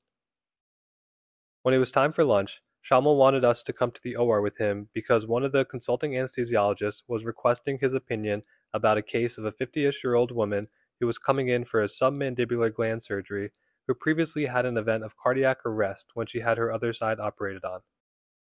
When 1.62 1.76
it 1.76 1.80
was 1.80 1.92
time 1.92 2.14
for 2.14 2.26
lunch, 2.26 2.64
Shamil 2.84 3.16
wanted 3.16 3.46
us 3.46 3.62
to 3.62 3.74
come 3.74 3.92
to 3.92 4.02
the 4.04 4.16
OR 4.16 4.42
with 4.42 4.58
him 4.58 4.90
because 4.92 5.28
one 5.28 5.44
of 5.44 5.52
the 5.52 5.66
consulting 5.66 6.14
anesthesiologists 6.14 7.04
was 7.08 7.26
requesting 7.26 7.78
his 7.80 7.94
opinion 7.94 8.42
about 8.74 8.98
a 8.98 9.04
case 9.04 9.38
of 9.38 9.46
a 9.46 9.52
50-ish 9.52 10.04
year 10.04 10.16
old 10.16 10.32
woman 10.32 10.68
who 11.00 11.08
was 11.08 11.18
coming 11.18 11.48
in 11.48 11.66
for 11.66 11.82
a 11.82 11.88
submandibular 11.88 12.74
gland 12.74 13.04
surgery 13.04 13.52
who 13.88 13.94
previously 13.94 14.46
had 14.46 14.66
an 14.66 14.78
event 14.78 15.04
of 15.04 15.18
cardiac 15.18 15.66
arrest 15.66 16.08
when 16.14 16.28
she 16.28 16.42
had 16.42 16.58
her 16.58 16.72
other 16.72 16.94
side 16.94 17.20
operated 17.20 17.64
on. 17.64 17.80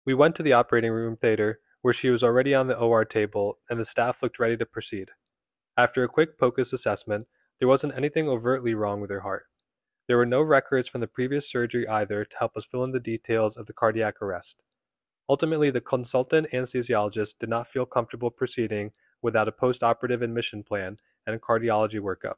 We 0.06 0.14
went 0.14 0.36
to 0.38 0.44
the 0.44 0.54
operating 0.54 0.92
room 0.92 1.18
theater 1.18 1.60
where 1.82 1.94
she 1.94 2.10
was 2.10 2.24
already 2.24 2.54
on 2.54 2.68
the 2.68 2.78
OR 2.78 3.06
table 3.06 3.60
and 3.70 3.80
the 3.80 3.86
staff 3.86 4.22
looked 4.22 4.40
ready 4.40 4.58
to 4.58 4.66
proceed. 4.66 5.12
After 5.78 6.04
a 6.04 6.10
quick 6.10 6.38
POCUS 6.38 6.74
assessment, 6.74 7.28
there 7.60 7.68
wasn't 7.68 7.96
anything 7.96 8.28
overtly 8.28 8.74
wrong 8.74 9.02
with 9.02 9.10
her 9.10 9.22
heart. 9.22 9.46
There 10.08 10.18
were 10.18 10.26
no 10.26 10.42
records 10.42 10.90
from 10.90 11.02
the 11.02 11.08
previous 11.08 11.50
surgery 11.50 11.88
either 11.88 12.26
to 12.26 12.38
help 12.38 12.58
us 12.58 12.66
fill 12.66 12.84
in 12.84 12.92
the 12.92 13.00
details 13.00 13.56
of 13.56 13.68
the 13.68 13.74
cardiac 13.74 14.22
arrest. 14.22 14.62
Ultimately, 15.30 15.70
the 15.70 15.82
consultant 15.82 16.48
anesthesiologist 16.52 17.36
did 17.40 17.50
not 17.50 17.68
feel 17.68 17.86
comfortable 17.86 18.32
proceeding 18.32 18.92
without 19.22 19.48
a 19.48 19.52
post-operative 19.52 20.24
admission 20.24 20.64
plan 20.64 20.98
and 21.30 21.38
a 21.38 21.40
cardiology 21.40 22.02
workup. 22.02 22.38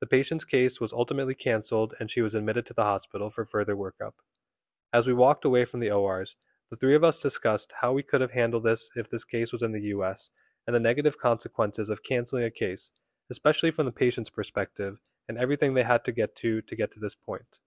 The 0.00 0.06
patient's 0.06 0.44
case 0.44 0.80
was 0.80 0.92
ultimately 0.92 1.34
canceled 1.34 1.94
and 2.00 2.10
she 2.10 2.22
was 2.22 2.34
admitted 2.34 2.64
to 2.66 2.74
the 2.74 2.82
hospital 2.82 3.30
for 3.30 3.44
further 3.44 3.76
workup. 3.76 4.14
As 4.92 5.06
we 5.06 5.12
walked 5.12 5.44
away 5.44 5.66
from 5.66 5.80
the 5.80 5.90
ORs, 5.90 6.36
the 6.70 6.76
three 6.76 6.94
of 6.94 7.04
us 7.04 7.20
discussed 7.20 7.72
how 7.80 7.92
we 7.92 8.02
could 8.02 8.22
have 8.22 8.30
handled 8.30 8.64
this 8.64 8.88
if 8.96 9.10
this 9.10 9.24
case 9.24 9.52
was 9.52 9.62
in 9.62 9.72
the 9.72 9.92
US 9.94 10.30
and 10.66 10.74
the 10.74 10.80
negative 10.80 11.18
consequences 11.18 11.90
of 11.90 12.02
canceling 12.02 12.44
a 12.44 12.50
case, 12.50 12.90
especially 13.30 13.70
from 13.70 13.84
the 13.84 13.92
patient's 13.92 14.30
perspective 14.30 14.98
and 15.28 15.36
everything 15.36 15.74
they 15.74 15.82
had 15.82 16.04
to 16.04 16.12
get 16.12 16.34
to 16.36 16.62
to 16.62 16.76
get 16.76 16.90
to 16.92 17.00
this 17.00 17.14
point. 17.14 17.58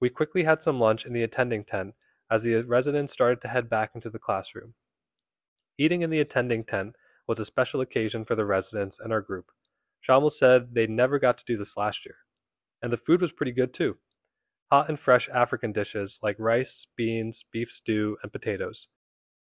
We 0.00 0.08
quickly 0.08 0.44
had 0.44 0.62
some 0.62 0.80
lunch 0.80 1.04
in 1.04 1.12
the 1.12 1.22
attending 1.22 1.64
tent 1.64 1.94
as 2.30 2.42
the 2.42 2.62
residents 2.62 3.12
started 3.12 3.40
to 3.42 3.48
head 3.48 3.68
back 3.68 3.92
into 3.94 4.10
the 4.10 4.18
classroom. 4.18 4.74
Eating 5.78 6.02
in 6.02 6.10
the 6.10 6.20
attending 6.20 6.64
tent 6.64 6.96
was 7.26 7.38
a 7.38 7.44
special 7.44 7.80
occasion 7.80 8.24
for 8.24 8.34
the 8.34 8.44
residents 8.44 8.98
and 8.98 9.12
our 9.12 9.20
group. 9.20 9.50
Shamil 10.06 10.32
said 10.32 10.74
they 10.74 10.86
never 10.86 11.18
got 11.18 11.38
to 11.38 11.44
do 11.44 11.56
this 11.56 11.76
last 11.76 12.04
year. 12.04 12.16
And 12.82 12.92
the 12.92 12.96
food 12.96 13.20
was 13.20 13.32
pretty 13.32 13.52
good 13.52 13.74
too. 13.74 13.98
Hot 14.70 14.88
and 14.88 14.98
fresh 14.98 15.28
African 15.28 15.72
dishes 15.72 16.20
like 16.22 16.36
rice, 16.38 16.86
beans, 16.96 17.44
beef 17.52 17.70
stew, 17.70 18.16
and 18.22 18.32
potatoes. 18.32 18.88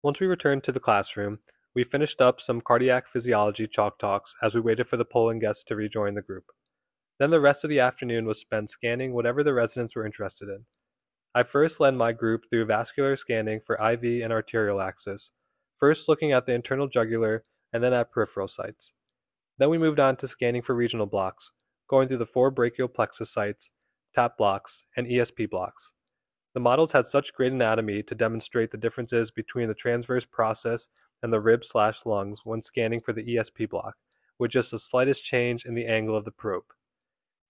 Once 0.02 0.20
we 0.20 0.26
returned 0.26 0.62
to 0.64 0.72
the 0.72 0.80
classroom, 0.80 1.38
we 1.74 1.84
finished 1.84 2.20
up 2.20 2.40
some 2.40 2.60
cardiac 2.60 3.08
physiology 3.08 3.66
chalk 3.66 3.98
talks 3.98 4.34
as 4.42 4.54
we 4.54 4.60
waited 4.60 4.88
for 4.88 4.96
the 4.96 5.04
polling 5.04 5.38
guests 5.38 5.64
to 5.64 5.76
rejoin 5.76 6.14
the 6.14 6.22
group. 6.22 6.44
Then 7.18 7.30
the 7.30 7.40
rest 7.40 7.64
of 7.64 7.70
the 7.70 7.80
afternoon 7.80 8.26
was 8.26 8.40
spent 8.40 8.70
scanning 8.70 9.12
whatever 9.12 9.42
the 9.42 9.54
residents 9.54 9.96
were 9.96 10.06
interested 10.06 10.48
in. 10.48 10.66
I 11.34 11.42
first 11.42 11.80
led 11.80 11.94
my 11.94 12.12
group 12.12 12.44
through 12.48 12.66
vascular 12.66 13.16
scanning 13.16 13.60
for 13.64 13.74
IV 13.74 14.22
and 14.22 14.32
arterial 14.32 14.80
access, 14.80 15.30
first 15.78 16.08
looking 16.08 16.32
at 16.32 16.46
the 16.46 16.54
internal 16.54 16.88
jugular 16.88 17.44
and 17.72 17.82
then 17.82 17.92
at 17.92 18.10
peripheral 18.10 18.48
sites. 18.48 18.92
Then 19.58 19.70
we 19.70 19.78
moved 19.78 19.98
on 19.98 20.16
to 20.16 20.28
scanning 20.28 20.62
for 20.62 20.74
regional 20.74 21.06
blocks, 21.06 21.50
going 21.88 22.08
through 22.08 22.18
the 22.18 22.26
four 22.26 22.50
brachial 22.50 22.88
plexus 22.88 23.30
sites, 23.30 23.70
TAP 24.14 24.38
blocks, 24.38 24.84
and 24.96 25.06
ESP 25.06 25.50
blocks. 25.50 25.92
The 26.54 26.60
models 26.60 26.92
had 26.92 27.06
such 27.06 27.34
great 27.34 27.52
anatomy 27.52 28.02
to 28.04 28.14
demonstrate 28.14 28.70
the 28.70 28.78
differences 28.78 29.30
between 29.30 29.68
the 29.68 29.74
transverse 29.74 30.24
process 30.24 30.88
and 31.22 31.32
the 31.32 31.40
rib 31.40 31.64
slash 31.64 32.06
lungs 32.06 32.40
when 32.44 32.62
scanning 32.62 33.00
for 33.00 33.12
the 33.12 33.22
ESP 33.22 33.68
block, 33.68 33.94
with 34.38 34.52
just 34.52 34.70
the 34.70 34.78
slightest 34.78 35.24
change 35.24 35.64
in 35.64 35.74
the 35.74 35.86
angle 35.86 36.16
of 36.16 36.24
the 36.24 36.30
probe. 36.30 36.64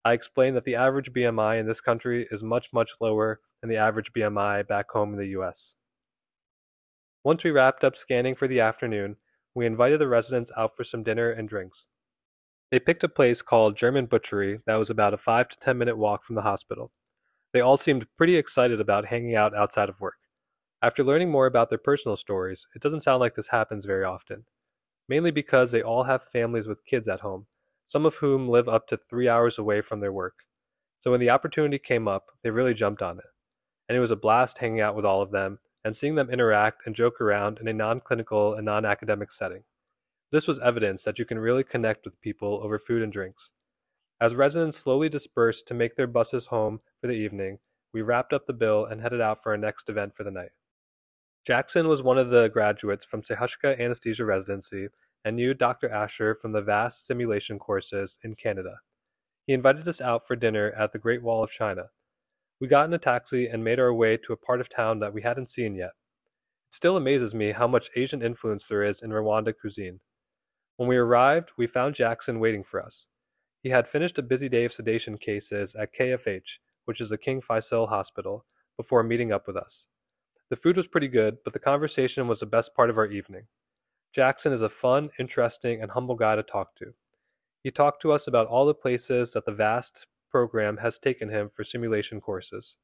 I 0.05 0.15
explained 0.15 0.57
that 0.57 0.65
the 0.65 0.77
average 0.77 1.13
BMI 1.13 1.61
in 1.61 1.67
this 1.67 1.81
country 1.81 2.27
is 2.31 2.43
much, 2.43 2.73
much 2.73 2.93
lower 3.01 3.41
than 3.61 3.69
the 3.69 3.77
average 3.77 4.13
BMI 4.13 4.67
back 4.67 4.91
home 4.91 5.13
in 5.13 5.19
the 5.19 5.39
US. 5.39 5.75
Once 7.25 7.45
we 7.45 7.51
wrapped 7.51 7.85
up 7.85 7.97
scanning 7.97 8.35
for 8.35 8.49
the 8.49 8.61
afternoon, 8.61 9.17
we 9.55 9.67
invited 9.67 10.01
the 10.01 10.09
residents 10.09 10.51
out 10.57 10.77
for 10.77 10.85
some 10.85 11.03
dinner 11.03 11.31
and 11.31 11.49
drinks. 11.49 11.87
They 12.71 12.79
picked 12.79 13.05
a 13.05 13.09
place 13.09 13.43
called 13.43 13.77
German 13.77 14.07
Butchery 14.07 14.59
that 14.67 14.77
was 14.77 14.91
about 14.91 15.15
a 15.15 15.19
5 15.19 15.49
to 15.49 15.59
10 15.59 15.79
minute 15.79 15.97
walk 15.97 16.25
from 16.25 16.35
the 16.35 16.43
hospital. 16.43 16.93
They 17.53 17.61
all 17.61 17.77
seemed 17.77 18.07
pretty 18.17 18.37
excited 18.37 18.81
about 18.81 19.07
hanging 19.07 19.35
out 19.35 19.57
outside 19.57 19.89
of 19.89 20.01
work. 20.01 20.19
After 20.83 21.03
learning 21.03 21.31
more 21.31 21.47
about 21.47 21.71
their 21.71 21.79
personal 21.79 22.17
stories, 22.17 22.67
it 22.75 22.83
doesn't 22.83 23.03
sound 23.03 23.21
like 23.21 23.35
this 23.35 23.49
happens 23.49 23.87
very 23.87 24.05
often, 24.05 24.45
mainly 25.09 25.31
because 25.31 25.71
they 25.71 25.83
all 25.83 26.05
have 26.05 26.23
families 26.25 26.69
with 26.69 26.85
kids 26.85 27.09
at 27.09 27.21
home 27.21 27.47
some 27.89 28.05
of 28.05 28.17
whom 28.17 28.49
live 28.49 28.69
up 28.69 28.87
to 28.87 28.99
three 28.99 29.29
hours 29.29 29.59
away 29.59 29.81
from 29.81 30.01
their 30.01 30.13
work. 30.13 30.45
So 31.01 31.11
when 31.11 31.21
the 31.21 31.31
opportunity 31.31 31.79
came 31.79 32.07
up, 32.07 32.27
they 32.43 32.51
really 32.51 32.75
jumped 32.75 33.03
on 33.03 33.19
it. 33.19 33.25
And 33.89 33.97
it 33.97 34.01
was 34.01 34.11
a 34.11 34.17
blast 34.17 34.59
hanging 34.59 34.81
out 34.81 34.95
with 34.95 35.07
all 35.07 35.23
of 35.23 35.31
them 35.31 35.59
and 35.85 35.97
seeing 35.97 36.15
them 36.15 36.31
interact 36.31 36.83
and 36.85 36.95
joke 36.95 37.19
around 37.21 37.59
in 37.59 37.67
a 37.67 37.73
non 37.73 38.01
clinical 38.01 38.55
and 38.55 38.67
non 38.67 38.85
academic 38.85 39.33
setting. 39.33 39.65
This 40.31 40.47
was 40.47 40.59
evidence 40.59 41.05
that 41.05 41.19
you 41.19 41.25
can 41.25 41.39
really 41.39 41.65
connect 41.65 42.05
with 42.05 42.21
people 42.21 42.61
over 42.63 42.79
food 42.79 43.03
and 43.03 43.13
drinks. 43.13 43.51
As 44.21 44.35
residents 44.35 44.77
slowly 44.77 45.09
dispersed 45.09 45.67
to 45.69 45.75
make 45.75 45.97
their 45.97 46.07
buses 46.07 46.47
home 46.47 46.81
for 47.01 47.07
the 47.07 47.15
evening, 47.15 47.59
we 47.95 48.03
wrapped 48.03 48.33
up 48.33 48.47
the 48.47 48.53
bill 48.53 48.85
and 48.85 49.01
headed 49.01 49.21
out 49.21 49.43
for 49.43 49.53
our 49.53 49.57
next 49.57 49.89
event 49.89 50.15
for 50.15 50.25
the 50.25 50.31
night. 50.31 50.51
Jackson 51.47 51.89
was 51.89 52.03
one 52.03 52.19
of 52.19 52.29
the 52.29 52.49
graduates 52.49 53.07
from 53.07 53.23
Sehushka 53.23 53.81
Anesthesia 53.81 54.25
Residency 54.27 54.89
and 55.25 55.37
knew 55.37 55.55
Dr. 55.55 55.89
Asher 55.89 56.35
from 56.35 56.53
the 56.53 56.61
VAST 56.61 57.07
simulation 57.07 57.59
courses 57.59 58.19
in 58.23 58.35
Canada. 58.35 58.81
He 59.47 59.55
invited 59.55 59.89
us 59.89 60.01
out 60.01 60.27
for 60.27 60.37
dinner 60.37 60.73
at 60.73 60.93
the 60.93 60.99
Great 60.99 61.23
Wall 61.23 61.43
of 61.43 61.51
China. 61.51 61.85
We 62.61 62.69
got 62.69 62.85
in 62.85 62.93
a 62.93 62.99
taxi 62.99 63.47
and 63.47 63.65
made 63.65 63.81
our 63.81 63.95
way 63.95 64.19
to 64.19 64.35
a 64.35 64.37
part 64.37 64.61
of 64.61 64.69
town 64.69 64.99
that 64.99 65.15
we 65.15 65.23
hadn't 65.23 65.49
seen 65.49 65.75
yet. 65.75 65.93
It 66.69 66.75
still 66.75 66.99
amazes 66.99 67.35
me 67.35 67.53
how 67.53 67.67
much 67.67 67.89
Asian 67.97 68.21
influence 68.21 68.67
there 68.67 68.83
is 68.83 69.01
in 69.01 69.11
Rwanda 69.11 69.55
cuisine. 69.59 70.01
When 70.79 70.89
we 70.89 70.97
arrived, 70.97 71.51
we 71.57 71.67
found 71.67 71.97
Jackson 71.97 72.39
waiting 72.39 72.63
for 72.63 72.81
us. 72.81 73.07
He 73.65 73.71
had 73.71 73.89
finished 73.89 74.17
a 74.17 74.23
busy 74.23 74.49
day 74.49 74.65
of 74.65 74.73
sedation 74.73 75.19
cases 75.19 75.75
at 75.75 75.93
KFH, 75.93 76.59
which 76.85 77.01
is 77.01 77.09
the 77.09 77.19
King 77.19 77.41
Faisal 77.41 77.89
Hospital, 77.89 78.47
before 78.77 79.03
meeting 79.03 79.33
up 79.33 79.49
with 79.49 79.57
us. 79.57 79.87
The 80.51 80.57
food 80.57 80.77
was 80.77 80.87
pretty 80.87 81.09
good, 81.09 81.39
but 81.43 81.53
the 81.53 81.59
conversation 81.59 82.29
was 82.29 82.39
the 82.39 82.47
best 82.47 82.77
part 82.77 82.91
of 82.91 82.97
our 82.97 83.09
evening. 83.09 83.49
Jackson 84.13 84.53
is 84.53 84.63
a 84.63 84.69
fun, 84.69 85.11
interesting, 85.19 85.83
and 85.83 85.91
humble 85.91 86.15
guy 86.15 86.37
to 86.37 86.45
talk 86.45 86.77
to. 86.77 86.95
He 87.65 87.73
talked 87.73 88.01
to 88.03 88.13
us 88.13 88.29
about 88.29 88.47
all 88.47 88.65
the 88.65 88.73
places 88.73 89.33
that 89.33 89.47
the 89.47 89.53
VAST 89.53 90.07
program 90.31 90.77
has 90.77 90.97
taken 90.97 91.29
him 91.29 91.51
for 91.53 91.65
simulation 91.65 92.21
courses. 92.21 92.77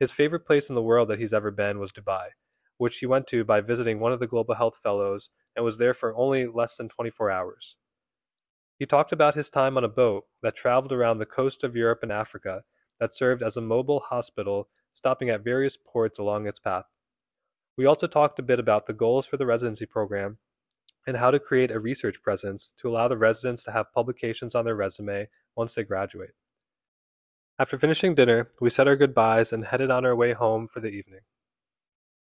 His 0.00 0.10
favorite 0.10 0.44
place 0.44 0.68
in 0.68 0.74
the 0.74 0.82
world 0.82 1.06
that 1.06 1.20
he's 1.20 1.32
ever 1.32 1.52
been 1.52 1.78
was 1.78 1.92
Dubai, 1.92 2.30
which 2.78 2.98
he 2.98 3.06
went 3.06 3.28
to 3.28 3.44
by 3.44 3.60
visiting 3.60 4.00
one 4.00 4.12
of 4.12 4.18
the 4.18 4.26
Global 4.26 4.56
Health 4.56 4.80
Fellows 4.82 5.30
and 5.58 5.64
was 5.64 5.78
there 5.78 5.92
for 5.92 6.16
only 6.16 6.46
less 6.46 6.76
than 6.76 6.88
24 6.88 7.32
hours. 7.32 7.74
He 8.78 8.86
talked 8.86 9.10
about 9.10 9.34
his 9.34 9.50
time 9.50 9.76
on 9.76 9.82
a 9.82 9.88
boat 9.88 10.26
that 10.40 10.54
traveled 10.54 10.92
around 10.92 11.18
the 11.18 11.26
coast 11.26 11.64
of 11.64 11.74
Europe 11.74 11.98
and 12.02 12.12
Africa 12.12 12.62
that 13.00 13.12
served 13.12 13.42
as 13.42 13.56
a 13.56 13.60
mobile 13.60 13.98
hospital, 13.98 14.68
stopping 14.92 15.30
at 15.30 15.42
various 15.42 15.76
ports 15.76 16.16
along 16.16 16.46
its 16.46 16.60
path. 16.60 16.84
We 17.76 17.86
also 17.86 18.06
talked 18.06 18.38
a 18.38 18.42
bit 18.42 18.60
about 18.60 18.86
the 18.86 18.92
goals 18.92 19.26
for 19.26 19.36
the 19.36 19.46
residency 19.46 19.84
program 19.84 20.38
and 21.08 21.16
how 21.16 21.32
to 21.32 21.40
create 21.40 21.72
a 21.72 21.80
research 21.80 22.22
presence 22.22 22.72
to 22.78 22.88
allow 22.88 23.08
the 23.08 23.16
residents 23.16 23.64
to 23.64 23.72
have 23.72 23.92
publications 23.92 24.54
on 24.54 24.64
their 24.64 24.76
resume 24.76 25.26
once 25.56 25.74
they 25.74 25.82
graduate. 25.82 26.34
After 27.58 27.80
finishing 27.80 28.14
dinner, 28.14 28.48
we 28.60 28.70
said 28.70 28.86
our 28.86 28.94
goodbyes 28.94 29.52
and 29.52 29.64
headed 29.64 29.90
on 29.90 30.06
our 30.06 30.14
way 30.14 30.34
home 30.34 30.68
for 30.68 30.78
the 30.78 30.90
evening. 30.90 31.22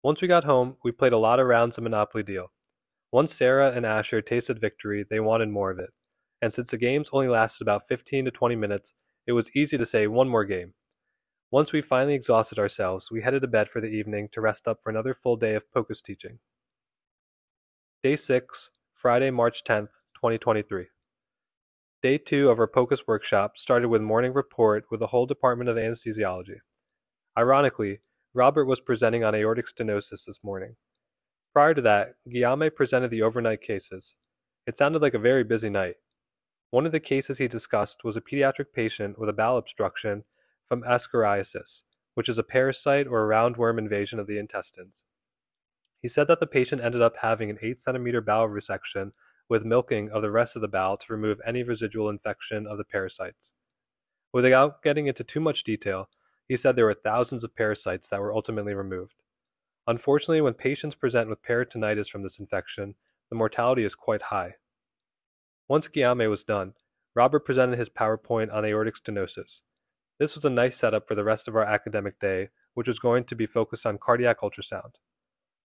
Once 0.03 0.21
we 0.21 0.27
got 0.27 0.43
home, 0.43 0.75
we 0.83 0.91
played 0.91 1.13
a 1.13 1.17
lot 1.17 1.39
of 1.39 1.47
rounds 1.47 1.77
of 1.77 1.85
Monopoly 1.85 2.23
Deal. 2.23 2.51
Once 3.13 3.31
Sarah 3.31 3.71
and 3.71 3.85
Asher 3.85 4.23
tasted 4.23 4.59
victory, 4.59 5.05
they 5.07 5.19
wanted 5.19 5.47
more 5.47 5.69
of 5.69 5.77
it. 5.77 5.91
And 6.41 6.51
since 6.51 6.71
the 6.71 6.79
games 6.79 7.11
only 7.13 7.27
lasted 7.27 7.61
about 7.61 7.87
15 7.87 8.25
to 8.25 8.31
20 8.31 8.55
minutes, 8.55 8.95
it 9.27 9.33
was 9.33 9.55
easy 9.55 9.77
to 9.77 9.85
say 9.85 10.07
one 10.07 10.27
more 10.27 10.43
game. 10.43 10.73
Once 11.51 11.71
we 11.71 11.79
finally 11.79 12.15
exhausted 12.15 12.57
ourselves, 12.57 13.11
we 13.11 13.21
headed 13.21 13.43
to 13.43 13.47
bed 13.47 13.69
for 13.69 13.79
the 13.79 13.87
evening 13.87 14.29
to 14.31 14.41
rest 14.41 14.67
up 14.67 14.79
for 14.81 14.89
another 14.89 15.13
full 15.13 15.35
day 15.35 15.53
of 15.53 15.71
POCUS 15.71 16.01
teaching. 16.01 16.39
Day 18.01 18.15
6, 18.15 18.71
Friday, 18.95 19.29
March 19.29 19.63
10th, 19.63 19.89
2023. 20.15 20.87
Day 22.01 22.17
2 22.17 22.49
of 22.49 22.57
our 22.57 22.65
POCUS 22.65 23.05
workshop 23.05 23.59
started 23.59 23.89
with 23.89 24.01
morning 24.01 24.33
report 24.33 24.85
with 24.89 24.99
the 24.99 25.07
whole 25.07 25.27
Department 25.27 25.69
of 25.69 25.77
Anesthesiology. 25.77 26.57
Ironically, 27.37 27.99
Robert 28.33 28.65
was 28.65 28.81
presenting 28.81 29.23
on 29.23 29.35
aortic 29.35 29.67
stenosis 29.67 30.25
this 30.25 30.39
morning. 30.43 30.77
Prior 31.53 31.75
to 31.75 31.81
that, 31.81 32.15
Guillaume 32.27 32.71
presented 32.75 33.11
the 33.11 33.21
overnight 33.21 33.61
cases. 33.61 34.15
It 34.65 34.75
sounded 34.75 35.03
like 35.03 35.13
a 35.13 35.19
very 35.19 35.43
busy 35.43 35.69
night. 35.69 35.97
One 36.71 36.87
of 36.87 36.91
the 36.91 36.99
cases 36.99 37.37
he 37.37 37.47
discussed 37.47 38.03
was 38.03 38.17
a 38.17 38.21
pediatric 38.21 38.73
patient 38.73 39.19
with 39.19 39.29
a 39.29 39.33
bowel 39.33 39.59
obstruction 39.59 40.23
from 40.67 40.81
ascariasis, 40.81 41.83
which 42.15 42.27
is 42.27 42.39
a 42.39 42.43
parasite 42.43 43.05
or 43.05 43.23
a 43.23 43.35
roundworm 43.35 43.77
invasion 43.77 44.17
of 44.17 44.25
the 44.25 44.39
intestines. 44.39 45.03
He 46.01 46.07
said 46.07 46.27
that 46.27 46.39
the 46.39 46.47
patient 46.47 46.81
ended 46.81 47.03
up 47.03 47.17
having 47.21 47.51
an 47.51 47.59
8 47.61 47.79
centimeter 47.79 48.19
bowel 48.19 48.49
resection 48.49 49.11
with 49.47 49.63
milking 49.63 50.09
of 50.09 50.23
the 50.23 50.31
rest 50.31 50.55
of 50.55 50.63
the 50.63 50.67
bowel 50.67 50.97
to 50.97 51.13
remove 51.13 51.39
any 51.45 51.61
residual 51.61 52.09
infection 52.09 52.65
of 52.65 52.79
the 52.79 52.83
parasites. 52.83 53.51
Without 54.33 54.81
getting 54.81 55.05
into 55.05 55.23
too 55.23 55.39
much 55.39 55.63
detail, 55.63 56.09
he 56.47 56.55
said 56.55 56.75
there 56.75 56.85
were 56.85 56.95
thousands 56.95 57.43
of 57.43 57.55
parasites 57.55 58.07
that 58.07 58.19
were 58.19 58.33
ultimately 58.33 58.73
removed. 58.73 59.21
Unfortunately, 59.85 60.41
when 60.41 60.53
patients 60.53 60.95
present 60.95 61.29
with 61.29 61.43
peritonitis 61.43 62.09
from 62.09 62.23
this 62.23 62.39
infection, 62.39 62.95
the 63.29 63.35
mortality 63.35 63.83
is 63.83 63.95
quite 63.95 64.23
high. 64.23 64.55
Once 65.67 65.87
Guillaume 65.87 66.29
was 66.29 66.43
done, 66.43 66.73
Robert 67.15 67.45
presented 67.45 67.77
his 67.77 67.89
PowerPoint 67.89 68.53
on 68.53 68.65
aortic 68.65 68.95
stenosis. 68.95 69.61
This 70.19 70.35
was 70.35 70.45
a 70.45 70.49
nice 70.49 70.77
setup 70.77 71.07
for 71.07 71.15
the 71.15 71.23
rest 71.23 71.47
of 71.47 71.55
our 71.55 71.63
academic 71.63 72.19
day, 72.19 72.49
which 72.73 72.87
was 72.87 72.99
going 72.99 73.25
to 73.25 73.35
be 73.35 73.45
focused 73.45 73.85
on 73.85 73.97
cardiac 73.97 74.39
ultrasound. 74.39 74.95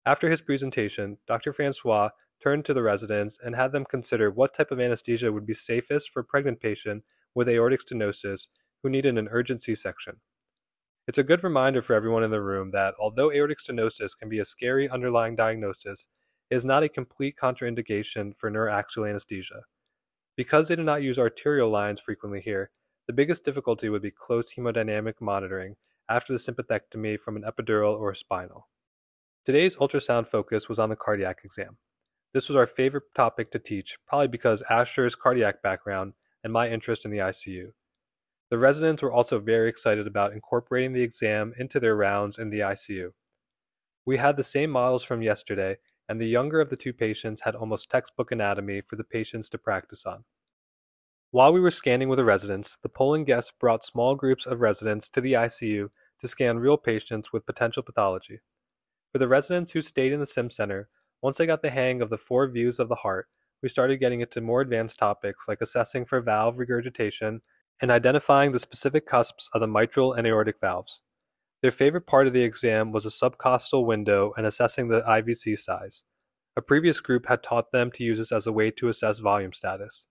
After 0.06 0.30
his 0.30 0.40
presentation, 0.40 1.18
Dr. 1.26 1.52
Francois 1.52 2.10
turned 2.42 2.64
to 2.66 2.74
the 2.74 2.82
residents 2.82 3.38
and 3.42 3.56
had 3.56 3.72
them 3.72 3.84
consider 3.84 4.30
what 4.30 4.54
type 4.54 4.70
of 4.70 4.80
anesthesia 4.80 5.32
would 5.32 5.46
be 5.46 5.54
safest 5.54 6.10
for 6.10 6.20
a 6.20 6.24
pregnant 6.24 6.60
patient 6.60 7.02
with 7.34 7.48
aortic 7.48 7.80
stenosis 7.80 8.46
who 8.82 8.90
needed 8.90 9.16
an 9.18 9.28
urgent 9.30 9.62
C-section. 9.62 10.20
It's 11.06 11.18
a 11.18 11.22
good 11.22 11.44
reminder 11.44 11.82
for 11.82 11.92
everyone 11.92 12.24
in 12.24 12.30
the 12.30 12.40
room 12.40 12.70
that 12.70 12.94
although 12.98 13.30
aortic 13.30 13.58
stenosis 13.58 14.16
can 14.18 14.30
be 14.30 14.38
a 14.38 14.44
scary 14.44 14.88
underlying 14.88 15.36
diagnosis, 15.36 16.06
it 16.48 16.54
is 16.54 16.64
not 16.64 16.82
a 16.82 16.88
complete 16.88 17.36
contraindication 17.36 18.34
for 18.34 18.50
neuraxial 18.50 19.06
anesthesia. 19.06 19.64
Because 20.34 20.68
they 20.68 20.76
do 20.76 20.82
not 20.82 21.02
use 21.02 21.18
arterial 21.18 21.68
lines 21.68 22.00
frequently 22.00 22.40
here, 22.40 22.70
the 23.06 23.12
biggest 23.12 23.44
difficulty 23.44 23.90
would 23.90 24.00
be 24.00 24.10
close 24.10 24.54
hemodynamic 24.54 25.20
monitoring 25.20 25.76
after 26.08 26.32
the 26.32 26.38
sympathectomy 26.38 27.20
from 27.20 27.36
an 27.36 27.42
epidural 27.42 28.00
or 28.00 28.14
spinal. 28.14 28.68
Today's 29.44 29.76
ultrasound 29.76 30.26
focus 30.26 30.70
was 30.70 30.78
on 30.78 30.88
the 30.88 30.96
cardiac 30.96 31.40
exam. 31.44 31.76
This 32.32 32.48
was 32.48 32.56
our 32.56 32.66
favorite 32.66 33.14
topic 33.14 33.50
to 33.50 33.58
teach, 33.58 33.98
probably 34.06 34.28
because 34.28 34.62
Asher's 34.70 35.14
cardiac 35.14 35.62
background 35.62 36.14
and 36.42 36.50
my 36.50 36.70
interest 36.70 37.04
in 37.04 37.10
the 37.10 37.18
ICU. 37.18 37.72
The 38.54 38.60
residents 38.60 39.02
were 39.02 39.12
also 39.12 39.40
very 39.40 39.68
excited 39.68 40.06
about 40.06 40.32
incorporating 40.32 40.92
the 40.92 41.02
exam 41.02 41.54
into 41.58 41.80
their 41.80 41.96
rounds 41.96 42.38
in 42.38 42.50
the 42.50 42.60
ICU. 42.60 43.10
We 44.06 44.18
had 44.18 44.36
the 44.36 44.44
same 44.44 44.70
models 44.70 45.02
from 45.02 45.22
yesterday, 45.22 45.78
and 46.08 46.20
the 46.20 46.28
younger 46.28 46.60
of 46.60 46.70
the 46.70 46.76
two 46.76 46.92
patients 46.92 47.40
had 47.40 47.56
almost 47.56 47.90
textbook 47.90 48.30
anatomy 48.30 48.80
for 48.80 48.94
the 48.94 49.02
patients 49.02 49.48
to 49.48 49.58
practice 49.58 50.06
on. 50.06 50.22
While 51.32 51.52
we 51.52 51.58
were 51.58 51.72
scanning 51.72 52.08
with 52.08 52.18
the 52.18 52.24
residents, 52.24 52.78
the 52.80 52.88
polling 52.88 53.24
guests 53.24 53.50
brought 53.50 53.84
small 53.84 54.14
groups 54.14 54.46
of 54.46 54.60
residents 54.60 55.08
to 55.08 55.20
the 55.20 55.32
ICU 55.32 55.88
to 56.20 56.28
scan 56.28 56.60
real 56.60 56.76
patients 56.76 57.32
with 57.32 57.46
potential 57.46 57.82
pathology. 57.82 58.38
For 59.10 59.18
the 59.18 59.26
residents 59.26 59.72
who 59.72 59.82
stayed 59.82 60.12
in 60.12 60.20
the 60.20 60.26
sim 60.26 60.48
center, 60.48 60.88
once 61.20 61.38
they 61.38 61.46
got 61.46 61.62
the 61.62 61.70
hang 61.70 62.00
of 62.00 62.08
the 62.08 62.18
four 62.18 62.46
views 62.46 62.78
of 62.78 62.88
the 62.88 62.94
heart, 62.94 63.26
we 63.64 63.68
started 63.68 63.98
getting 63.98 64.20
into 64.20 64.40
more 64.40 64.60
advanced 64.60 65.00
topics 65.00 65.48
like 65.48 65.60
assessing 65.60 66.04
for 66.04 66.20
valve 66.20 66.56
regurgitation 66.56 67.42
and 67.80 67.90
identifying 67.90 68.52
the 68.52 68.58
specific 68.58 69.06
cusps 69.06 69.48
of 69.52 69.60
the 69.60 69.66
mitral 69.66 70.12
and 70.12 70.26
aortic 70.26 70.60
valves. 70.60 71.02
Their 71.62 71.70
favorite 71.70 72.06
part 72.06 72.26
of 72.26 72.32
the 72.32 72.42
exam 72.42 72.92
was 72.92 73.06
a 73.06 73.08
subcostal 73.08 73.86
window 73.86 74.32
and 74.36 74.46
assessing 74.46 74.88
the 74.88 75.02
IVC 75.02 75.58
size. 75.58 76.04
A 76.56 76.62
previous 76.62 77.00
group 77.00 77.26
had 77.26 77.42
taught 77.42 77.72
them 77.72 77.90
to 77.92 78.04
use 78.04 78.18
this 78.18 78.32
as 78.32 78.46
a 78.46 78.52
way 78.52 78.70
to 78.72 78.88
assess 78.88 79.18
volume 79.18 79.52
status. 79.52 80.06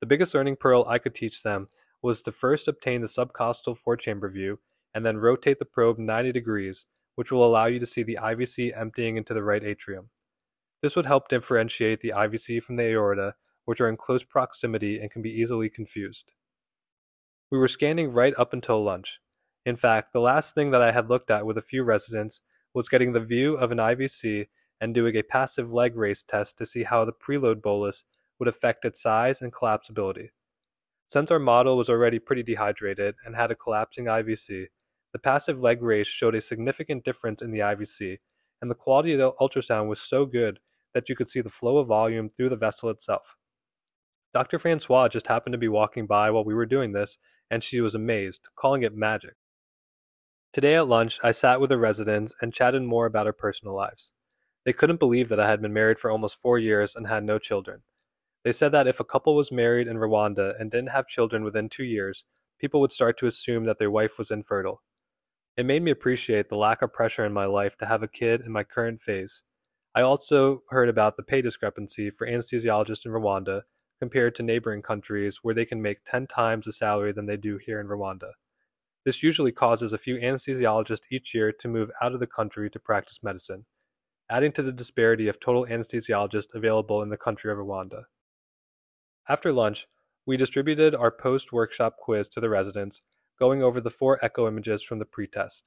The 0.00 0.06
biggest 0.06 0.34
learning 0.34 0.56
pearl 0.56 0.84
I 0.88 0.98
could 0.98 1.14
teach 1.14 1.42
them 1.42 1.68
was 2.02 2.22
to 2.22 2.32
first 2.32 2.68
obtain 2.68 3.00
the 3.00 3.06
subcostal 3.06 3.76
four 3.78 3.96
chamber 3.96 4.30
view 4.30 4.58
and 4.94 5.04
then 5.04 5.18
rotate 5.18 5.58
the 5.58 5.64
probe 5.64 5.98
90 5.98 6.32
degrees 6.32 6.84
which 7.18 7.32
will 7.32 7.44
allow 7.44 7.66
you 7.66 7.80
to 7.80 7.86
see 7.86 8.04
the 8.04 8.16
IVC 8.22 8.80
emptying 8.80 9.16
into 9.16 9.34
the 9.34 9.42
right 9.42 9.64
atrium. 9.64 10.08
This 10.82 10.94
would 10.94 11.04
help 11.04 11.26
differentiate 11.26 12.00
the 12.00 12.12
IVC 12.14 12.62
from 12.62 12.76
the 12.76 12.84
aorta, 12.84 13.34
which 13.64 13.80
are 13.80 13.88
in 13.88 13.96
close 13.96 14.22
proximity 14.22 15.00
and 15.00 15.10
can 15.10 15.20
be 15.20 15.32
easily 15.32 15.68
confused. 15.68 16.30
We 17.50 17.56
were 17.56 17.68
scanning 17.68 18.12
right 18.12 18.34
up 18.36 18.52
until 18.52 18.84
lunch. 18.84 19.20
In 19.64 19.76
fact, 19.76 20.12
the 20.12 20.20
last 20.20 20.54
thing 20.54 20.70
that 20.70 20.82
I 20.82 20.92
had 20.92 21.08
looked 21.08 21.30
at 21.30 21.46
with 21.46 21.56
a 21.56 21.62
few 21.62 21.82
residents 21.82 22.40
was 22.74 22.90
getting 22.90 23.12
the 23.12 23.20
view 23.20 23.56
of 23.56 23.72
an 23.72 23.78
IVC 23.78 24.48
and 24.82 24.94
doing 24.94 25.16
a 25.16 25.22
passive 25.22 25.72
leg 25.72 25.96
raise 25.96 26.22
test 26.22 26.58
to 26.58 26.66
see 26.66 26.82
how 26.82 27.06
the 27.06 27.12
preload 27.12 27.62
bolus 27.62 28.04
would 28.38 28.48
affect 28.48 28.84
its 28.84 29.00
size 29.00 29.40
and 29.40 29.52
collapsibility. 29.52 30.28
Since 31.08 31.30
our 31.30 31.38
model 31.38 31.78
was 31.78 31.88
already 31.88 32.18
pretty 32.18 32.42
dehydrated 32.42 33.14
and 33.24 33.34
had 33.34 33.50
a 33.50 33.56
collapsing 33.56 34.04
IVC, 34.04 34.66
the 35.14 35.18
passive 35.18 35.58
leg 35.58 35.82
raise 35.82 36.06
showed 36.06 36.34
a 36.34 36.42
significant 36.42 37.02
difference 37.02 37.40
in 37.40 37.50
the 37.50 37.60
IVC, 37.60 38.18
and 38.60 38.70
the 38.70 38.74
quality 38.74 39.14
of 39.14 39.18
the 39.18 39.32
ultrasound 39.40 39.88
was 39.88 40.00
so 40.00 40.26
good 40.26 40.60
that 40.92 41.08
you 41.08 41.16
could 41.16 41.30
see 41.30 41.40
the 41.40 41.48
flow 41.48 41.78
of 41.78 41.88
volume 41.88 42.28
through 42.28 42.50
the 42.50 42.56
vessel 42.56 42.90
itself. 42.90 43.36
Dr. 44.34 44.58
Francois 44.58 45.08
just 45.08 45.26
happened 45.26 45.54
to 45.54 45.58
be 45.58 45.68
walking 45.68 46.06
by 46.06 46.30
while 46.30 46.44
we 46.44 46.54
were 46.54 46.66
doing 46.66 46.92
this, 46.92 47.16
and 47.50 47.64
she 47.64 47.80
was 47.80 47.94
amazed, 47.94 48.48
calling 48.56 48.82
it 48.82 48.94
magic. 48.94 49.34
Today 50.52 50.74
at 50.76 50.88
lunch, 50.88 51.18
I 51.22 51.30
sat 51.30 51.60
with 51.60 51.70
the 51.70 51.78
residents 51.78 52.34
and 52.40 52.52
chatted 52.52 52.82
more 52.82 53.06
about 53.06 53.26
our 53.26 53.32
personal 53.32 53.74
lives. 53.74 54.12
They 54.64 54.72
couldn't 54.72 54.98
believe 54.98 55.28
that 55.28 55.40
I 55.40 55.48
had 55.48 55.62
been 55.62 55.72
married 55.72 55.98
for 55.98 56.10
almost 56.10 56.40
four 56.40 56.58
years 56.58 56.94
and 56.96 57.06
had 57.06 57.24
no 57.24 57.38
children. 57.38 57.82
They 58.44 58.52
said 58.52 58.72
that 58.72 58.86
if 58.86 59.00
a 59.00 59.04
couple 59.04 59.34
was 59.34 59.52
married 59.52 59.88
in 59.88 59.96
Rwanda 59.96 60.58
and 60.58 60.70
didn't 60.70 60.90
have 60.90 61.06
children 61.06 61.44
within 61.44 61.68
two 61.68 61.84
years, 61.84 62.24
people 62.58 62.80
would 62.80 62.92
start 62.92 63.18
to 63.18 63.26
assume 63.26 63.64
that 63.64 63.78
their 63.78 63.90
wife 63.90 64.18
was 64.18 64.30
infertile. 64.30 64.82
It 65.56 65.66
made 65.66 65.82
me 65.82 65.90
appreciate 65.90 66.48
the 66.48 66.56
lack 66.56 66.82
of 66.82 66.92
pressure 66.92 67.24
in 67.24 67.32
my 67.32 67.46
life 67.46 67.76
to 67.78 67.86
have 67.86 68.02
a 68.02 68.08
kid 68.08 68.42
in 68.42 68.52
my 68.52 68.62
current 68.62 69.02
phase. 69.02 69.42
I 69.94 70.02
also 70.02 70.62
heard 70.70 70.88
about 70.88 71.16
the 71.16 71.22
pay 71.22 71.42
discrepancy 71.42 72.10
for 72.10 72.26
anesthesiologists 72.26 73.04
in 73.04 73.12
Rwanda 73.12 73.62
compared 74.00 74.34
to 74.34 74.42
neighboring 74.42 74.82
countries 74.82 75.40
where 75.42 75.54
they 75.54 75.64
can 75.64 75.82
make 75.82 76.04
10 76.04 76.26
times 76.26 76.66
the 76.66 76.72
salary 76.72 77.12
than 77.12 77.26
they 77.26 77.36
do 77.36 77.58
here 77.58 77.80
in 77.80 77.88
Rwanda. 77.88 78.32
This 79.04 79.22
usually 79.22 79.52
causes 79.52 79.92
a 79.92 79.98
few 79.98 80.16
anesthesiologists 80.16 81.06
each 81.10 81.34
year 81.34 81.52
to 81.52 81.68
move 81.68 81.90
out 82.00 82.12
of 82.12 82.20
the 82.20 82.26
country 82.26 82.68
to 82.70 82.78
practice 82.78 83.22
medicine, 83.22 83.64
adding 84.30 84.52
to 84.52 84.62
the 84.62 84.72
disparity 84.72 85.28
of 85.28 85.40
total 85.40 85.66
anesthesiologists 85.66 86.54
available 86.54 87.02
in 87.02 87.08
the 87.08 87.16
country 87.16 87.50
of 87.50 87.58
Rwanda. 87.58 88.04
After 89.28 89.52
lunch, 89.52 89.86
we 90.26 90.36
distributed 90.36 90.94
our 90.94 91.10
post 91.10 91.52
workshop 91.52 91.96
quiz 91.98 92.28
to 92.30 92.40
the 92.40 92.50
residents 92.50 93.02
going 93.38 93.62
over 93.62 93.80
the 93.80 93.90
four 93.90 94.22
echo 94.22 94.46
images 94.46 94.82
from 94.82 94.98
the 94.98 95.04
pretest. 95.04 95.64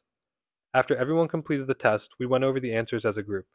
After 0.74 0.96
everyone 0.96 1.28
completed 1.28 1.68
the 1.68 1.74
test, 1.74 2.12
we 2.20 2.26
went 2.26 2.44
over 2.44 2.60
the 2.60 2.74
answers 2.74 3.06
as 3.06 3.18
a 3.18 3.24
group. 3.24 3.46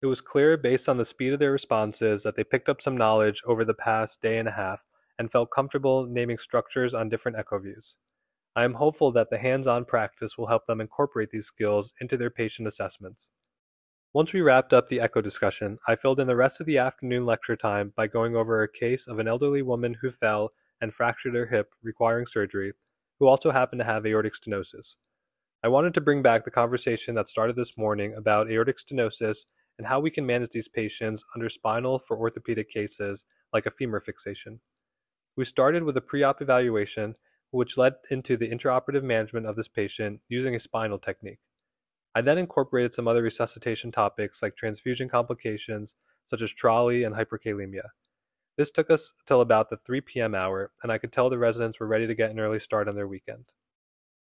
It 0.00 0.06
was 0.06 0.20
clear, 0.20 0.56
based 0.56 0.88
on 0.88 0.96
the 0.96 1.04
speed 1.04 1.32
of 1.32 1.40
their 1.40 1.50
responses, 1.50 2.22
that 2.22 2.36
they 2.36 2.44
picked 2.44 2.68
up 2.68 2.80
some 2.80 2.96
knowledge 2.96 3.42
over 3.44 3.64
the 3.64 3.74
past 3.74 4.22
day 4.22 4.38
and 4.38 4.46
a 4.46 4.52
half 4.52 4.80
and 5.18 5.30
felt 5.30 5.50
comfortable 5.50 6.06
naming 6.06 6.38
structures 6.38 6.94
on 6.94 7.08
different 7.08 7.36
echo 7.36 7.58
views. 7.58 7.96
I 8.54 8.62
am 8.62 8.74
hopeful 8.74 9.10
that 9.12 9.28
the 9.30 9.38
hands 9.38 9.66
on 9.66 9.84
practice 9.84 10.38
will 10.38 10.46
help 10.46 10.66
them 10.66 10.80
incorporate 10.80 11.30
these 11.30 11.46
skills 11.46 11.92
into 12.00 12.16
their 12.16 12.30
patient 12.30 12.68
assessments. 12.68 13.30
Once 14.12 14.32
we 14.32 14.40
wrapped 14.40 14.72
up 14.72 14.86
the 14.86 15.00
echo 15.00 15.20
discussion, 15.20 15.78
I 15.88 15.96
filled 15.96 16.20
in 16.20 16.28
the 16.28 16.36
rest 16.36 16.60
of 16.60 16.66
the 16.66 16.78
afternoon 16.78 17.26
lecture 17.26 17.56
time 17.56 17.92
by 17.96 18.06
going 18.06 18.36
over 18.36 18.62
a 18.62 18.72
case 18.72 19.08
of 19.08 19.18
an 19.18 19.26
elderly 19.26 19.62
woman 19.62 19.96
who 20.00 20.10
fell 20.10 20.52
and 20.80 20.94
fractured 20.94 21.34
her 21.34 21.46
hip, 21.46 21.74
requiring 21.82 22.26
surgery, 22.26 22.72
who 23.18 23.26
also 23.26 23.50
happened 23.50 23.80
to 23.80 23.84
have 23.84 24.06
aortic 24.06 24.34
stenosis. 24.34 24.94
I 25.64 25.68
wanted 25.68 25.92
to 25.94 26.00
bring 26.00 26.22
back 26.22 26.44
the 26.44 26.52
conversation 26.52 27.16
that 27.16 27.28
started 27.28 27.56
this 27.56 27.76
morning 27.76 28.14
about 28.14 28.48
aortic 28.48 28.78
stenosis 28.78 29.44
and 29.78 29.86
how 29.86 30.00
we 30.00 30.10
can 30.10 30.26
manage 30.26 30.50
these 30.50 30.68
patients 30.68 31.24
under 31.34 31.48
spinal 31.48 31.98
for 31.98 32.16
orthopedic 32.16 32.68
cases 32.68 33.24
like 33.52 33.66
a 33.66 33.70
femur 33.70 34.00
fixation. 34.00 34.60
We 35.36 35.44
started 35.44 35.84
with 35.84 35.96
a 35.96 36.00
pre 36.00 36.22
op 36.22 36.42
evaluation, 36.42 37.14
which 37.50 37.78
led 37.78 37.94
into 38.10 38.36
the 38.36 38.50
intraoperative 38.50 39.04
management 39.04 39.46
of 39.46 39.56
this 39.56 39.68
patient 39.68 40.20
using 40.28 40.54
a 40.54 40.60
spinal 40.60 40.98
technique. 40.98 41.38
I 42.14 42.20
then 42.20 42.38
incorporated 42.38 42.94
some 42.94 43.06
other 43.06 43.22
resuscitation 43.22 43.92
topics 43.92 44.42
like 44.42 44.56
transfusion 44.56 45.08
complications, 45.08 45.94
such 46.26 46.42
as 46.42 46.52
TRALI 46.52 47.06
and 47.06 47.14
hyperkalemia. 47.14 47.90
This 48.56 48.72
took 48.72 48.90
us 48.90 49.12
till 49.24 49.40
about 49.40 49.68
the 49.68 49.76
3 49.76 50.00
p.m. 50.00 50.34
hour, 50.34 50.72
and 50.82 50.90
I 50.90 50.98
could 50.98 51.12
tell 51.12 51.30
the 51.30 51.38
residents 51.38 51.78
were 51.78 51.86
ready 51.86 52.08
to 52.08 52.14
get 52.16 52.32
an 52.32 52.40
early 52.40 52.58
start 52.58 52.88
on 52.88 52.96
their 52.96 53.06
weekend. 53.06 53.52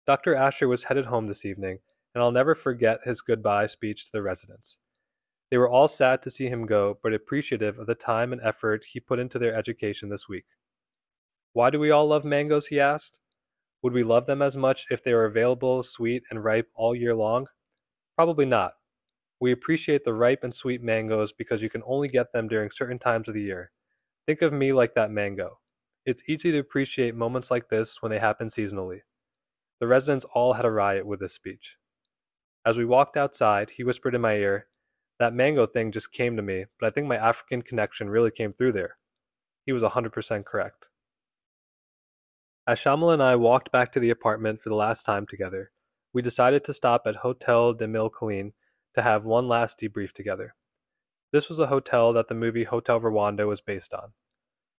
Dr. 0.07 0.35
Asher 0.35 0.69
was 0.69 0.85
headed 0.85 1.07
home 1.07 1.27
this 1.27 1.47
evening, 1.47 1.79
and 2.15 2.23
I'll 2.23 2.31
never 2.31 2.55
forget 2.55 3.01
his 3.05 3.23
goodbye 3.23 3.67
speech 3.67 4.05
to 4.05 4.13
the 4.13 4.23
residents. 4.23 4.79
They 5.51 5.59
were 5.59 5.69
all 5.69 5.89
sad 5.89 6.21
to 6.23 6.31
see 6.31 6.49
him 6.49 6.67
go, 6.67 6.99
but 7.03 7.15
appreciative 7.15 7.79
of 7.79 7.87
the 7.87 7.95
time 7.95 8.33
and 8.33 8.43
effort 8.43 8.85
he 8.85 9.01
put 9.01 9.19
into 9.19 9.39
their 9.39 9.55
education 9.55 10.11
this 10.11 10.29
week. 10.29 10.45
Why 11.55 11.71
do 11.71 11.81
we 11.81 11.91
all 11.91 12.07
love 12.07 12.25
mangoes? 12.25 12.67
he 12.67 12.79
asked. 12.79 13.19
Would 13.83 13.93
we 13.93 14.03
love 14.03 14.27
them 14.27 14.43
as 14.43 14.57
much 14.57 14.87
if 14.91 15.03
they 15.03 15.15
were 15.15 15.25
available, 15.25 15.83
sweet, 15.83 16.25
and 16.31 16.45
ripe 16.45 16.69
all 16.75 16.95
year 16.95 17.15
long? 17.15 17.47
Probably 18.17 18.45
not. 18.45 18.75
We 19.41 19.53
appreciate 19.53 20.05
the 20.05 20.13
ripe 20.13 20.43
and 20.43 20.55
sweet 20.55 20.83
mangoes 20.83 21.33
because 21.33 21.63
you 21.63 21.71
can 21.71 21.83
only 21.87 22.09
get 22.09 22.33
them 22.33 22.49
during 22.49 22.71
certain 22.71 22.99
times 22.99 23.29
of 23.29 23.35
the 23.35 23.43
year. 23.43 23.71
Think 24.27 24.43
of 24.43 24.53
me 24.53 24.73
like 24.73 24.95
that 24.95 25.13
mango. 25.13 25.61
It's 26.05 26.29
easy 26.29 26.51
to 26.51 26.59
appreciate 26.59 27.15
moments 27.15 27.51
like 27.51 27.69
this 27.69 28.03
when 28.03 28.11
they 28.11 28.19
happen 28.19 28.49
seasonally. 28.49 29.01
The 29.81 29.87
residents 29.87 30.27
all 30.35 30.55
had 30.55 30.65
a 30.65 30.71
riot 30.71 31.07
with 31.07 31.21
this 31.21 31.35
speech. 31.35 31.77
As 32.67 32.77
we 32.77 32.85
walked 32.85 33.17
outside, 33.17 33.71
he 33.71 33.85
whispered 33.85 34.15
in 34.15 34.21
my 34.21 34.35
ear, 34.35 34.67
That 35.19 35.35
mango 35.35 35.67
thing 35.67 35.91
just 35.91 36.13
came 36.13 36.37
to 36.37 36.43
me, 36.43 36.67
but 36.79 36.87
I 36.87 36.91
think 36.91 37.07
my 37.07 37.17
African 37.17 37.63
connection 37.63 38.09
really 38.09 38.31
came 38.31 38.53
through 38.53 38.73
there. 38.73 38.99
He 39.67 39.73
was 39.73 39.83
100% 39.83 40.45
correct. 40.45 40.89
As 42.67 42.79
Shamal 42.79 43.13
and 43.13 43.23
I 43.23 43.35
walked 43.35 43.73
back 43.73 43.93
to 43.93 44.01
the 44.01 44.11
apartment 44.11 44.63
for 44.63 44.69
the 44.69 44.75
last 44.75 45.05
time 45.05 45.27
together, 45.27 45.73
we 46.13 46.23
decided 46.23 46.65
to 46.65 46.73
stop 46.73 47.03
at 47.07 47.17
Hotel 47.17 47.73
de 47.73 47.89
Mille 47.89 48.11
Collines 48.11 48.53
to 48.95 49.03
have 49.03 49.25
one 49.25 49.49
last 49.49 49.79
debrief 49.81 50.13
together. 50.13 50.55
This 51.33 51.49
was 51.49 51.59
a 51.59 51.67
hotel 51.67 52.13
that 52.13 52.29
the 52.29 52.35
movie 52.35 52.65
Hotel 52.65 53.01
Rwanda 53.01 53.47
was 53.47 53.61
based 53.61 53.93
on. 53.93 54.13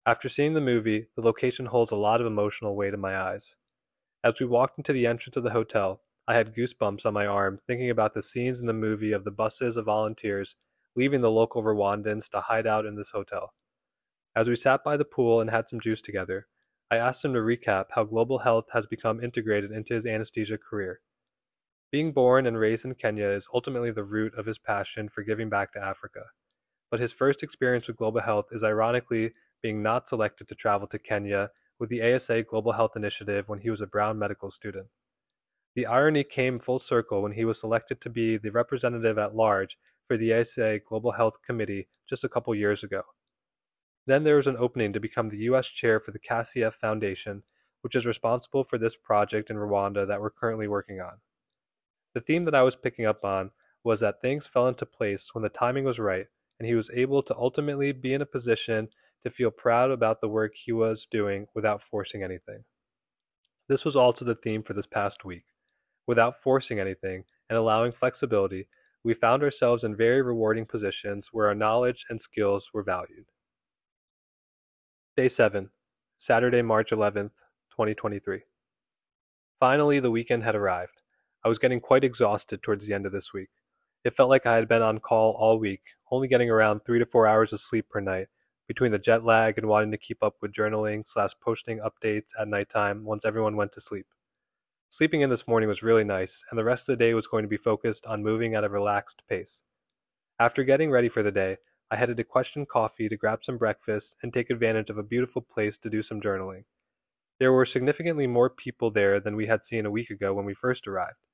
After 0.06 0.28
seeing 0.28 0.54
the 0.54 0.60
movie, 0.60 1.08
the 1.14 1.22
location 1.22 1.66
holds 1.66 1.92
a 1.92 1.96
lot 1.96 2.20
of 2.20 2.26
emotional 2.26 2.74
weight 2.74 2.94
in 2.94 3.00
my 3.00 3.16
eyes. 3.16 3.56
As 4.24 4.40
we 4.40 4.46
walked 4.46 4.78
into 4.78 4.92
the 4.92 5.06
entrance 5.06 5.36
of 5.36 5.44
the 5.44 5.50
hotel, 5.50 6.00
I 6.30 6.34
had 6.34 6.54
goosebumps 6.54 7.04
on 7.06 7.12
my 7.12 7.26
arm 7.26 7.58
thinking 7.66 7.90
about 7.90 8.14
the 8.14 8.22
scenes 8.22 8.60
in 8.60 8.66
the 8.66 8.72
movie 8.72 9.10
of 9.10 9.24
the 9.24 9.32
buses 9.32 9.76
of 9.76 9.86
volunteers 9.86 10.54
leaving 10.94 11.22
the 11.22 11.30
local 11.30 11.60
Rwandans 11.60 12.28
to 12.28 12.40
hide 12.40 12.68
out 12.68 12.86
in 12.86 12.94
this 12.94 13.10
hotel. 13.10 13.52
As 14.36 14.48
we 14.48 14.54
sat 14.54 14.84
by 14.84 14.96
the 14.96 15.04
pool 15.04 15.40
and 15.40 15.50
had 15.50 15.68
some 15.68 15.80
juice 15.80 16.00
together, 16.00 16.46
I 16.88 16.98
asked 16.98 17.24
him 17.24 17.34
to 17.34 17.40
recap 17.40 17.86
how 17.90 18.04
global 18.04 18.38
health 18.38 18.66
has 18.72 18.86
become 18.86 19.20
integrated 19.20 19.72
into 19.72 19.92
his 19.92 20.06
anesthesia 20.06 20.56
career. 20.56 21.00
Being 21.90 22.12
born 22.12 22.46
and 22.46 22.56
raised 22.56 22.84
in 22.84 22.94
Kenya 22.94 23.26
is 23.26 23.48
ultimately 23.52 23.90
the 23.90 24.04
root 24.04 24.32
of 24.38 24.46
his 24.46 24.56
passion 24.56 25.08
for 25.08 25.24
giving 25.24 25.48
back 25.48 25.72
to 25.72 25.82
Africa. 25.82 26.26
But 26.92 27.00
his 27.00 27.12
first 27.12 27.42
experience 27.42 27.88
with 27.88 27.96
global 27.96 28.20
health 28.20 28.50
is 28.52 28.62
ironically 28.62 29.32
being 29.62 29.82
not 29.82 30.06
selected 30.06 30.46
to 30.46 30.54
travel 30.54 30.86
to 30.86 30.98
Kenya 31.00 31.50
with 31.80 31.88
the 31.88 32.14
ASA 32.14 32.44
Global 32.44 32.70
Health 32.70 32.92
Initiative 32.94 33.48
when 33.48 33.58
he 33.58 33.70
was 33.70 33.80
a 33.80 33.86
Brown 33.88 34.16
medical 34.16 34.52
student. 34.52 34.86
The 35.76 35.86
irony 35.86 36.24
came 36.24 36.58
full 36.58 36.80
circle 36.80 37.22
when 37.22 37.32
he 37.32 37.44
was 37.44 37.60
selected 37.60 38.00
to 38.00 38.10
be 38.10 38.36
the 38.36 38.50
representative 38.50 39.18
at 39.18 39.36
large 39.36 39.78
for 40.08 40.16
the 40.16 40.34
ASA 40.34 40.80
Global 40.88 41.12
Health 41.12 41.42
Committee 41.46 41.88
just 42.08 42.24
a 42.24 42.28
couple 42.28 42.52
years 42.54 42.82
ago. 42.82 43.02
Then 44.06 44.24
there 44.24 44.36
was 44.36 44.48
an 44.48 44.56
opening 44.56 44.92
to 44.92 45.00
become 45.00 45.28
the 45.28 45.44
U.S. 45.44 45.68
chair 45.68 46.00
for 46.00 46.10
the 46.10 46.18
CASIEF 46.18 46.74
Foundation, 46.74 47.44
which 47.82 47.94
is 47.94 48.06
responsible 48.06 48.64
for 48.64 48.78
this 48.78 48.96
project 48.96 49.50
in 49.50 49.56
Rwanda 49.56 50.06
that 50.08 50.20
we're 50.20 50.30
currently 50.30 50.66
working 50.66 51.00
on. 51.00 51.20
The 52.14 52.20
theme 52.20 52.44
that 52.46 52.54
I 52.54 52.62
was 52.62 52.74
picking 52.74 53.06
up 53.06 53.24
on 53.24 53.52
was 53.84 54.00
that 54.00 54.20
things 54.20 54.48
fell 54.48 54.66
into 54.66 54.84
place 54.84 55.30
when 55.32 55.42
the 55.42 55.48
timing 55.48 55.84
was 55.84 56.00
right, 56.00 56.26
and 56.58 56.66
he 56.66 56.74
was 56.74 56.90
able 56.92 57.22
to 57.22 57.36
ultimately 57.36 57.92
be 57.92 58.12
in 58.12 58.22
a 58.22 58.26
position 58.26 58.88
to 59.22 59.30
feel 59.30 59.52
proud 59.52 59.92
about 59.92 60.20
the 60.20 60.28
work 60.28 60.56
he 60.56 60.72
was 60.72 61.06
doing 61.06 61.46
without 61.54 61.80
forcing 61.80 62.24
anything. 62.24 62.64
This 63.68 63.84
was 63.84 63.94
also 63.94 64.24
the 64.24 64.34
theme 64.34 64.64
for 64.64 64.72
this 64.72 64.86
past 64.86 65.24
week. 65.24 65.44
Without 66.06 66.42
forcing 66.42 66.80
anything 66.80 67.24
and 67.48 67.58
allowing 67.58 67.92
flexibility, 67.92 68.66
we 69.02 69.14
found 69.14 69.42
ourselves 69.42 69.84
in 69.84 69.96
very 69.96 70.22
rewarding 70.22 70.66
positions 70.66 71.28
where 71.32 71.48
our 71.48 71.54
knowledge 71.54 72.04
and 72.10 72.20
skills 72.20 72.70
were 72.72 72.82
valued. 72.82 73.26
Day 75.16 75.28
7, 75.28 75.70
Saturday, 76.16 76.62
March 76.62 76.90
11th, 76.90 77.32
2023. 77.70 78.42
Finally, 79.58 80.00
the 80.00 80.10
weekend 80.10 80.42
had 80.42 80.54
arrived. 80.54 81.02
I 81.44 81.48
was 81.48 81.58
getting 81.58 81.80
quite 81.80 82.04
exhausted 82.04 82.62
towards 82.62 82.86
the 82.86 82.94
end 82.94 83.06
of 83.06 83.12
this 83.12 83.32
week. 83.32 83.50
It 84.04 84.16
felt 84.16 84.30
like 84.30 84.46
I 84.46 84.54
had 84.54 84.68
been 84.68 84.82
on 84.82 84.98
call 84.98 85.32
all 85.32 85.58
week, 85.58 85.82
only 86.10 86.28
getting 86.28 86.50
around 86.50 86.80
three 86.80 86.98
to 86.98 87.06
four 87.06 87.26
hours 87.26 87.52
of 87.52 87.60
sleep 87.60 87.88
per 87.88 88.00
night, 88.00 88.28
between 88.66 88.92
the 88.92 88.98
jet 88.98 89.24
lag 89.24 89.58
and 89.58 89.66
wanting 89.66 89.90
to 89.90 89.98
keep 89.98 90.22
up 90.22 90.36
with 90.40 90.52
journaling 90.52 91.06
slash 91.06 91.32
posting 91.42 91.80
updates 91.80 92.30
at 92.38 92.48
nighttime 92.48 93.04
once 93.04 93.24
everyone 93.24 93.56
went 93.56 93.72
to 93.72 93.80
sleep. 93.80 94.06
Sleeping 94.92 95.20
in 95.20 95.30
this 95.30 95.46
morning 95.46 95.68
was 95.68 95.84
really 95.84 96.02
nice, 96.02 96.42
and 96.50 96.58
the 96.58 96.64
rest 96.64 96.88
of 96.88 96.98
the 96.98 97.04
day 97.04 97.14
was 97.14 97.28
going 97.28 97.44
to 97.44 97.48
be 97.48 97.56
focused 97.56 98.04
on 98.06 98.24
moving 98.24 98.56
at 98.56 98.64
a 98.64 98.68
relaxed 98.68 99.22
pace. 99.28 99.62
After 100.40 100.64
getting 100.64 100.90
ready 100.90 101.08
for 101.08 101.22
the 101.22 101.30
day, 101.30 101.58
I 101.92 101.96
headed 101.96 102.16
to 102.16 102.24
Question 102.24 102.66
Coffee 102.66 103.08
to 103.08 103.16
grab 103.16 103.44
some 103.44 103.56
breakfast 103.56 104.16
and 104.20 104.32
take 104.32 104.50
advantage 104.50 104.90
of 104.90 104.98
a 104.98 105.04
beautiful 105.04 105.42
place 105.42 105.78
to 105.78 105.90
do 105.90 106.02
some 106.02 106.20
journaling. 106.20 106.64
There 107.38 107.52
were 107.52 107.64
significantly 107.64 108.26
more 108.26 108.50
people 108.50 108.90
there 108.90 109.20
than 109.20 109.36
we 109.36 109.46
had 109.46 109.64
seen 109.64 109.86
a 109.86 109.92
week 109.92 110.10
ago 110.10 110.34
when 110.34 110.44
we 110.44 110.54
first 110.54 110.88
arrived. 110.88 111.24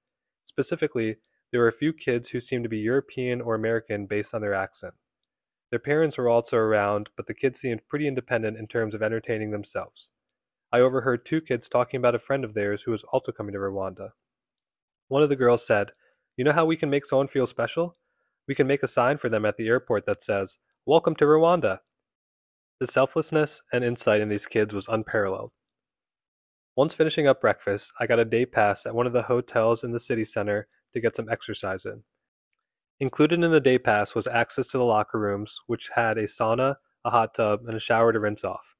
Specifically, 0.45 1.17
there 1.51 1.63
were 1.63 1.69
a 1.69 1.73
few 1.73 1.95
kids 1.95 2.29
who 2.29 2.41
seemed 2.41 2.65
to 2.65 2.69
be 2.69 2.81
European 2.81 3.41
or 3.41 3.55
American 3.55 4.05
based 4.05 4.35
on 4.35 4.43
their 4.43 4.55
accent. 4.55 4.93
Their 5.71 5.79
parents 5.79 6.19
were 6.19 6.29
also 6.29 6.59
around, 6.59 7.09
but 7.17 7.27
the 7.27 7.33
kids 7.33 7.61
seemed 7.61 7.89
pretty 7.89 8.07
independent 8.07 8.59
in 8.59 8.67
terms 8.67 8.95
of 8.95 9.03
entertaining 9.03 9.51
themselves. 9.51 10.11
I 10.73 10.81
overheard 10.81 11.25
two 11.25 11.41
kids 11.41 11.69
talking 11.69 11.99
about 11.99 12.15
a 12.15 12.19
friend 12.19 12.45
of 12.45 12.55
theirs 12.55 12.83
who 12.83 12.91
was 12.91 13.05
also 13.05 13.33
coming 13.33 13.53
to 13.53 13.59
Rwanda. 13.59 14.11
One 15.09 15.23
of 15.23 15.29
the 15.29 15.37
girls 15.37 15.67
said, 15.67 15.93
You 16.37 16.45
know 16.45 16.53
how 16.53 16.65
we 16.65 16.77
can 16.77 16.91
make 16.91 17.07
someone 17.07 17.29
feel 17.29 17.47
special? 17.47 17.97
We 18.49 18.55
can 18.55 18.67
make 18.67 18.83
a 18.83 18.89
sign 18.89 19.19
for 19.19 19.29
them 19.29 19.45
at 19.45 19.57
the 19.57 19.69
airport 19.69 20.07
that 20.07 20.23
says, 20.23 20.59
Welcome 20.85 21.15
to 21.17 21.25
Rwanda. 21.25 21.81
The 22.81 22.87
selflessness 22.87 23.63
and 23.73 23.85
insight 23.85 24.21
in 24.21 24.29
these 24.29 24.47
kids 24.47 24.75
was 24.75 24.89
unparalleled. 24.89 25.53
Once 26.77 26.93
finishing 26.93 27.27
up 27.27 27.41
breakfast, 27.41 27.93
I 27.99 28.07
got 28.07 28.19
a 28.19 28.25
day 28.25 28.45
pass 28.45 28.85
at 28.85 28.95
one 28.95 29.07
of 29.07 29.15
the 29.15 29.23
hotels 29.23 29.83
in 29.83 29.93
the 29.93 30.01
city 30.01 30.25
center 30.25 30.69
to 30.93 31.01
get 31.01 31.17
some 31.17 31.29
exercise 31.31 31.87
in. 31.87 32.03
Included 33.01 33.43
in 33.43 33.51
the 33.51 33.61
day 33.61 33.79
pass 33.79 34.15
was 34.15 34.27
access 34.27 34.67
to 34.69 34.79
the 34.79 34.85
locker 34.85 35.19
rooms, 35.19 35.61
which 35.67 35.91
had 35.95 36.19
a 36.19 36.25
sauna, 36.25 36.77
a 37.05 37.11
hot 37.11 37.35
tub, 37.35 37.61
and 37.67 37.77
a 37.77 37.81
shower 37.81 38.13
to 38.13 38.21
rinse 38.21 38.45
off. 38.45 38.76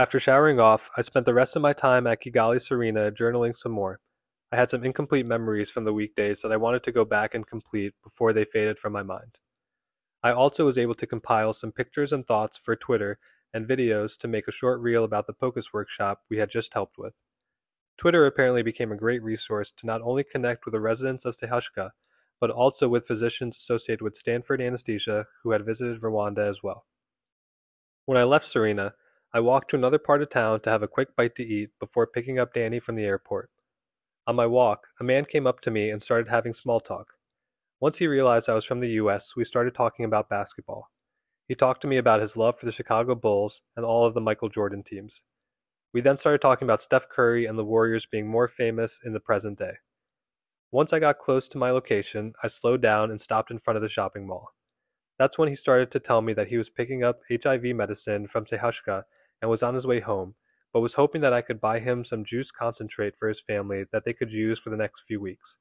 After 0.00 0.18
showering 0.18 0.58
off, 0.58 0.88
I 0.96 1.02
spent 1.02 1.26
the 1.26 1.34
rest 1.34 1.56
of 1.56 1.60
my 1.60 1.74
time 1.74 2.06
at 2.06 2.22
Kigali 2.22 2.58
Serena 2.58 3.12
journaling 3.12 3.54
some 3.54 3.72
more. 3.72 4.00
I 4.50 4.56
had 4.56 4.70
some 4.70 4.82
incomplete 4.82 5.26
memories 5.26 5.68
from 5.68 5.84
the 5.84 5.92
weekdays 5.92 6.40
that 6.40 6.50
I 6.50 6.56
wanted 6.56 6.82
to 6.84 6.90
go 6.90 7.04
back 7.04 7.34
and 7.34 7.46
complete 7.46 7.92
before 8.02 8.32
they 8.32 8.46
faded 8.46 8.78
from 8.78 8.94
my 8.94 9.02
mind. 9.02 9.36
I 10.22 10.32
also 10.32 10.64
was 10.64 10.78
able 10.78 10.94
to 10.94 11.06
compile 11.06 11.52
some 11.52 11.70
pictures 11.70 12.14
and 12.14 12.26
thoughts 12.26 12.56
for 12.56 12.74
Twitter 12.74 13.18
and 13.52 13.68
videos 13.68 14.16
to 14.20 14.26
make 14.26 14.48
a 14.48 14.52
short 14.52 14.80
reel 14.80 15.04
about 15.04 15.26
the 15.26 15.34
POCUS 15.34 15.74
workshop 15.74 16.22
we 16.30 16.38
had 16.38 16.50
just 16.50 16.72
helped 16.72 16.96
with. 16.96 17.12
Twitter 17.98 18.24
apparently 18.24 18.62
became 18.62 18.92
a 18.92 18.96
great 18.96 19.22
resource 19.22 19.70
to 19.70 19.86
not 19.86 20.00
only 20.00 20.24
connect 20.24 20.64
with 20.64 20.72
the 20.72 20.80
residents 20.80 21.26
of 21.26 21.36
Sehashka, 21.36 21.90
but 22.40 22.50
also 22.50 22.88
with 22.88 23.06
physicians 23.06 23.54
associated 23.54 24.00
with 24.00 24.16
Stanford 24.16 24.62
Anesthesia 24.62 25.26
who 25.42 25.50
had 25.50 25.66
visited 25.66 26.00
Rwanda 26.00 26.48
as 26.48 26.62
well. 26.62 26.86
When 28.06 28.16
I 28.16 28.24
left 28.24 28.46
Serena, 28.46 28.94
I 29.32 29.38
walked 29.38 29.70
to 29.70 29.76
another 29.76 30.00
part 30.00 30.22
of 30.22 30.30
town 30.30 30.58
to 30.62 30.70
have 30.70 30.82
a 30.82 30.88
quick 30.88 31.14
bite 31.14 31.36
to 31.36 31.46
eat 31.46 31.70
before 31.78 32.08
picking 32.08 32.40
up 32.40 32.52
Danny 32.52 32.80
from 32.80 32.96
the 32.96 33.04
airport. 33.04 33.48
On 34.26 34.34
my 34.34 34.46
walk, 34.46 34.88
a 34.98 35.04
man 35.04 35.24
came 35.24 35.46
up 35.46 35.60
to 35.60 35.70
me 35.70 35.88
and 35.88 36.02
started 36.02 36.28
having 36.28 36.52
small 36.52 36.80
talk. 36.80 37.12
Once 37.78 37.98
he 37.98 38.08
realized 38.08 38.48
I 38.48 38.54
was 38.54 38.64
from 38.64 38.80
the 38.80 38.90
US, 39.02 39.36
we 39.36 39.44
started 39.44 39.72
talking 39.72 40.04
about 40.04 40.28
basketball. 40.28 40.90
He 41.46 41.54
talked 41.54 41.80
to 41.82 41.86
me 41.86 41.96
about 41.96 42.20
his 42.20 42.36
love 42.36 42.58
for 42.58 42.66
the 42.66 42.72
Chicago 42.72 43.14
Bulls 43.14 43.62
and 43.76 43.86
all 43.86 44.04
of 44.04 44.14
the 44.14 44.20
Michael 44.20 44.48
Jordan 44.48 44.82
teams. 44.82 45.22
We 45.92 46.00
then 46.00 46.16
started 46.16 46.40
talking 46.40 46.66
about 46.66 46.82
Steph 46.82 47.08
Curry 47.08 47.46
and 47.46 47.56
the 47.56 47.64
Warriors 47.64 48.06
being 48.06 48.26
more 48.26 48.48
famous 48.48 48.98
in 49.04 49.12
the 49.12 49.20
present 49.20 49.58
day. 49.58 49.74
Once 50.72 50.92
I 50.92 50.98
got 50.98 51.18
close 51.18 51.46
to 51.48 51.58
my 51.58 51.70
location, 51.70 52.32
I 52.42 52.48
slowed 52.48 52.82
down 52.82 53.12
and 53.12 53.20
stopped 53.20 53.52
in 53.52 53.60
front 53.60 53.76
of 53.76 53.82
the 53.82 53.88
shopping 53.88 54.26
mall. 54.26 54.54
That's 55.20 55.38
when 55.38 55.48
he 55.48 55.54
started 55.54 55.92
to 55.92 56.00
tell 56.00 56.20
me 56.20 56.32
that 56.32 56.48
he 56.48 56.56
was 56.56 56.68
picking 56.68 57.04
up 57.04 57.20
HIV 57.30 57.76
medicine 57.76 58.26
from 58.26 58.44
Sehashka 58.44 59.04
and 59.40 59.50
was 59.50 59.62
on 59.62 59.74
his 59.74 59.86
way 59.86 60.00
home, 60.00 60.34
but 60.72 60.80
was 60.80 60.94
hoping 60.94 61.20
that 61.22 61.32
I 61.32 61.42
could 61.42 61.60
buy 61.60 61.80
him 61.80 62.04
some 62.04 62.24
juice 62.24 62.50
concentrate 62.50 63.16
for 63.16 63.28
his 63.28 63.40
family 63.40 63.84
that 63.92 64.04
they 64.04 64.12
could 64.12 64.32
use 64.32 64.58
for 64.58 64.70
the 64.70 64.76
next 64.76 65.04
few 65.06 65.20
weeks. 65.20 65.58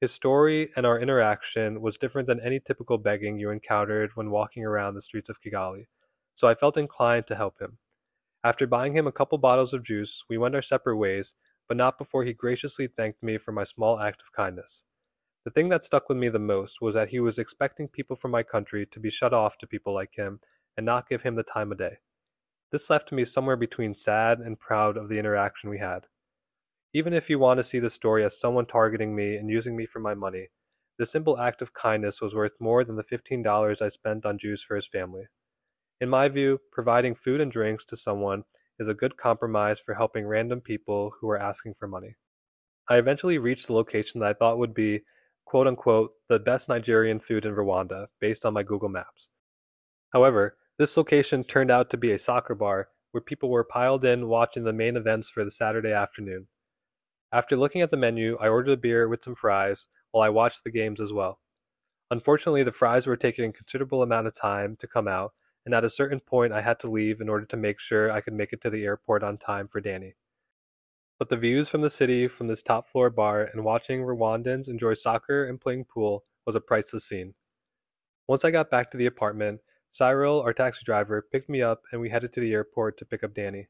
His 0.00 0.12
story 0.12 0.70
and 0.76 0.84
our 0.84 1.00
interaction 1.00 1.80
was 1.80 1.96
different 1.96 2.28
than 2.28 2.40
any 2.40 2.60
typical 2.60 2.98
begging 2.98 3.38
you 3.38 3.50
encountered 3.50 4.10
when 4.14 4.30
walking 4.30 4.64
around 4.64 4.94
the 4.94 5.00
streets 5.00 5.28
of 5.28 5.40
Kigali, 5.40 5.86
so 6.34 6.48
I 6.48 6.54
felt 6.54 6.76
inclined 6.76 7.26
to 7.28 7.36
help 7.36 7.60
him. 7.60 7.78
After 8.42 8.66
buying 8.66 8.94
him 8.94 9.06
a 9.06 9.12
couple 9.12 9.38
bottles 9.38 9.72
of 9.72 9.82
juice, 9.82 10.24
we 10.28 10.36
went 10.36 10.54
our 10.54 10.60
separate 10.60 10.98
ways, 10.98 11.34
but 11.66 11.78
not 11.78 11.96
before 11.96 12.24
he 12.24 12.34
graciously 12.34 12.86
thanked 12.86 13.22
me 13.22 13.38
for 13.38 13.52
my 13.52 13.64
small 13.64 13.98
act 13.98 14.20
of 14.20 14.32
kindness. 14.32 14.84
The 15.44 15.50
thing 15.50 15.68
that 15.70 15.84
stuck 15.84 16.08
with 16.08 16.18
me 16.18 16.28
the 16.28 16.38
most 16.38 16.82
was 16.82 16.94
that 16.94 17.08
he 17.08 17.20
was 17.20 17.38
expecting 17.38 17.88
people 17.88 18.16
from 18.16 18.30
my 18.30 18.42
country 18.42 18.86
to 18.86 19.00
be 19.00 19.10
shut 19.10 19.32
off 19.32 19.56
to 19.58 19.66
people 19.66 19.94
like 19.94 20.14
him 20.14 20.40
and 20.76 20.84
not 20.84 21.08
give 21.08 21.22
him 21.22 21.36
the 21.36 21.42
time 21.42 21.72
of 21.72 21.78
day. 21.78 21.98
This 22.74 22.90
left 22.90 23.12
me 23.12 23.24
somewhere 23.24 23.54
between 23.54 23.94
sad 23.94 24.40
and 24.40 24.58
proud 24.58 24.96
of 24.96 25.08
the 25.08 25.16
interaction 25.16 25.70
we 25.70 25.78
had. 25.78 26.08
Even 26.92 27.14
if 27.14 27.30
you 27.30 27.38
want 27.38 27.58
to 27.58 27.62
see 27.62 27.78
the 27.78 27.88
story 27.88 28.24
as 28.24 28.40
someone 28.40 28.66
targeting 28.66 29.14
me 29.14 29.36
and 29.36 29.48
using 29.48 29.76
me 29.76 29.86
for 29.86 30.00
my 30.00 30.12
money, 30.14 30.48
the 30.98 31.06
simple 31.06 31.38
act 31.38 31.62
of 31.62 31.72
kindness 31.72 32.20
was 32.20 32.34
worth 32.34 32.60
more 32.60 32.82
than 32.82 32.96
the 32.96 33.04
$15 33.04 33.80
I 33.80 33.86
spent 33.86 34.26
on 34.26 34.38
juice 34.38 34.60
for 34.60 34.74
his 34.74 34.88
family. 34.88 35.28
In 36.00 36.08
my 36.08 36.28
view, 36.28 36.58
providing 36.72 37.14
food 37.14 37.40
and 37.40 37.52
drinks 37.52 37.84
to 37.84 37.96
someone 37.96 38.42
is 38.80 38.88
a 38.88 38.92
good 38.92 39.16
compromise 39.16 39.78
for 39.78 39.94
helping 39.94 40.26
random 40.26 40.60
people 40.60 41.12
who 41.20 41.30
are 41.30 41.40
asking 41.40 41.74
for 41.78 41.86
money. 41.86 42.16
I 42.88 42.96
eventually 42.96 43.38
reached 43.38 43.68
the 43.68 43.74
location 43.74 44.18
that 44.18 44.30
I 44.30 44.32
thought 44.32 44.58
would 44.58 44.74
be, 44.74 45.04
quote 45.44 45.68
unquote, 45.68 46.10
the 46.28 46.40
best 46.40 46.68
Nigerian 46.68 47.20
food 47.20 47.46
in 47.46 47.54
Rwanda 47.54 48.08
based 48.20 48.44
on 48.44 48.52
my 48.52 48.64
Google 48.64 48.88
Maps. 48.88 49.28
However, 50.12 50.56
this 50.78 50.96
location 50.96 51.44
turned 51.44 51.70
out 51.70 51.90
to 51.90 51.96
be 51.96 52.12
a 52.12 52.18
soccer 52.18 52.54
bar 52.54 52.88
where 53.12 53.20
people 53.20 53.48
were 53.48 53.64
piled 53.64 54.04
in 54.04 54.26
watching 54.26 54.64
the 54.64 54.72
main 54.72 54.96
events 54.96 55.28
for 55.28 55.44
the 55.44 55.50
Saturday 55.50 55.92
afternoon. 55.92 56.48
After 57.30 57.56
looking 57.56 57.82
at 57.82 57.90
the 57.90 57.96
menu, 57.96 58.36
I 58.40 58.48
ordered 58.48 58.72
a 58.72 58.76
beer 58.76 59.08
with 59.08 59.22
some 59.22 59.34
fries 59.34 59.86
while 60.10 60.22
I 60.22 60.30
watched 60.30 60.64
the 60.64 60.70
games 60.70 61.00
as 61.00 61.12
well. 61.12 61.40
Unfortunately, 62.10 62.62
the 62.62 62.72
fries 62.72 63.06
were 63.06 63.16
taking 63.16 63.50
a 63.50 63.52
considerable 63.52 64.02
amount 64.02 64.26
of 64.26 64.34
time 64.34 64.76
to 64.76 64.86
come 64.86 65.08
out, 65.08 65.32
and 65.64 65.74
at 65.74 65.84
a 65.84 65.90
certain 65.90 66.20
point 66.20 66.52
I 66.52 66.60
had 66.60 66.78
to 66.80 66.90
leave 66.90 67.20
in 67.20 67.28
order 67.28 67.46
to 67.46 67.56
make 67.56 67.80
sure 67.80 68.10
I 68.10 68.20
could 68.20 68.34
make 68.34 68.52
it 68.52 68.60
to 68.62 68.70
the 68.70 68.84
airport 68.84 69.22
on 69.22 69.38
time 69.38 69.68
for 69.68 69.80
Danny. 69.80 70.14
But 71.18 71.28
the 71.28 71.36
views 71.36 71.68
from 71.68 71.80
the 71.80 71.90
city 71.90 72.26
from 72.26 72.48
this 72.48 72.62
top 72.62 72.88
floor 72.88 73.10
bar 73.10 73.42
and 73.42 73.64
watching 73.64 74.02
Rwandans 74.02 74.68
enjoy 74.68 74.94
soccer 74.94 75.44
and 75.44 75.60
playing 75.60 75.84
pool 75.84 76.24
was 76.46 76.56
a 76.56 76.60
priceless 76.60 77.04
scene. 77.04 77.34
Once 78.26 78.44
I 78.44 78.50
got 78.50 78.70
back 78.70 78.90
to 78.90 78.96
the 78.96 79.06
apartment, 79.06 79.60
Cyril, 79.94 80.40
our 80.40 80.52
taxi 80.52 80.82
driver, 80.84 81.22
picked 81.22 81.48
me 81.48 81.62
up 81.62 81.84
and 81.92 82.00
we 82.00 82.10
headed 82.10 82.32
to 82.32 82.40
the 82.40 82.52
airport 82.52 82.98
to 82.98 83.04
pick 83.04 83.22
up 83.22 83.32
Danny. 83.32 83.68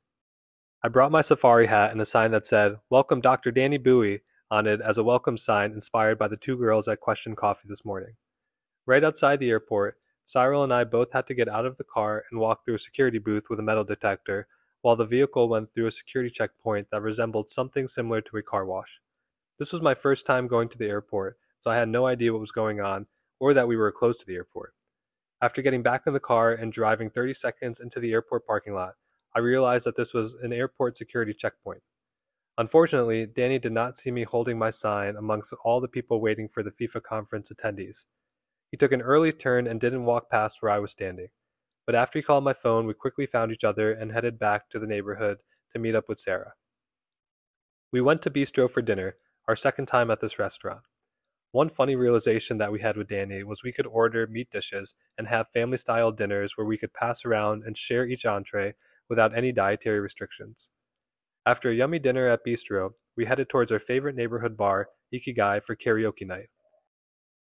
I 0.83 0.89
brought 0.89 1.13
my 1.13 1.21
safari 1.21 1.67
hat 1.67 1.93
and 1.93 2.01
a 2.01 2.07
sign 2.07 2.31
that 2.31 2.47
said, 2.47 2.79
Welcome 2.89 3.21
Dr. 3.21 3.51
Danny 3.51 3.77
Bowie 3.77 4.23
on 4.51 4.67
it 4.67 4.81
as 4.81 4.97
a 4.97 5.05
welcome 5.05 5.37
sign 5.37 5.73
inspired 5.73 6.19
by 6.19 6.29
the 6.29 6.39
two 6.39 6.57
girls 6.57 6.89
at 6.89 7.01
Question 7.01 7.37
Coffee 7.37 7.69
this 7.69 7.85
morning. 7.85 8.15
Right 8.87 9.05
outside 9.05 9.39
the 9.39 9.51
airport, 9.51 9.99
Cyril 10.25 10.65
and 10.65 10.73
I 10.73 10.85
both 10.85 11.13
had 11.13 11.27
to 11.27 11.35
get 11.35 11.47
out 11.47 11.67
of 11.67 11.77
the 11.77 11.85
car 11.85 12.25
and 12.31 12.41
walk 12.41 12.65
through 12.65 12.77
a 12.77 12.79
security 12.79 13.19
booth 13.19 13.51
with 13.51 13.61
a 13.61 13.63
metal 13.63 13.85
detector 13.85 14.47
while 14.81 14.97
the 14.97 15.05
vehicle 15.05 15.51
went 15.51 15.75
through 15.75 15.89
a 15.89 15.93
security 15.93 16.31
checkpoint 16.31 16.87
that 16.91 17.03
resembled 17.03 17.51
something 17.51 17.87
similar 17.87 18.23
to 18.23 18.39
a 18.39 18.43
car 18.43 18.65
wash. 18.65 18.99
This 19.59 19.75
was 19.75 19.83
my 19.83 19.95
first 19.95 20.25
time 20.25 20.49
going 20.49 20.71
to 20.71 20.79
the 20.79 20.89
airport, 20.89 21.37
so 21.61 21.71
I 21.71 21.77
had 21.77 21.91
no 21.91 22.07
idea 22.07 22.33
what 22.33 22.41
was 22.41 22.51
going 22.51 22.81
on 22.81 23.09
or 23.39 23.53
that 23.53 23.69
we 23.69 23.77
were 23.77 23.93
close 23.93 24.17
to 24.17 24.27
the 24.27 24.37
airport. 24.37 24.73
After 25.45 25.61
getting 25.61 25.83
back 25.83 26.05
in 26.07 26.15
the 26.15 26.21
car 26.21 26.53
and 26.53 26.73
driving 26.73 27.11
30 27.11 27.35
seconds 27.35 27.79
into 27.79 28.01
the 28.01 28.15
airport 28.15 28.47
parking 28.47 28.73
lot, 28.73 28.95
I 29.37 29.41
realized 29.41 29.85
that 29.85 29.95
this 29.95 30.15
was 30.15 30.33
an 30.33 30.55
airport 30.55 30.97
security 30.97 31.35
checkpoint. 31.35 31.83
Unfortunately, 32.57 33.27
Danny 33.27 33.59
did 33.59 33.73
not 33.73 33.99
see 33.99 34.11
me 34.11 34.23
holding 34.23 34.59
my 34.59 34.71
sign 34.71 35.17
amongst 35.17 35.53
all 35.63 35.83
the 35.83 35.87
people 35.87 36.23
waiting 36.23 36.49
for 36.49 36.63
the 36.63 36.71
FIFA 36.71 37.03
conference 37.03 37.53
attendees. 37.53 38.07
He 38.71 38.79
took 38.79 38.91
an 38.93 39.03
early 39.03 39.33
turn 39.33 39.67
and 39.67 39.79
didn't 39.79 40.07
walk 40.07 40.31
past 40.31 40.63
where 40.63 40.73
I 40.73 40.79
was 40.79 40.93
standing. 40.93 41.29
But 41.85 41.95
after 41.95 42.19
he 42.19 42.23
called 42.23 42.45
my 42.45 42.55
phone, 42.55 42.87
we 42.87 42.95
quickly 42.95 43.27
found 43.27 43.53
each 43.53 43.65
other 43.65 43.93
and 43.93 44.13
headed 44.13 44.39
back 44.39 44.71
to 44.71 44.79
the 44.79 44.87
neighborhood 44.87 45.41
to 45.75 45.79
meet 45.79 45.95
up 45.95 46.09
with 46.09 46.19
Sarah. 46.19 46.55
We 47.93 48.01
went 48.01 48.23
to 48.23 48.31
Bistro 48.31 48.71
for 48.71 48.81
dinner, 48.81 49.17
our 49.47 49.57
second 49.57 49.89
time 49.89 50.11
at 50.11 50.23
this 50.23 50.39
restaurant. 50.39 50.81
One 51.55 51.69
funny 51.69 51.95
realization 51.95 52.59
that 52.59 52.73
we 52.73 52.81
had 52.81 52.97
with 52.97 53.07
Danny 53.07 53.45
was 53.45 53.63
we 53.63 53.71
could 53.71 53.87
order 53.87 54.27
meat 54.27 54.51
dishes 54.51 54.93
and 55.17 55.29
have 55.29 55.47
family 55.55 55.77
style 55.77 56.11
dinners 56.11 56.57
where 56.57 56.67
we 56.67 56.77
could 56.77 56.93
pass 56.93 57.25
around 57.25 57.63
and 57.63 57.79
share 57.79 58.05
each 58.05 58.27
entree 58.27 58.75
without 59.09 59.39
any 59.39 59.53
dietary 59.53 60.01
restrictions. 60.01 60.71
After 61.47 61.71
a 61.71 61.75
yummy 61.77 62.01
dinner 62.01 62.27
at 62.27 62.45
Bistro, 62.45 62.95
we 63.17 63.27
headed 63.27 63.49
towards 63.49 63.71
our 63.71 63.79
favorite 63.79 64.17
neighborhood 64.17 64.57
bar, 64.57 64.89
Ikigai, 65.15 65.63
for 65.63 65.77
karaoke 65.77 66.27
night. 66.27 66.49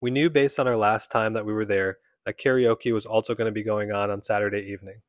We 0.01 0.13
knew 0.13 0.31
based 0.31 0.61
on 0.61 0.69
our 0.69 0.77
last 0.77 1.11
time 1.11 1.33
that 1.33 1.45
we 1.45 1.53
were 1.53 1.65
there 1.65 1.97
that 2.27 2.39
karaoke 2.39 2.93
was 2.93 3.07
also 3.07 3.35
going 3.35 3.47
to 3.47 3.61
be 3.61 3.65
going 3.65 3.91
on 3.91 4.09
on 4.09 4.23
Saturday 4.23 4.71
evening. 4.71 5.03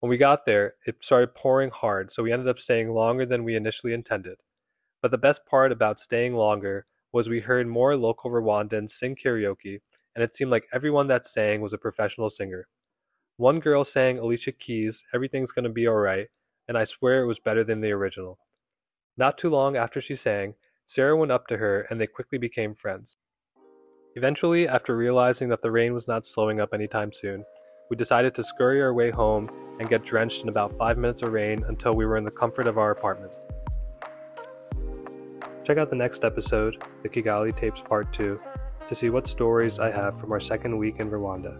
When 0.00 0.08
we 0.08 0.16
got 0.16 0.46
there, 0.46 0.76
it 0.86 1.04
started 1.04 1.34
pouring 1.34 1.68
hard, 1.68 2.10
so 2.10 2.22
we 2.22 2.32
ended 2.32 2.48
up 2.48 2.58
staying 2.58 2.88
longer 2.88 3.26
than 3.26 3.44
we 3.44 3.54
initially 3.54 3.92
intended. 3.92 4.38
But 5.02 5.10
the 5.10 5.18
best 5.18 5.44
part 5.44 5.72
about 5.72 6.00
staying 6.00 6.32
longer 6.32 6.86
was 7.14 7.28
we 7.28 7.38
heard 7.38 7.68
more 7.68 7.96
local 7.96 8.28
Rwandans 8.28 8.90
sing 8.90 9.14
karaoke, 9.14 9.78
and 10.16 10.24
it 10.24 10.34
seemed 10.34 10.50
like 10.50 10.66
everyone 10.72 11.06
that 11.06 11.24
sang 11.24 11.60
was 11.60 11.72
a 11.72 11.78
professional 11.78 12.28
singer. 12.28 12.66
One 13.36 13.60
girl 13.60 13.84
sang 13.84 14.18
Alicia 14.18 14.50
Keys' 14.50 15.04
Everything's 15.14 15.52
Gonna 15.52 15.68
Be 15.68 15.86
Alright, 15.86 16.26
and 16.66 16.76
I 16.76 16.82
swear 16.82 17.22
it 17.22 17.28
was 17.28 17.38
better 17.38 17.62
than 17.62 17.80
the 17.80 17.92
original. 17.92 18.40
Not 19.16 19.38
too 19.38 19.48
long 19.48 19.76
after 19.76 20.00
she 20.00 20.16
sang, 20.16 20.56
Sarah 20.86 21.16
went 21.16 21.30
up 21.30 21.46
to 21.46 21.56
her 21.58 21.82
and 21.82 22.00
they 22.00 22.08
quickly 22.08 22.36
became 22.36 22.74
friends. 22.74 23.16
Eventually, 24.16 24.66
after 24.66 24.96
realizing 24.96 25.48
that 25.50 25.62
the 25.62 25.70
rain 25.70 25.94
was 25.94 26.08
not 26.08 26.26
slowing 26.26 26.60
up 26.60 26.74
anytime 26.74 27.12
soon, 27.12 27.44
we 27.90 27.96
decided 27.96 28.34
to 28.34 28.42
scurry 28.42 28.82
our 28.82 28.92
way 28.92 29.12
home 29.12 29.48
and 29.78 29.88
get 29.88 30.04
drenched 30.04 30.42
in 30.42 30.48
about 30.48 30.76
5 30.78 30.98
minutes 30.98 31.22
of 31.22 31.32
rain 31.32 31.62
until 31.68 31.94
we 31.94 32.06
were 32.06 32.16
in 32.16 32.24
the 32.24 32.30
comfort 32.32 32.66
of 32.66 32.76
our 32.76 32.90
apartment. 32.90 33.36
Check 35.64 35.78
out 35.78 35.88
the 35.88 35.96
next 35.96 36.24
episode, 36.24 36.82
the 37.02 37.08
Kigali 37.08 37.56
Tapes 37.56 37.80
Part 37.80 38.12
2, 38.12 38.38
to 38.86 38.94
see 38.94 39.08
what 39.08 39.26
stories 39.26 39.78
I 39.78 39.90
have 39.90 40.20
from 40.20 40.30
our 40.30 40.40
second 40.40 40.76
week 40.76 40.96
in 41.00 41.10
Rwanda. 41.10 41.58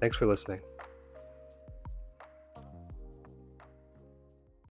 Thanks 0.00 0.16
for 0.16 0.26
listening. 0.26 0.60